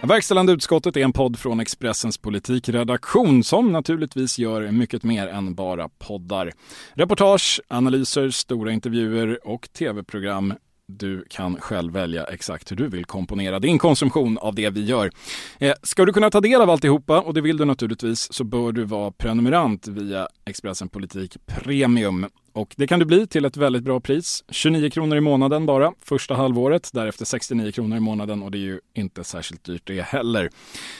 Verkställande 0.01 0.53
utskottet 0.53 0.97
är 0.97 1.01
en 1.01 1.13
podd 1.13 1.39
från 1.39 1.59
Expressens 1.59 2.17
politikredaktion 2.17 3.43
som 3.43 3.71
naturligtvis 3.71 4.39
gör 4.39 4.71
mycket 4.71 5.03
mer 5.03 5.28
än 5.28 5.55
bara 5.55 5.89
poddar. 5.89 6.51
Reportage, 6.93 7.61
analyser, 7.67 8.30
stora 8.30 8.71
intervjuer 8.71 9.47
och 9.47 9.69
tv-program 9.73 10.53
du 10.88 11.26
kan 11.30 11.62
själv 11.62 11.94
välja 11.94 12.24
exakt 12.24 12.72
hur 12.72 12.76
du 12.76 12.88
vill 12.88 13.06
komponera 13.06 13.60
din 13.60 13.78
konsumtion 13.78 14.38
av 14.38 14.56
det 14.56 14.70
vi 14.70 14.86
gör. 14.86 15.12
Eh, 15.60 15.74
ska 15.84 16.06
du 16.06 16.14
kunna 16.14 16.30
ta 16.30 16.42
del 16.42 16.62
av 16.62 16.70
alltihopa, 16.70 17.22
och 17.22 17.34
det 17.34 17.42
vill 17.42 17.58
du 17.58 17.66
naturligtvis, 17.66 18.34
så 18.34 18.44
bör 18.44 18.72
du 18.72 18.84
vara 18.84 19.12
prenumerant 19.12 19.88
via 19.88 20.28
Expressen 20.46 20.90
Politik 20.90 21.38
Premium. 21.46 22.26
Och 22.54 22.74
det 22.78 22.88
kan 22.88 23.00
du 23.00 23.06
bli 23.06 23.28
till 23.28 23.46
ett 23.46 23.58
väldigt 23.58 23.84
bra 23.84 24.00
pris. 24.00 24.44
29 24.50 24.90
kronor 24.90 25.18
i 25.18 25.22
månaden 25.22 25.66
bara 25.66 25.94
första 26.02 26.36
halvåret, 26.36 26.90
därefter 26.94 27.26
69 27.26 27.72
kronor 27.72 27.98
i 27.98 28.00
månaden 28.00 28.44
och 28.44 28.52
det 28.52 28.58
är 28.58 28.60
ju 28.60 28.80
inte 28.94 29.24
särskilt 29.24 29.64
dyrt 29.64 29.82
det 29.86 30.02
heller. 30.02 30.50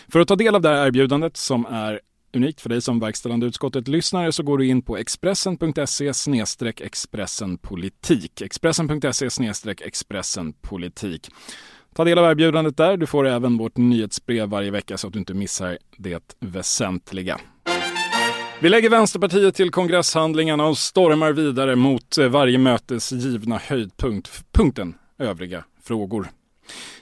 För 0.08 0.20
att 0.20 0.28
ta 0.28 0.36
del 0.36 0.56
av 0.56 0.62
det 0.62 0.70
här 0.70 0.88
erbjudandet 0.88 1.38
som 1.38 1.66
är 1.66 2.00
unikt 2.36 2.62
för 2.62 2.70
dig 2.70 2.82
som 2.82 3.00
verkställande 3.00 3.46
utskottet 3.46 3.88
lyssnare 3.88 4.32
så 4.32 4.44
går 4.44 4.58
du 4.58 4.68
in 4.68 4.82
på 4.82 4.98
expressen.se 4.98 6.14
expressenpolitik. 6.82 8.42
Expressen.se 8.42 9.30
expressenpolitik. 9.82 11.30
Ta 11.96 12.04
del 12.04 12.18
av 12.18 12.32
erbjudandet 12.32 12.78
där. 12.78 12.98
Du 12.98 13.06
får 13.06 13.28
även 13.28 13.58
vårt 13.58 13.78
nyhetsbrev 13.78 14.50
varje 14.50 14.72
vecka 14.72 14.98
så 14.98 15.08
att 15.08 15.14
du 15.14 15.20
inte 15.20 15.34
missar 15.34 15.78
det 15.98 16.36
väsentliga. 16.40 17.40
Vi 18.62 18.70
lägger 18.70 18.90
Vänsterpartiet 18.90 19.56
till 19.56 19.72
kongresshandlingarna 19.72 20.66
och 20.66 20.78
stormar 20.78 21.32
vidare 21.32 21.76
mot 21.76 22.18
eh, 22.18 22.28
varje 22.28 22.58
mötes 22.58 23.12
givna 23.12 23.58
höjdpunkt, 23.58 24.44
punkten 24.52 24.96
övriga 25.20 25.64
frågor. 25.84 26.28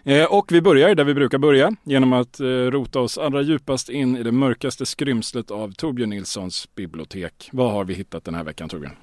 Eh, 0.04 0.26
och 0.26 0.52
vi 0.52 0.62
börjar 0.62 0.96
där 0.96 1.04
vi 1.04 1.14
brukar 1.14 1.38
börja 1.38 1.72
genom 1.84 2.14
att 2.14 2.40
eh, 2.40 2.46
rota 2.46 3.00
oss 3.00 3.18
allra 3.18 3.42
djupast 3.42 3.90
in 3.90 4.18
i 4.18 4.24
det 4.24 4.32
mörkaste 4.32 4.86
skrymslet 4.86 5.52
av 5.52 5.72
Torbjörn 5.72 6.10
Nilssons 6.10 6.76
bibliotek. 6.76 7.50
Vad 7.52 7.72
har 7.72 7.86
vi 7.86 7.94
hittat 7.94 8.26
den 8.26 8.36
här 8.36 8.44
veckan 8.44 8.70
Torbjörn? 8.70 8.96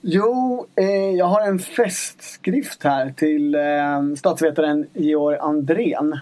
Jo, 0.00 0.66
eh, 0.76 0.86
jag 1.16 1.26
har 1.26 1.48
en 1.48 1.58
festskrift 1.58 2.82
här 2.82 3.10
till 3.10 3.54
eh, 3.54 4.14
statsvetaren 4.16 4.86
Georg 4.92 5.38
Andrén. 5.38 6.18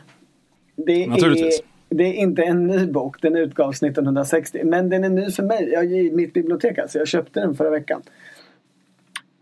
Det 0.76 1.07
Naturligtvis. 1.07 1.61
Är, 1.61 1.97
det 1.97 2.05
är 2.05 2.12
inte 2.12 2.43
en 2.43 2.66
ny 2.66 2.87
bok, 2.87 3.22
den 3.22 3.37
utgavs 3.37 3.83
1960. 3.83 4.61
Men 4.64 4.89
den 4.89 5.05
är 5.05 5.09
ny 5.09 5.30
för 5.30 5.43
mig, 5.43 5.70
jag, 5.72 5.85
i 5.85 6.11
mitt 6.11 6.33
bibliotek 6.33 6.78
alltså. 6.78 6.99
Jag 6.99 7.09
köpte 7.09 7.41
den 7.41 7.55
förra 7.55 7.70
veckan. 7.70 8.03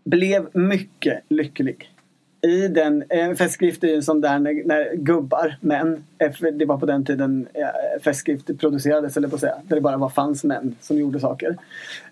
Blev 0.03 0.47
mycket 0.53 1.23
lycklig 1.29 1.91
i 2.41 2.67
den, 2.67 3.03
eh, 3.09 3.25
en 3.25 3.35
festskrift 3.35 3.83
är 3.83 3.87
ju 3.87 3.95
en 3.95 4.03
sån 4.03 4.21
där 4.21 4.39
när, 4.39 4.63
när, 4.65 4.95
gubbar, 4.95 5.57
män, 5.61 6.03
eh, 6.17 6.31
det 6.53 6.65
var 6.65 6.77
på 6.77 6.85
den 6.85 7.05
tiden 7.05 7.47
eh, 7.53 8.01
festskrift 8.01 8.59
producerades 8.59 9.17
eller 9.17 9.27
på 9.27 9.35
att 9.35 9.41
säga, 9.41 9.55
där 9.63 9.75
det 9.75 9.81
bara 9.81 9.97
var 9.97 10.09
fanns 10.09 10.43
män 10.43 10.75
som 10.81 10.97
gjorde 10.97 11.19
saker. 11.19 11.57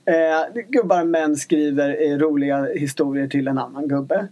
Eh, 0.06 0.62
gubbar, 0.70 1.04
män 1.04 1.36
skriver 1.36 2.12
eh, 2.12 2.18
roliga 2.18 2.68
historier 2.76 3.28
till 3.28 3.48
en 3.48 3.58
annan 3.58 3.88
gubbe. 3.88 4.28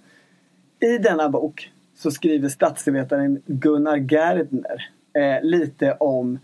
I 0.79 0.97
denna 0.97 1.29
bok 1.29 1.71
så 1.95 2.11
skriver 2.11 2.49
statsvetaren 2.49 3.41
Gunnar 3.45 3.97
Gerdner 3.97 4.89
eh, 5.13 5.43
lite 5.43 5.93
om 5.93 6.39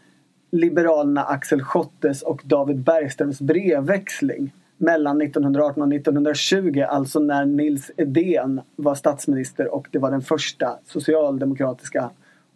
Liberalerna 0.51 1.23
Axel 1.23 1.61
Schottes 1.61 2.21
och 2.21 2.41
David 2.45 2.77
Bergströms 2.77 3.41
brevväxling 3.41 4.51
mellan 4.77 5.21
1918 5.21 5.83
och 5.83 5.93
1920, 5.93 6.85
alltså 6.89 7.19
när 7.19 7.45
Nils 7.45 7.91
Edén 7.97 8.61
var 8.75 8.95
statsminister 8.95 9.73
och 9.73 9.87
det 9.91 9.99
var 9.99 10.11
den 10.11 10.21
första 10.21 10.79
socialdemokratiska 10.85 12.09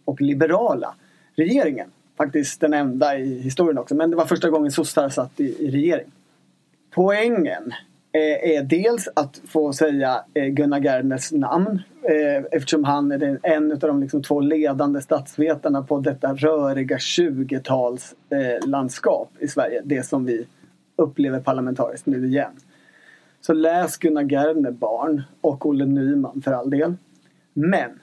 och 0.06 0.22
liberala 0.22 0.96
regeringen. 1.36 1.90
Faktiskt 2.18 2.62
den 2.62 2.74
enda 2.74 3.18
i 3.18 3.40
historien 3.40 3.78
också, 3.78 3.96
men 3.96 4.12
det 4.12 4.18
var 4.18 4.26
första 4.26 4.50
gången 4.50 4.72
sossar 4.72 5.10
satt 5.10 5.40
i, 5.40 5.44
i 5.44 5.72
regering. 5.72 6.12
Poängen 6.92 7.74
eh, 8.12 8.52
är 8.52 8.64
dels 8.64 9.10
att 9.14 9.42
få 9.48 9.74
säga 9.74 10.24
eh, 10.34 10.46
Gunnar 10.46 10.80
Gerdners 10.80 11.32
namn 11.32 11.82
eh, 12.04 12.44
eftersom 12.52 12.84
han 12.84 13.12
är 13.12 13.40
en 13.44 13.72
av 13.72 13.80
de 13.80 14.02
liksom 14.02 14.24
två 14.24 14.40
ledande 14.40 15.02
statsvetarna 15.02 15.84
på 15.84 16.00
detta 16.00 16.34
röriga 16.34 16.98
20-talslandskap 16.98 19.28
eh, 19.40 19.44
i 19.44 19.48
Sverige. 19.48 19.82
Det 19.86 20.04
som 20.04 20.26
vi 20.26 20.48
upplever 20.98 21.40
parlamentariskt 21.40 22.06
nu 22.06 22.26
igen. 22.26 22.52
Så 23.42 23.54
läs 23.54 23.98
Gunnar 23.98 24.24
Gerdner 24.24 24.72
Barn 24.72 25.24
och 25.42 25.66
Olle 25.66 25.86
Nyman 25.86 26.42
för 26.42 26.52
all 26.52 26.70
del. 26.70 26.96
Men 27.54 28.00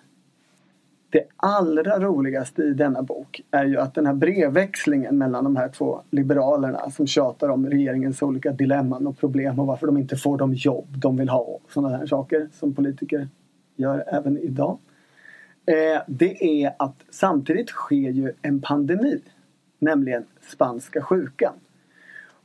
det 1.10 1.24
allra 1.36 2.00
roligaste 2.00 2.62
i 2.62 2.74
denna 2.74 3.02
bok 3.02 3.40
är 3.50 3.64
ju 3.64 3.78
att 3.78 3.94
den 3.94 4.06
här 4.06 4.14
brevväxlingen 4.14 5.18
mellan 5.18 5.44
de 5.44 5.56
här 5.56 5.68
två 5.68 6.00
liberalerna 6.10 6.90
som 6.90 7.06
tjatar 7.06 7.48
om 7.48 7.66
regeringens 7.66 8.22
olika 8.22 8.52
dilemman 8.52 9.06
och 9.06 9.18
problem 9.18 9.58
och 9.58 9.66
varför 9.66 9.86
de 9.86 9.96
inte 9.96 10.16
får 10.16 10.38
de 10.38 10.54
jobb 10.54 10.86
de 10.96 11.16
vill 11.16 11.28
ha 11.28 11.40
och 11.40 11.62
sådana 11.72 11.96
här 11.96 12.06
saker 12.06 12.48
som 12.52 12.74
politiker 12.74 13.28
gör 13.76 14.04
även 14.06 14.38
idag. 14.38 14.78
Eh, 15.66 16.02
det 16.06 16.64
är 16.64 16.74
att 16.78 16.96
samtidigt 17.10 17.68
sker 17.68 18.10
ju 18.10 18.32
en 18.42 18.60
pandemi, 18.60 19.20
nämligen 19.78 20.24
spanska 20.52 21.02
sjukan. 21.02 21.54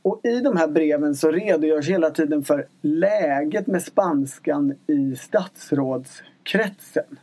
Och 0.02 0.20
i 0.24 0.40
de 0.40 0.56
här 0.56 0.68
breven 0.68 1.14
så 1.14 1.30
redogörs 1.30 1.88
hela 1.88 2.10
tiden 2.10 2.44
för 2.44 2.66
läget 2.80 3.66
med 3.66 3.82
spanskan 3.82 4.74
i 4.86 5.16
statsrådskretsen. 5.16 7.18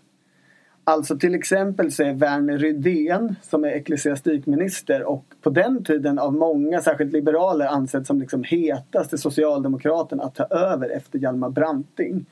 Alltså 0.84 1.17
till 1.17 1.36
exempel 1.36 1.91
så 1.91 2.03
är 2.03 2.13
Werner 2.13 2.57
Rydén 2.57 3.36
som 3.41 3.63
är 3.63 3.67
ecklesiastikminister 3.67 5.03
och 5.03 5.25
på 5.41 5.49
den 5.49 5.84
tiden 5.84 6.19
av 6.19 6.34
många, 6.34 6.82
särskilt 6.82 7.13
liberaler, 7.13 7.65
ansedd 7.65 8.07
som 8.07 8.19
liksom 8.19 8.43
hetaste 8.43 9.17
socialdemokraten 9.17 10.21
att 10.21 10.36
ta 10.36 10.43
över 10.43 10.89
efter 10.89 11.19
Hjalmar 11.19 11.49
Branting. 11.49 12.25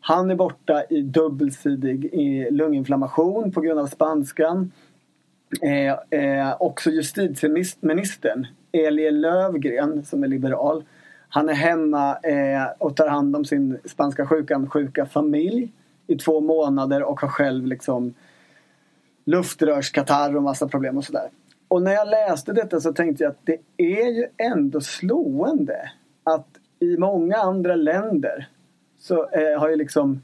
Han 0.00 0.30
är 0.30 0.34
borta 0.34 0.84
i 0.90 1.02
dubbelsidig 1.02 2.10
lunginflammation 2.50 3.52
på 3.52 3.60
grund 3.60 3.80
av 3.80 3.86
spanskan. 3.86 4.72
Eh, 5.62 6.20
eh, 6.20 6.56
också 6.60 6.90
justitieministern 6.90 8.46
Elie 8.86 9.10
Lövgren 9.10 10.04
som 10.04 10.24
är 10.24 10.28
liberal. 10.28 10.84
Han 11.28 11.48
är 11.48 11.54
hemma 11.54 12.16
eh, 12.16 12.66
och 12.78 12.96
tar 12.96 13.08
hand 13.08 13.36
om 13.36 13.44
sin 13.44 13.78
spanska 13.84 14.26
sjukan 14.26 14.70
sjuka 14.70 15.06
familj 15.06 15.72
i 16.06 16.16
två 16.16 16.40
månader 16.40 17.02
och 17.02 17.20
har 17.20 17.28
själv 17.28 17.66
liksom 17.66 18.14
luftrörskatarr 19.24 20.36
och 20.36 20.42
massa 20.42 20.68
problem 20.68 20.96
och 20.96 21.04
sådär. 21.04 21.28
Och 21.68 21.82
när 21.82 21.92
jag 21.92 22.08
läste 22.08 22.52
detta 22.52 22.80
så 22.80 22.92
tänkte 22.92 23.24
jag 23.24 23.30
att 23.30 23.46
det 23.46 23.58
är 23.76 24.10
ju 24.10 24.26
ändå 24.36 24.80
slående 24.80 25.90
att 26.24 26.48
i 26.80 26.96
många 26.96 27.36
andra 27.36 27.76
länder 27.76 28.48
så 28.98 29.28
eh, 29.30 29.60
har 29.60 29.68
ju 29.68 29.76
liksom 29.76 30.22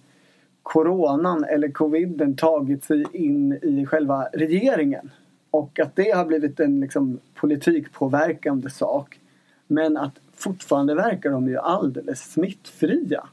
coronan 0.63 1.45
eller 1.45 1.69
coviden 1.69 2.37
tagit 2.37 2.85
sig 2.85 3.05
in 3.13 3.53
i 3.53 3.87
själva 3.87 4.29
regeringen. 4.33 5.11
Och 5.55 5.81
att 5.81 5.97
det 5.97 6.11
har 6.11 6.25
blivit 6.25 6.61
en 6.61 6.81
liksom, 6.81 7.21
politikpåverkande 7.35 8.71
sak. 8.71 9.21
Men 9.67 9.97
att 9.97 10.15
fortfarande 10.37 10.95
verkar 10.95 11.31
de 11.31 11.49
ju 11.49 11.59
alldeles 11.59 12.33
smittfria. 12.33 13.29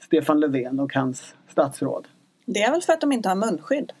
Stefan 0.00 0.40
Löfven 0.40 0.80
och 0.80 0.94
hans 0.94 1.34
statsråd. 1.48 2.08
Det 2.44 2.62
är 2.62 2.70
väl 2.70 2.82
för 2.82 2.92
att 2.92 3.00
de 3.00 3.12
inte 3.12 3.28
har 3.28 3.36
munskydd? 3.36 3.92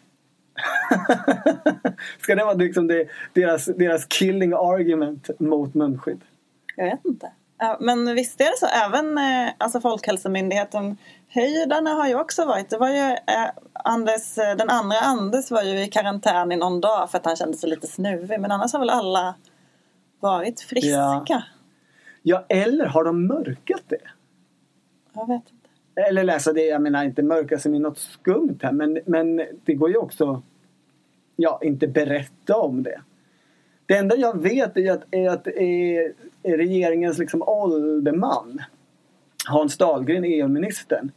Ska 2.20 2.34
det 2.34 2.44
vara 2.44 2.54
liksom 2.54 2.86
det, 2.86 3.08
deras, 3.32 3.64
deras 3.64 4.04
killing 4.04 4.52
argument 4.52 5.30
mot 5.40 5.74
munskydd? 5.74 6.20
Jag 6.76 6.84
vet 6.84 7.04
inte. 7.04 7.32
Men 7.80 8.14
visst 8.14 8.40
är 8.40 8.44
det 8.44 8.58
så, 8.58 8.66
även 8.66 9.18
eh, 9.18 9.52
alltså 9.58 9.80
Folkhälsomyndigheten 9.80 10.96
Höjdarna 11.34 11.90
har 11.90 12.08
ju 12.08 12.14
också 12.14 12.44
varit, 12.44 12.70
det 12.70 12.78
var 12.78 12.88
ju 12.88 13.10
eh, 13.10 13.50
Anders, 13.72 14.38
eh, 14.38 14.56
den 14.56 14.70
andra 14.70 14.96
Anders 14.98 15.50
var 15.50 15.62
ju 15.62 15.84
i 15.84 15.88
karantän 15.88 16.52
i 16.52 16.56
någon 16.56 16.80
dag 16.80 17.10
för 17.10 17.18
att 17.18 17.24
han 17.24 17.36
kände 17.36 17.56
sig 17.56 17.70
lite 17.70 17.86
snuvig 17.86 18.40
men 18.40 18.50
annars 18.50 18.72
har 18.72 18.80
väl 18.80 18.90
alla 18.90 19.34
varit 20.20 20.60
friska? 20.60 20.90
Ja, 20.90 21.42
ja 22.22 22.44
eller 22.48 22.86
har 22.86 23.04
de 23.04 23.26
mörkat 23.26 23.82
det? 23.88 24.00
Jag 25.12 25.28
vet 25.28 25.42
inte. 25.50 26.08
Eller 26.08 26.24
läsa 26.24 26.52
det, 26.52 26.64
jag 26.64 26.82
menar 26.82 27.04
inte 27.04 27.22
mörka 27.22 27.58
som 27.58 27.74
i 27.74 27.78
något 27.78 27.98
skumt 27.98 28.58
här 28.62 28.72
men, 28.72 28.98
men 29.06 29.42
det 29.64 29.74
går 29.74 29.90
ju 29.90 29.96
också 29.96 30.42
Ja, 31.36 31.58
inte 31.62 31.86
berätta 31.88 32.56
om 32.56 32.82
det. 32.82 33.00
Det 33.86 33.96
enda 33.96 34.16
jag 34.16 34.42
vet 34.42 34.76
är 34.76 34.92
att, 34.92 35.04
är 35.10 35.28
att 35.28 35.46
är 35.46 36.12
regeringens 36.42 37.18
liksom 37.18 37.42
ålderman 37.42 38.62
Hans 39.48 39.78
Dahlgren, 39.78 40.24
EU-ministern 40.24 41.10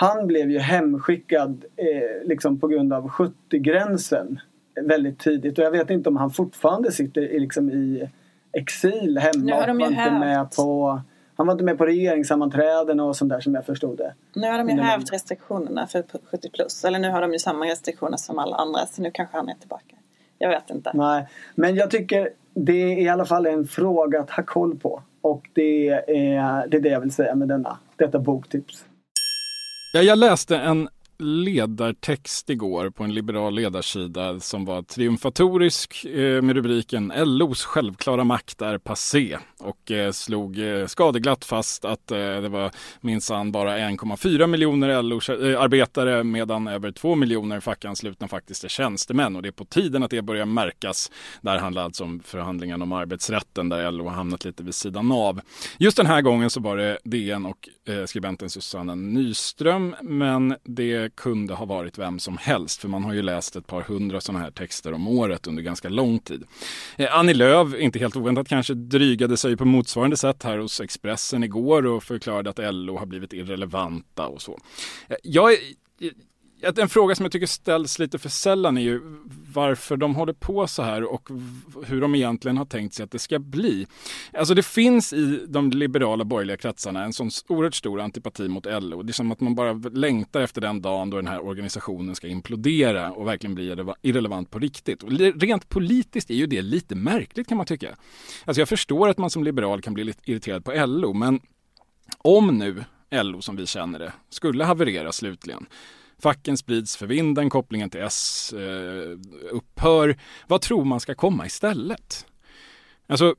han 0.00 0.26
blev 0.26 0.50
ju 0.50 0.58
hemskickad 0.58 1.64
eh, 1.76 2.28
liksom 2.28 2.60
på 2.60 2.68
grund 2.68 2.92
av 2.92 3.08
70-gränsen 3.08 4.40
väldigt 4.82 5.18
tidigt 5.18 5.58
och 5.58 5.64
jag 5.64 5.70
vet 5.70 5.90
inte 5.90 6.08
om 6.08 6.16
han 6.16 6.30
fortfarande 6.30 6.92
sitter 6.92 7.20
i, 7.20 7.38
liksom 7.38 7.70
i 7.70 8.08
exil 8.52 9.18
hemma. 9.18 9.44
Nu 9.44 9.52
har 9.52 9.66
de 9.66 9.80
ju 9.80 9.86
var 9.86 9.92
inte 9.92 10.10
med 10.10 10.50
på, 10.56 11.00
han 11.36 11.46
var 11.46 11.52
inte 11.52 11.64
med 11.64 11.78
på 11.78 11.86
regeringssammanträden 11.86 13.00
och 13.00 13.16
sånt 13.16 13.30
där 13.30 13.40
som 13.40 13.54
jag 13.54 13.66
förstod 13.66 13.98
det. 13.98 14.14
Nu 14.34 14.50
har 14.50 14.58
de 14.58 14.68
ju 14.68 14.80
hävt 14.80 15.12
restriktionerna 15.12 15.86
för 15.86 16.04
70 16.30 16.50
plus. 16.50 16.84
Eller 16.84 16.98
nu 16.98 17.10
har 17.10 17.20
de 17.20 17.32
ju 17.32 17.38
samma 17.38 17.66
restriktioner 17.66 18.16
som 18.16 18.38
alla 18.38 18.56
andra 18.56 18.86
så 18.86 19.02
nu 19.02 19.10
kanske 19.10 19.36
han 19.36 19.48
är 19.48 19.54
tillbaka. 19.54 19.96
Jag 20.38 20.48
vet 20.48 20.70
inte. 20.70 20.90
Nej, 20.94 21.26
men 21.54 21.74
jag 21.74 21.90
tycker 21.90 22.30
det 22.54 22.92
är 22.92 22.98
i 22.98 23.08
alla 23.08 23.24
fall 23.24 23.46
en 23.46 23.66
fråga 23.66 24.20
att 24.20 24.30
ha 24.30 24.42
koll 24.42 24.78
på. 24.78 25.02
Och 25.20 25.48
det 25.52 25.88
är 25.88 26.68
det, 26.68 26.76
är 26.76 26.80
det 26.80 26.88
jag 26.88 27.00
vill 27.00 27.12
säga 27.12 27.34
med 27.34 27.48
denna, 27.48 27.78
detta 27.96 28.18
boktips. 28.18 28.84
Jag 30.02 30.18
läste 30.18 30.56
en 30.56 30.88
ledartext 31.18 32.50
igår 32.50 32.90
på 32.90 33.04
en 33.04 33.14
liberal 33.14 33.54
ledarsida 33.54 34.40
som 34.40 34.64
var 34.64 34.82
triumfatorisk 34.82 36.04
eh, 36.04 36.42
med 36.42 36.56
rubriken 36.56 37.12
LOs 37.16 37.64
självklara 37.64 38.24
makt 38.24 38.62
är 38.62 38.78
passé 38.78 39.38
och 39.58 39.90
eh, 39.90 40.12
slog 40.12 40.58
eh, 40.58 40.86
skadeglatt 40.86 41.44
fast 41.44 41.84
att 41.84 42.10
eh, 42.10 42.18
det 42.18 42.48
var 42.48 42.70
minsann 43.00 43.52
bara 43.52 43.78
1,4 43.78 44.46
miljoner 44.46 45.02
LO-arbetare 45.02 46.18
eh, 46.18 46.24
medan 46.24 46.68
över 46.68 46.92
2 46.92 47.14
miljoner 47.14 47.60
fackanslutna 47.60 48.28
faktiskt 48.28 48.64
är 48.64 48.68
tjänstemän 48.68 49.36
och 49.36 49.42
det 49.42 49.48
är 49.48 49.52
på 49.52 49.64
tiden 49.64 50.02
att 50.02 50.10
det 50.10 50.22
börjar 50.22 50.46
märkas. 50.46 51.10
Där 51.40 51.58
handlar 51.58 51.84
alltså 51.84 52.04
om 52.04 52.20
förhandlingarna 52.24 52.84
om 52.84 52.92
arbetsrätten 52.92 53.68
där 53.68 53.90
LO 53.90 54.04
har 54.04 54.14
hamnat 54.14 54.44
lite 54.44 54.62
vid 54.62 54.74
sidan 54.74 55.12
av. 55.12 55.40
Just 55.78 55.96
den 55.96 56.06
här 56.06 56.22
gången 56.22 56.50
så 56.50 56.60
var 56.60 56.76
det 56.76 56.98
DN 57.04 57.46
och 57.46 57.68
eh, 57.88 58.04
skribenten 58.04 58.50
Susanna 58.50 58.94
Nyström 58.94 59.96
men 60.02 60.56
det 60.64 61.07
kunde 61.14 61.54
ha 61.54 61.64
varit 61.64 61.98
vem 61.98 62.18
som 62.18 62.38
helst 62.38 62.80
för 62.80 62.88
man 62.88 63.04
har 63.04 63.12
ju 63.12 63.22
läst 63.22 63.56
ett 63.56 63.66
par 63.66 63.82
hundra 63.82 64.20
sådana 64.20 64.44
här 64.44 64.50
texter 64.50 64.92
om 64.92 65.08
året 65.08 65.46
under 65.46 65.62
ganska 65.62 65.88
lång 65.88 66.18
tid. 66.18 66.44
Eh, 66.96 67.18
Annie 67.18 67.34
Lööf, 67.34 67.74
inte 67.74 67.98
helt 67.98 68.16
oväntat 68.16 68.48
kanske, 68.48 68.74
drygade 68.74 69.36
sig 69.36 69.56
på 69.56 69.64
motsvarande 69.64 70.16
sätt 70.16 70.42
här 70.42 70.58
hos 70.58 70.80
Expressen 70.80 71.44
igår 71.44 71.86
och 71.86 72.02
förklarade 72.02 72.50
att 72.50 72.74
LO 72.74 72.98
har 72.98 73.06
blivit 73.06 73.32
irrelevanta 73.32 74.26
och 74.26 74.42
så. 74.42 74.58
Eh, 75.08 75.16
jag 75.22 75.52
en 76.62 76.88
fråga 76.88 77.14
som 77.14 77.24
jag 77.24 77.32
tycker 77.32 77.46
ställs 77.46 77.98
lite 77.98 78.18
för 78.18 78.28
sällan 78.28 78.78
är 78.78 78.82
ju 78.82 79.00
varför 79.52 79.96
de 79.96 80.14
håller 80.14 80.32
på 80.32 80.66
så 80.66 80.82
här 80.82 81.12
och 81.12 81.28
hur 81.86 82.00
de 82.00 82.14
egentligen 82.14 82.56
har 82.56 82.64
tänkt 82.64 82.94
sig 82.94 83.04
att 83.04 83.10
det 83.10 83.18
ska 83.18 83.38
bli. 83.38 83.86
Alltså 84.32 84.54
det 84.54 84.62
finns 84.62 85.12
i 85.12 85.46
de 85.48 85.70
liberala 85.70 86.24
borgerliga 86.24 86.56
kretsarna 86.56 87.04
en 87.04 87.12
sån 87.12 87.30
oerhört 87.48 87.74
stor 87.74 88.00
antipati 88.00 88.48
mot 88.48 88.66
LO. 88.66 89.02
Det 89.02 89.10
är 89.10 89.12
som 89.12 89.32
att 89.32 89.40
man 89.40 89.54
bara 89.54 89.72
längtar 89.72 90.40
efter 90.40 90.60
den 90.60 90.82
dagen 90.82 91.10
då 91.10 91.16
den 91.16 91.26
här 91.26 91.44
organisationen 91.44 92.14
ska 92.14 92.26
implodera 92.26 93.12
och 93.12 93.26
verkligen 93.26 93.54
bli 93.54 93.76
irrelevant 94.02 94.50
på 94.50 94.58
riktigt. 94.58 95.02
Och 95.02 95.10
rent 95.40 95.68
politiskt 95.68 96.30
är 96.30 96.34
ju 96.34 96.46
det 96.46 96.62
lite 96.62 96.94
märkligt 96.94 97.48
kan 97.48 97.56
man 97.56 97.66
tycka. 97.66 97.96
Alltså 98.44 98.60
jag 98.60 98.68
förstår 98.68 99.08
att 99.08 99.18
man 99.18 99.30
som 99.30 99.44
liberal 99.44 99.82
kan 99.82 99.94
bli 99.94 100.04
lite 100.04 100.30
irriterad 100.30 100.64
på 100.64 100.86
LO 100.86 101.12
men 101.12 101.40
om 102.18 102.58
nu 102.58 102.84
LO 103.10 103.42
som 103.42 103.56
vi 103.56 103.66
känner 103.66 103.98
det 103.98 104.12
skulle 104.30 104.64
haverera 104.64 105.12
slutligen 105.12 105.66
Facken 106.22 106.56
sprids 106.56 106.96
för 106.96 107.06
vinden, 107.06 107.50
kopplingen 107.50 107.90
till 107.90 108.00
S 108.00 108.52
eh, 108.52 109.18
upphör. 109.50 110.16
Vad 110.46 110.60
tror 110.60 110.84
man 110.84 111.00
ska 111.00 111.14
komma 111.14 111.46
istället? 111.46 112.26
Alltså, 113.06 113.34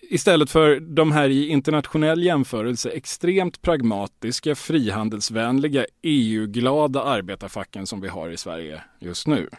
istället 0.00 0.50
för 0.50 0.80
de 0.80 1.12
här 1.12 1.28
i 1.28 1.48
internationell 1.48 2.22
jämförelse 2.22 2.90
extremt 2.90 3.62
pragmatiska, 3.62 4.54
frihandelsvänliga, 4.54 5.86
EU-glada 6.02 7.02
arbetarfacken 7.02 7.86
som 7.86 8.00
vi 8.00 8.08
har 8.08 8.30
i 8.30 8.36
Sverige 8.36 8.82
just 9.00 9.26
nu. 9.26 9.50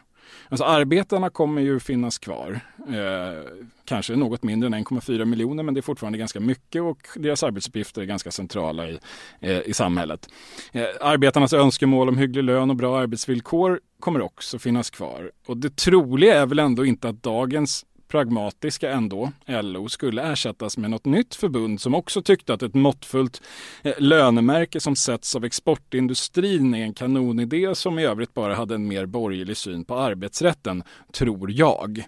Alltså 0.50 0.66
arbetarna 0.66 1.30
kommer 1.30 1.62
ju 1.62 1.80
finnas 1.80 2.18
kvar. 2.18 2.60
Eh, 2.88 3.52
kanske 3.86 4.16
något 4.16 4.44
mindre 4.44 4.68
än 4.68 4.74
1,4 4.74 5.26
miljoner 5.26 5.64
men 5.64 5.74
det 5.74 5.80
är 5.80 5.82
fortfarande 5.82 6.18
ganska 6.18 6.40
mycket 6.40 6.82
och 6.82 6.98
deras 7.16 7.44
arbetsuppgifter 7.44 8.02
är 8.02 8.06
ganska 8.06 8.32
centrala 8.32 8.90
i, 8.90 9.00
eh, 9.40 9.60
i 9.60 9.74
samhället. 9.74 10.30
Eh, 10.72 10.86
arbetarnas 11.02 11.54
önskemål 11.54 12.10
om 12.10 12.18
hygglig 12.18 12.44
lön 12.44 12.70
och 12.70 12.76
bra 12.76 13.00
arbetsvillkor 13.00 13.80
kommer 14.00 14.22
också 14.22 14.60
finnas 14.60 14.90
kvar. 14.90 15.32
Och 15.48 15.58
det 15.58 15.76
troliga 15.76 16.42
är 16.42 16.46
väl 16.46 16.60
ändå 16.60 16.86
inte 16.86 17.10
att 17.10 17.24
dagens 17.24 17.86
pragmatiska 18.08 18.92
ändå, 18.92 19.32
LO, 19.46 19.90
skulle 19.90 20.32
ersättas 20.32 20.78
med 20.78 20.90
något 20.90 21.06
nytt 21.06 21.36
förbund 21.36 21.82
som 21.82 21.96
också 21.96 22.22
tyckte 22.22 22.54
att 22.54 22.64
ett 22.64 22.74
måttfullt 22.74 23.42
eh, 23.84 23.94
lönemärke 23.98 24.80
som 24.80 24.96
sätts 24.96 25.36
av 25.36 25.46
exportindustrin 25.46 26.76
är 26.76 26.84
en 26.84 26.94
kanonidé 26.94 27.76
som 27.76 28.00
i 28.00 28.06
övrigt 28.06 28.34
bara 28.34 28.56
hade 28.56 28.76
en 28.76 28.88
mer 28.88 29.06
borgerlig 29.06 29.58
syn 29.58 29.86
på 29.86 29.96
arbetsrätten, 29.96 30.84
tror 31.14 31.52
jag. 31.52 32.04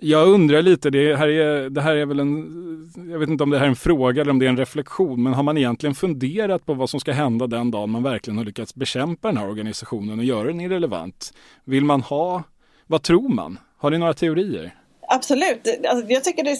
Jag 0.00 0.28
undrar 0.28 0.62
lite, 0.62 0.90
det 0.90 1.16
här, 1.16 1.28
är, 1.28 1.70
det 1.70 1.80
här 1.80 1.96
är 1.96 2.06
väl 2.06 2.20
en, 2.20 3.10
jag 3.10 3.18
vet 3.18 3.28
inte 3.28 3.44
om 3.44 3.50
det 3.50 3.58
här 3.58 3.64
är 3.64 3.70
en 3.70 3.76
fråga 3.76 4.22
eller 4.22 4.30
om 4.30 4.38
det 4.38 4.46
är 4.46 4.50
en 4.50 4.56
reflektion, 4.56 5.22
men 5.22 5.34
har 5.34 5.42
man 5.42 5.58
egentligen 5.58 5.94
funderat 5.94 6.66
på 6.66 6.74
vad 6.74 6.90
som 6.90 7.00
ska 7.00 7.12
hända 7.12 7.46
den 7.46 7.70
dagen 7.70 7.90
man 7.90 8.02
verkligen 8.02 8.38
har 8.38 8.44
lyckats 8.44 8.74
bekämpa 8.74 9.28
den 9.28 9.36
här 9.36 9.48
organisationen 9.48 10.18
och 10.18 10.24
göra 10.24 10.46
den 10.46 10.60
irrelevant? 10.60 11.34
Vill 11.64 11.84
man 11.84 12.02
ha, 12.02 12.42
vad 12.86 13.02
tror 13.02 13.28
man? 13.28 13.58
Har 13.76 13.90
ni 13.90 13.98
några 13.98 14.14
teorier? 14.14 14.74
Absolut. 15.08 15.68
Alltså, 15.88 16.12
jag 16.12 16.24
tycker 16.24 16.44
det 16.44 16.50
är, 16.50 16.58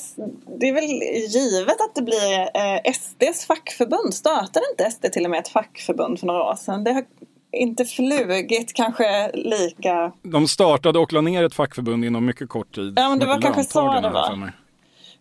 det 0.59 0.68
är 0.68 0.72
väl 0.72 0.84
givet 1.30 1.80
att 1.80 1.94
det 1.94 2.03
blir 2.03 2.40
eh, 2.40 2.92
SDs 2.92 3.47
fackförbund. 3.47 4.14
Startade 4.14 4.66
inte 4.70 4.90
SD 4.90 5.07
till 5.12 5.24
och 5.24 5.30
med 5.30 5.40
ett 5.40 5.49
fackförbund 5.49 6.20
för 6.20 6.26
några 6.26 6.42
år 6.42 6.55
sedan? 6.55 6.84
Det 6.84 6.92
har 6.92 7.05
inte 7.53 7.84
flugit 7.84 8.72
kanske 8.72 9.30
lika... 9.34 10.12
De 10.22 10.49
startade 10.49 10.99
och 10.99 11.12
la 11.12 11.20
ner 11.20 11.44
ett 11.44 11.55
fackförbund 11.55 12.05
inom 12.05 12.26
mycket 12.26 12.49
kort 12.49 12.74
tid. 12.74 12.94
Ja, 12.97 13.09
men 13.09 13.18
det 13.18 13.26
var 13.26 13.40
kanske 13.40 13.64
så 13.64 14.01
det 14.01 14.11
var. 14.11 14.53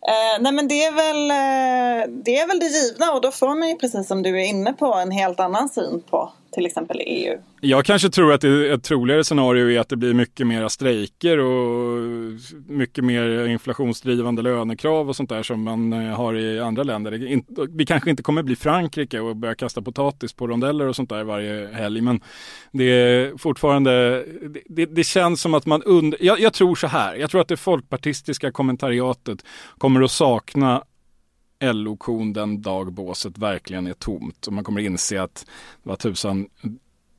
Eh, 0.08 0.42
nej 0.42 0.52
men 0.52 0.68
det 0.68 0.84
är, 0.84 0.92
väl, 0.92 1.32
eh, 1.32 2.16
det 2.24 2.38
är 2.38 2.48
väl 2.48 2.60
det 2.60 2.66
givna 2.66 3.12
och 3.12 3.22
då 3.22 3.32
får 3.32 3.56
man 3.56 3.70
ju 3.70 3.76
precis 3.76 4.08
som 4.08 4.24
du 4.24 4.42
är 4.42 4.46
inne 4.46 4.74
på 4.74 4.94
en 4.94 5.12
helt 5.12 5.40
annan 5.40 5.70
syn 5.70 6.04
på 6.10 6.32
till 6.56 6.66
exempel 6.66 7.02
EU. 7.06 7.38
Jag 7.62 7.86
kanske 7.86 8.10
tror 8.10 8.34
att 8.34 8.42
det 8.42 8.74
ett 8.74 8.84
troligare 8.84 9.24
scenario 9.24 9.70
är 9.72 9.80
att 9.80 9.90
det 9.90 9.96
blir 9.96 10.14
mycket 10.14 10.48
mera 10.48 10.70
strejker 10.70 11.40
och 11.40 12.02
mycket 12.68 13.04
mer 13.04 13.48
inflationsdrivande 13.48 14.42
lönekrav 14.42 15.10
och 15.10 15.16
sånt 15.16 15.30
där 15.30 15.44
som 15.44 15.64
man 15.64 15.94
eh, 15.94 16.16
har 16.16 16.36
i 16.36 16.60
andra 16.60 16.84
länder. 16.84 17.42
Vi 17.78 17.86
kanske 17.86 18.10
inte 18.10 18.24
kommer 18.24 18.44
bli 18.44 18.56
Frankrike 18.56 19.20
och 19.20 19.36
börja 19.36 19.56
kasta 19.56 19.82
potatis 19.82 20.34
på 20.34 20.48
rondeller 20.48 20.88
och 20.88 20.96
sånt 20.96 21.10
där 21.10 21.24
varje 21.24 21.68
helg, 21.68 22.02
men 22.02 22.20
det 22.72 22.84
är 22.84 23.38
fortfarande, 23.38 24.26
det, 24.66 24.86
det 24.86 25.04
känns 25.04 25.42
som 25.42 25.54
att 25.54 25.66
man 25.66 25.84
under, 25.84 26.20
jag, 26.22 26.40
jag 26.40 26.54
tror 26.54 26.76
så 26.76 26.88
här, 26.88 27.16
jag 27.16 27.30
tror 27.30 27.42
att 27.42 27.48
det 27.48 27.58
folkpartistiska 27.58 28.52
kommentariatet 28.52 29.46
kommer 29.78 30.02
att 30.02 30.12
sakna 30.12 30.84
LO-kon 31.60 32.34
den 32.34 32.62
dag 32.62 32.94
båset 32.94 33.38
verkligen 33.38 33.88
är 33.88 33.94
tomt 33.94 34.48
och 34.48 34.54
man 34.54 34.64
kommer 34.64 34.82
inse 34.82 35.22
att 35.22 35.46
vad 35.84 36.00
tusan, 36.00 36.48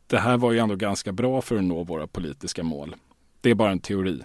det 0.06 0.18
här 0.18 0.36
var 0.36 0.52
ju 0.52 0.58
ändå 0.58 0.74
ganska 0.74 1.12
bra 1.12 1.42
för 1.42 1.56
att 1.56 1.64
nå 1.64 1.84
våra 1.84 2.06
politiska 2.06 2.62
mål. 2.62 2.96
Det 3.40 3.50
är 3.50 3.54
bara 3.54 3.70
en 3.70 3.80
teori. 3.80 4.22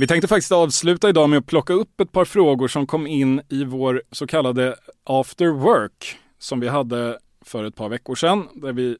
Vi 0.00 0.06
tänkte 0.06 0.28
faktiskt 0.28 0.52
avsluta 0.52 1.08
idag 1.08 1.30
med 1.30 1.38
att 1.38 1.46
plocka 1.46 1.72
upp 1.72 2.00
ett 2.00 2.12
par 2.12 2.24
frågor 2.24 2.68
som 2.68 2.86
kom 2.86 3.06
in 3.06 3.40
i 3.48 3.64
vår 3.64 4.02
så 4.10 4.26
kallade 4.26 4.76
after 5.04 5.48
work 5.48 6.16
som 6.38 6.60
vi 6.60 6.68
hade 6.68 7.18
för 7.40 7.64
ett 7.64 7.76
par 7.76 7.88
veckor 7.88 8.14
sedan 8.14 8.48
där 8.54 8.72
vi 8.72 8.96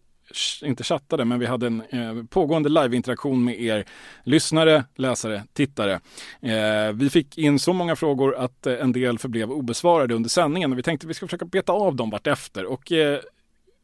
inte 0.63 0.85
chattade, 0.85 1.25
men 1.25 1.39
vi 1.39 1.47
hade 1.47 1.67
en 1.67 1.83
eh, 1.91 2.25
pågående 2.31 2.69
liveinteraktion 2.69 3.45
med 3.45 3.61
er 3.61 3.85
lyssnare, 4.25 4.85
läsare, 4.95 5.43
tittare. 5.53 6.01
Eh, 6.41 6.93
vi 6.95 7.11
fick 7.11 7.39
in 7.39 7.59
så 7.59 7.73
många 7.73 7.97
frågor 7.97 8.37
att 8.37 8.67
eh, 8.67 8.75
en 8.75 8.93
del 8.93 9.19
förblev 9.19 9.51
obesvarade 9.51 10.15
under 10.15 10.31
sändningen 10.31 10.73
och 10.73 10.79
vi 10.79 10.83
tänkte 10.83 11.05
att 11.05 11.11
vi 11.11 11.15
ska 11.15 11.27
försöka 11.27 11.45
beta 11.45 11.73
av 11.73 11.97
dem 11.97 12.11
vartefter. 12.11 12.65
Och 12.65 12.93
eh, 12.93 13.19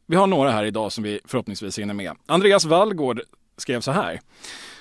vi 0.07 0.15
har 0.15 0.27
några 0.27 0.51
här 0.51 0.63
idag 0.63 0.91
som 0.91 1.03
vi 1.03 1.19
förhoppningsvis 1.25 1.79
hinner 1.79 1.93
med. 1.93 2.13
Andreas 2.25 2.65
Wallgård 2.65 3.21
skrev 3.57 3.81
så 3.81 3.91
här. 3.91 4.19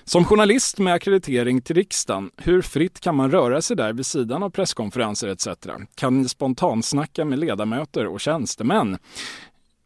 Som 0.04 0.24
journalist 0.24 0.78
med 0.78 0.94
akkreditering 0.94 1.60
till 1.60 1.76
riksdagen, 1.76 2.30
hur 2.36 2.62
fritt 2.62 3.00
kan 3.00 3.14
man 3.14 3.30
röra 3.30 3.62
sig 3.62 3.76
där 3.76 3.92
vid 3.92 4.06
sidan 4.06 4.42
av 4.42 4.50
presskonferenser 4.50 5.28
etc? 5.28 5.48
Kan 5.94 6.22
ni 6.22 6.28
spontansnacka 6.28 7.24
med 7.24 7.38
ledamöter 7.38 8.06
och 8.06 8.20
tjänstemän? 8.20 8.98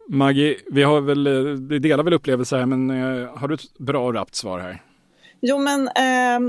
Maggie, 0.09 0.57
vi, 0.70 0.82
har 0.82 1.00
väl, 1.00 1.26
eh, 1.26 1.32
vi 1.42 1.78
delar 1.78 2.05
väl 2.05 2.12
upplevelser 2.12 2.59
här, 2.59 2.66
men 2.66 2.90
eh, 2.90 3.28
har 3.36 3.48
du 3.48 3.55
ett 3.55 3.78
bra 3.78 4.07
och 4.07 4.14
rappt 4.14 4.34
svar 4.34 4.59
här? 4.59 4.82
Jo 5.47 5.59
men 5.59 5.88
eh, 5.88 6.40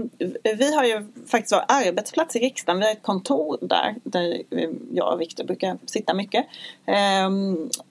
vi 0.57 0.75
har 0.75 0.83
ju 0.83 1.05
faktiskt 1.27 1.53
vår 1.53 1.63
arbetsplats 1.67 2.35
i 2.35 2.39
riksdagen. 2.39 2.79
Vi 2.79 2.85
har 2.85 2.91
ett 2.91 3.03
kontor 3.03 3.57
där, 3.61 3.95
där 4.03 4.41
jag 4.91 5.13
och 5.13 5.21
Viktor 5.21 5.43
brukar 5.43 5.77
sitta 5.85 6.13
mycket. 6.13 6.45
Eh, 6.85 7.29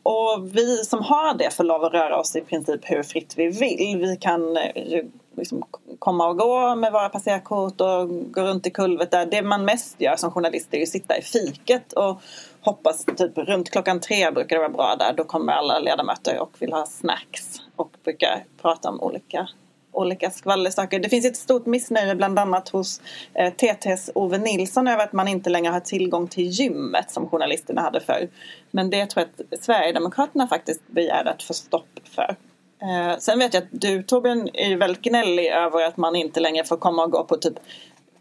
och 0.03 0.57
vi 0.57 0.85
som 0.85 1.03
har 1.03 1.35
det 1.35 1.55
får 1.55 1.65
lov 1.65 1.85
att 1.85 1.93
röra 1.93 2.19
oss 2.19 2.37
i 2.37 2.41
princip 2.41 2.81
hur 2.83 3.03
fritt 3.03 3.35
vi 3.37 3.49
vill. 3.49 3.99
Vi 3.99 4.17
kan 4.21 4.57
eh, 4.57 5.05
liksom 5.37 5.65
komma 5.99 6.29
och 6.29 6.39
gå 6.39 6.75
med 6.75 6.93
våra 6.93 7.09
passerkort 7.09 7.81
och 7.81 8.33
gå 8.33 8.43
runt 8.43 8.67
i 8.67 8.71
kulvertar. 8.71 9.27
Det 9.27 9.43
man 9.43 9.65
mest 9.65 10.01
gör 10.01 10.17
som 10.17 10.31
journalist 10.31 10.75
är 10.75 10.83
att 10.83 10.89
sitta 10.89 11.19
i 11.19 11.23
fiket 11.23 11.93
och 11.93 12.21
hoppas 12.61 13.05
typ 13.05 13.39
runt 13.39 13.71
klockan 13.71 14.01
tre 14.01 14.31
brukar 14.31 14.57
det 14.57 14.61
vara 14.61 14.73
bra 14.73 14.97
där. 14.99 15.13
Då 15.17 15.25
kommer 15.25 15.53
alla 15.53 15.79
ledamöter 15.79 16.41
och 16.41 16.57
vill 16.59 16.73
ha 16.73 16.87
snacks 16.87 17.61
och 17.77 17.91
brukar 18.05 18.45
prata 18.63 18.89
om 18.89 19.01
olika 19.01 19.49
olika 19.95 20.31
skvallersaker. 20.31 20.99
Det 20.99 21.09
finns 21.09 21.27
ett 21.27 21.37
stort 21.37 21.67
missnöje 21.67 22.15
bland 22.15 22.39
annat 22.39 22.69
hos 22.69 23.01
eh, 23.35 23.53
TTs 23.53 24.11
Ove 24.15 24.39
Nilsson 24.39 24.89
över 24.89 25.05
att 25.05 25.13
man 25.13 25.29
inte 25.29 25.51
längre 25.51 25.73
har 25.73 25.81
tillgång 25.81 26.29
till 26.29 26.49
gymmet 26.49 27.11
som 27.11 27.29
journalisterna 27.29 27.81
hade 27.81 28.01
förr. 28.01 28.29
Men 28.71 28.91
det 28.91 29.07
tror 29.07 29.27
jag 29.27 29.47
att 29.53 29.65
Sverigedemokraterna 29.65 30.47
faktiskt 30.47 30.89
begär 30.89 31.25
att 31.25 31.43
få 31.43 31.55
stopp 31.55 32.01
för. 32.05 32.37
Eh, 32.83 33.19
sen 33.19 33.39
vet 33.39 33.55
jag 33.55 33.63
att 33.63 33.69
du 33.71 34.03
Torbjörn 34.03 34.49
är 34.53 34.77
väldigt 34.77 35.03
gnällig 35.03 35.47
över 35.47 35.85
att 35.85 35.97
man 35.97 36.17
inte 36.17 36.41
längre 36.41 36.65
får 36.65 36.77
komma 36.77 37.05
och 37.05 37.11
gå 37.11 37.25
på 37.25 37.37
typ 37.37 37.55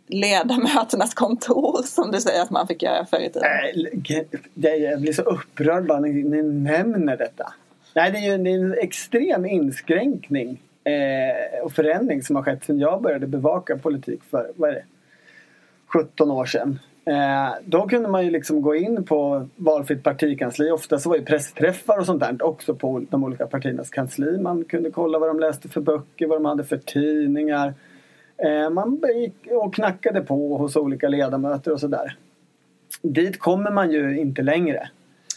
ledamöternas 0.08 1.14
kontor 1.14 1.84
som 1.84 2.12
du 2.12 2.22
säger 2.22 2.42
att 2.42 2.50
man 2.50 2.68
fick 2.68 2.84
göra 2.84 3.06
förr 3.06 3.20
i 3.20 3.30
tiden. 3.30 3.50
Jag 4.84 5.02
blir 5.02 5.14
så 5.14 5.22
upprörd 5.22 5.88
bara 5.88 6.00
när 6.00 6.10
ni 6.10 6.42
nämner 6.44 7.18
detta. 7.18 7.54
Nej, 7.96 8.12
det 8.12 8.18
är 8.18 8.22
ju 8.22 8.34
en 8.34 8.74
extrem 8.74 9.46
inskränkning 9.46 10.62
eh, 10.84 11.64
och 11.64 11.72
förändring 11.72 12.24
som 12.24 12.36
har 12.36 12.44
skett 12.44 12.64
sedan 12.64 12.80
jag 12.80 13.02
började 13.02 13.28
bevaka 13.28 13.78
politik 13.78 14.24
för 14.24 14.52
vad 14.56 14.70
är 14.70 14.74
det, 14.74 14.86
17 15.88 16.32
år 16.32 16.46
sedan. 16.46 16.80
Eh, 17.06 17.54
då 17.66 17.88
kunde 17.88 18.10
man 18.10 18.26
ju 18.26 18.32
liksom 18.32 18.62
gå 18.62 18.76
in 18.76 19.06
på 19.06 19.48
valfritt 19.56 20.04
partikansli. 20.04 20.72
Ofta 20.72 21.00
så 21.00 21.10
var 21.10 21.16
ju 21.16 21.26
pressträffar 21.26 22.00
och 22.00 22.06
sånt 22.06 22.20
där 22.20 22.44
också 22.44 22.76
på 22.76 23.06
de 23.10 23.24
olika 23.24 23.48
partiernas 23.48 23.90
kansli. 23.90 24.38
Man 24.38 24.64
kunde 24.64 24.92
kolla 24.92 25.20
vad 25.20 25.30
de 25.30 25.40
läste 25.40 25.70
för 25.70 25.82
böcker, 25.82 26.28
vad 26.28 26.38
de 26.38 26.46
hade 26.46 26.64
för 26.64 26.78
tidningar. 26.78 27.74
Eh, 28.38 28.70
man 28.70 29.02
gick 29.16 29.36
och 29.52 29.76
knackade 29.76 30.22
på 30.22 30.58
hos 30.58 30.76
olika 30.76 31.08
ledamöter 31.08 31.72
och 31.72 31.80
sådär. 31.80 32.18
Dit 33.02 33.40
kommer 33.40 33.72
man 33.72 33.92
ju 33.92 34.20
inte 34.20 34.42
längre. 34.42 34.90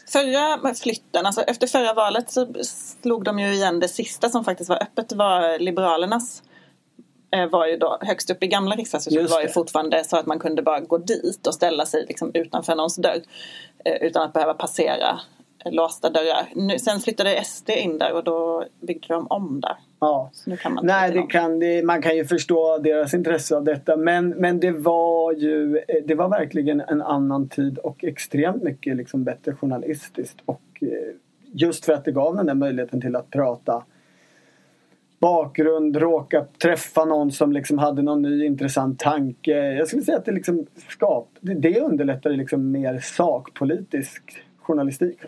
Förra 0.08 0.74
flytten, 0.74 1.26
alltså 1.26 1.40
efter 1.40 1.66
förra 1.66 1.94
valet 1.94 2.30
så 2.30 2.46
slog 3.02 3.24
de 3.24 3.38
ju 3.38 3.54
igen 3.54 3.80
det 3.80 3.88
sista 3.88 4.28
som 4.28 4.44
faktiskt 4.44 4.70
var 4.70 4.82
öppet 4.82 5.12
var 5.12 5.58
Liberalernas 5.58 6.42
eh, 7.30 7.46
var 7.46 7.66
ju 7.66 7.76
då 7.76 7.98
högst 8.00 8.30
upp 8.30 8.42
i 8.42 8.46
gamla 8.46 8.76
riksdagshuset 8.76 9.30
var 9.30 9.42
ju 9.42 9.48
fortfarande 9.48 10.04
så 10.04 10.16
att 10.16 10.26
man 10.26 10.38
kunde 10.38 10.62
bara 10.62 10.80
gå 10.80 10.98
dit 10.98 11.46
och 11.46 11.54
ställa 11.54 11.86
sig 11.86 12.06
liksom 12.08 12.30
utanför 12.34 12.74
någons 12.74 12.96
dörr 12.96 13.22
eh, 13.84 13.96
utan 14.00 14.22
att 14.22 14.32
behöva 14.32 14.54
passera 14.54 15.20
låsta 15.70 16.10
dörrar. 16.10 16.48
Nu, 16.54 16.78
sen 16.78 17.00
flyttade 17.00 17.44
SD 17.44 17.70
in 17.70 17.98
där 17.98 18.12
och 18.12 18.24
då 18.24 18.64
byggde 18.80 19.14
de 19.14 19.26
om 19.26 19.60
där. 19.60 19.76
Ja. 20.00 20.30
Nej, 20.82 21.10
det 21.10 21.22
kan, 21.22 21.58
det, 21.58 21.82
man 21.82 22.02
kan 22.02 22.16
ju 22.16 22.24
förstå 22.24 22.78
deras 22.78 23.14
intresse 23.14 23.56
av 23.56 23.64
detta 23.64 23.96
men, 23.96 24.28
men 24.28 24.60
det 24.60 24.70
var 24.70 25.32
ju 25.32 25.80
det 26.04 26.14
var 26.14 26.28
verkligen 26.28 26.80
en 26.80 27.02
annan 27.02 27.48
tid 27.48 27.78
och 27.78 28.04
extremt 28.04 28.62
mycket 28.62 28.96
liksom 28.96 29.24
bättre 29.24 29.54
journalistiskt 29.54 30.38
och 30.44 30.62
eh, 30.80 30.88
just 31.52 31.84
för 31.84 31.92
att 31.92 32.04
det 32.04 32.12
gav 32.12 32.36
den 32.36 32.46
där 32.46 32.54
möjligheten 32.54 33.00
till 33.00 33.16
att 33.16 33.30
prata 33.30 33.82
bakgrund, 35.20 35.96
råka 35.96 36.46
träffa 36.62 37.04
någon 37.04 37.30
som 37.30 37.52
liksom 37.52 37.78
hade 37.78 38.02
någon 38.02 38.22
ny 38.22 38.44
intressant 38.44 38.98
tanke. 38.98 39.50
Jag 39.50 39.88
skulle 39.88 40.02
säga 40.02 40.18
att 40.18 40.24
det 40.24 40.32
liksom 40.32 40.66
skap, 40.88 41.28
det, 41.40 41.54
det 41.54 41.80
underlättade 41.80 42.36
liksom 42.36 42.70
mer 42.70 42.98
sakpolitisk 42.98 44.22
journalistik 44.58 45.18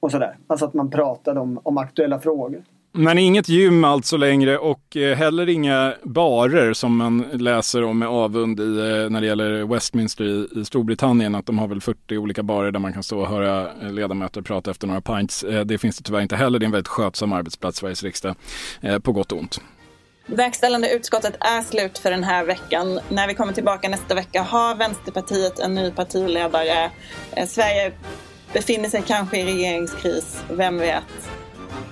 och 0.00 0.10
sådär. 0.10 0.36
Alltså 0.46 0.66
att 0.66 0.74
man 0.74 0.90
pratade 0.90 1.40
om, 1.40 1.60
om 1.62 1.78
aktuella 1.78 2.18
frågor. 2.18 2.62
Men 2.92 3.18
inget 3.18 3.48
gym 3.48 3.84
alltså 3.84 4.16
längre 4.16 4.58
och 4.58 4.96
eh, 4.96 5.16
heller 5.16 5.48
inga 5.48 5.94
barer 6.02 6.72
som 6.72 6.96
man 6.96 7.24
läser 7.32 7.84
om 7.84 7.98
med 7.98 8.08
avund 8.08 8.60
i, 8.60 8.62
eh, 8.62 9.10
när 9.10 9.20
det 9.20 9.26
gäller 9.26 9.64
Westminster 9.64 10.24
i, 10.24 10.60
i 10.60 10.64
Storbritannien. 10.64 11.34
Att 11.34 11.46
de 11.46 11.58
har 11.58 11.68
väl 11.68 11.80
40 11.80 12.18
olika 12.18 12.42
barer 12.42 12.70
där 12.70 12.80
man 12.80 12.92
kan 12.92 13.02
stå 13.02 13.20
och 13.20 13.28
höra 13.28 13.68
eh, 13.82 13.92
ledamöter 13.92 14.42
prata 14.42 14.70
efter 14.70 14.86
några 14.86 15.00
pints. 15.00 15.44
Det 15.64 15.78
finns 15.78 15.96
det 15.96 16.04
tyvärr 16.04 16.20
inte 16.20 16.36
heller. 16.36 16.58
Det 16.58 16.64
är 16.64 16.66
en 16.66 16.72
väldigt 16.72 16.88
skötsam 16.88 17.32
arbetsplats, 17.32 17.78
Sveriges 17.78 18.02
riksdag, 18.02 18.34
på 19.02 19.12
gott 19.12 19.32
och 19.32 19.38
ont. 19.38 19.60
Verkställande 20.26 20.90
utskottet 20.90 21.36
är 21.40 21.62
slut 21.62 21.98
för 21.98 22.10
den 22.10 22.24
här 22.24 22.44
veckan. 22.44 23.00
När 23.08 23.28
vi 23.28 23.34
kommer 23.34 23.52
tillbaka 23.52 23.88
nästa 23.88 24.14
vecka 24.14 24.42
har 24.42 24.74
Vänsterpartiet 24.74 25.58
en 25.58 25.74
ny 25.74 25.90
partiledare. 25.90 26.90
Sverige 27.46 27.92
befinner 28.52 28.88
sig 28.88 29.02
kanske 29.06 29.38
i 29.40 29.44
regeringskris, 29.44 30.44
vem 30.50 30.78
vet? 30.78 31.30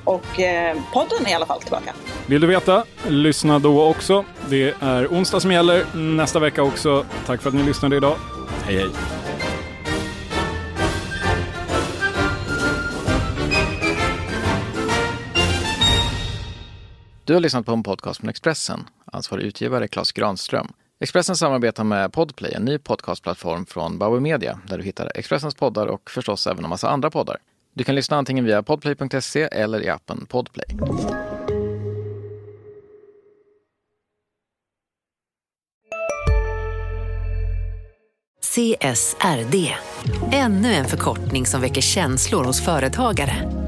Och 0.04 0.40
eh, 0.40 0.76
podden 0.92 1.26
är 1.26 1.30
i 1.30 1.34
alla 1.34 1.46
fall 1.46 1.60
tillbaka. 1.62 1.92
Vill 2.26 2.40
du 2.40 2.46
veta? 2.46 2.84
Lyssna 3.08 3.58
då 3.58 3.84
också. 3.84 4.24
Det 4.48 4.74
är 4.80 5.06
onsdag 5.06 5.40
som 5.40 5.52
gäller 5.52 5.96
nästa 5.96 6.38
vecka 6.38 6.62
också. 6.62 7.06
Tack 7.26 7.42
för 7.42 7.48
att 7.48 7.54
ni 7.54 7.62
lyssnade 7.62 7.96
idag. 7.96 8.16
Hej 8.64 8.76
hej! 8.76 8.88
Du 17.24 17.34
har 17.34 17.40
lyssnat 17.40 17.66
på 17.66 17.72
en 17.72 17.82
podcast 17.82 18.20
från 18.20 18.30
Expressen. 18.30 18.88
Ansvarig 19.12 19.44
utgivare 19.44 19.88
Klas 19.88 20.12
Granström. 20.12 20.72
Expressen 21.00 21.36
samarbetar 21.36 21.84
med 21.84 22.12
Podplay, 22.12 22.52
en 22.52 22.64
ny 22.64 22.78
podcastplattform 22.78 23.66
från 23.66 23.98
Bauer 23.98 24.20
Media, 24.20 24.60
där 24.66 24.78
du 24.78 24.84
hittar 24.84 25.12
Expressens 25.14 25.54
poddar 25.54 25.86
och 25.86 26.10
förstås 26.10 26.46
även 26.46 26.64
en 26.64 26.70
massa 26.70 26.88
andra 26.88 27.10
poddar. 27.10 27.36
Du 27.74 27.84
kan 27.84 27.94
lyssna 27.94 28.16
antingen 28.16 28.44
via 28.44 28.62
podplay.se 28.62 29.42
eller 29.42 29.82
i 29.82 29.88
appen 29.88 30.26
Podplay. 30.26 30.66
CSRD, 38.42 39.74
ännu 40.32 40.74
en 40.74 40.84
förkortning 40.84 41.46
som 41.46 41.60
väcker 41.60 41.80
känslor 41.80 42.44
hos 42.44 42.64
företagare. 42.64 43.67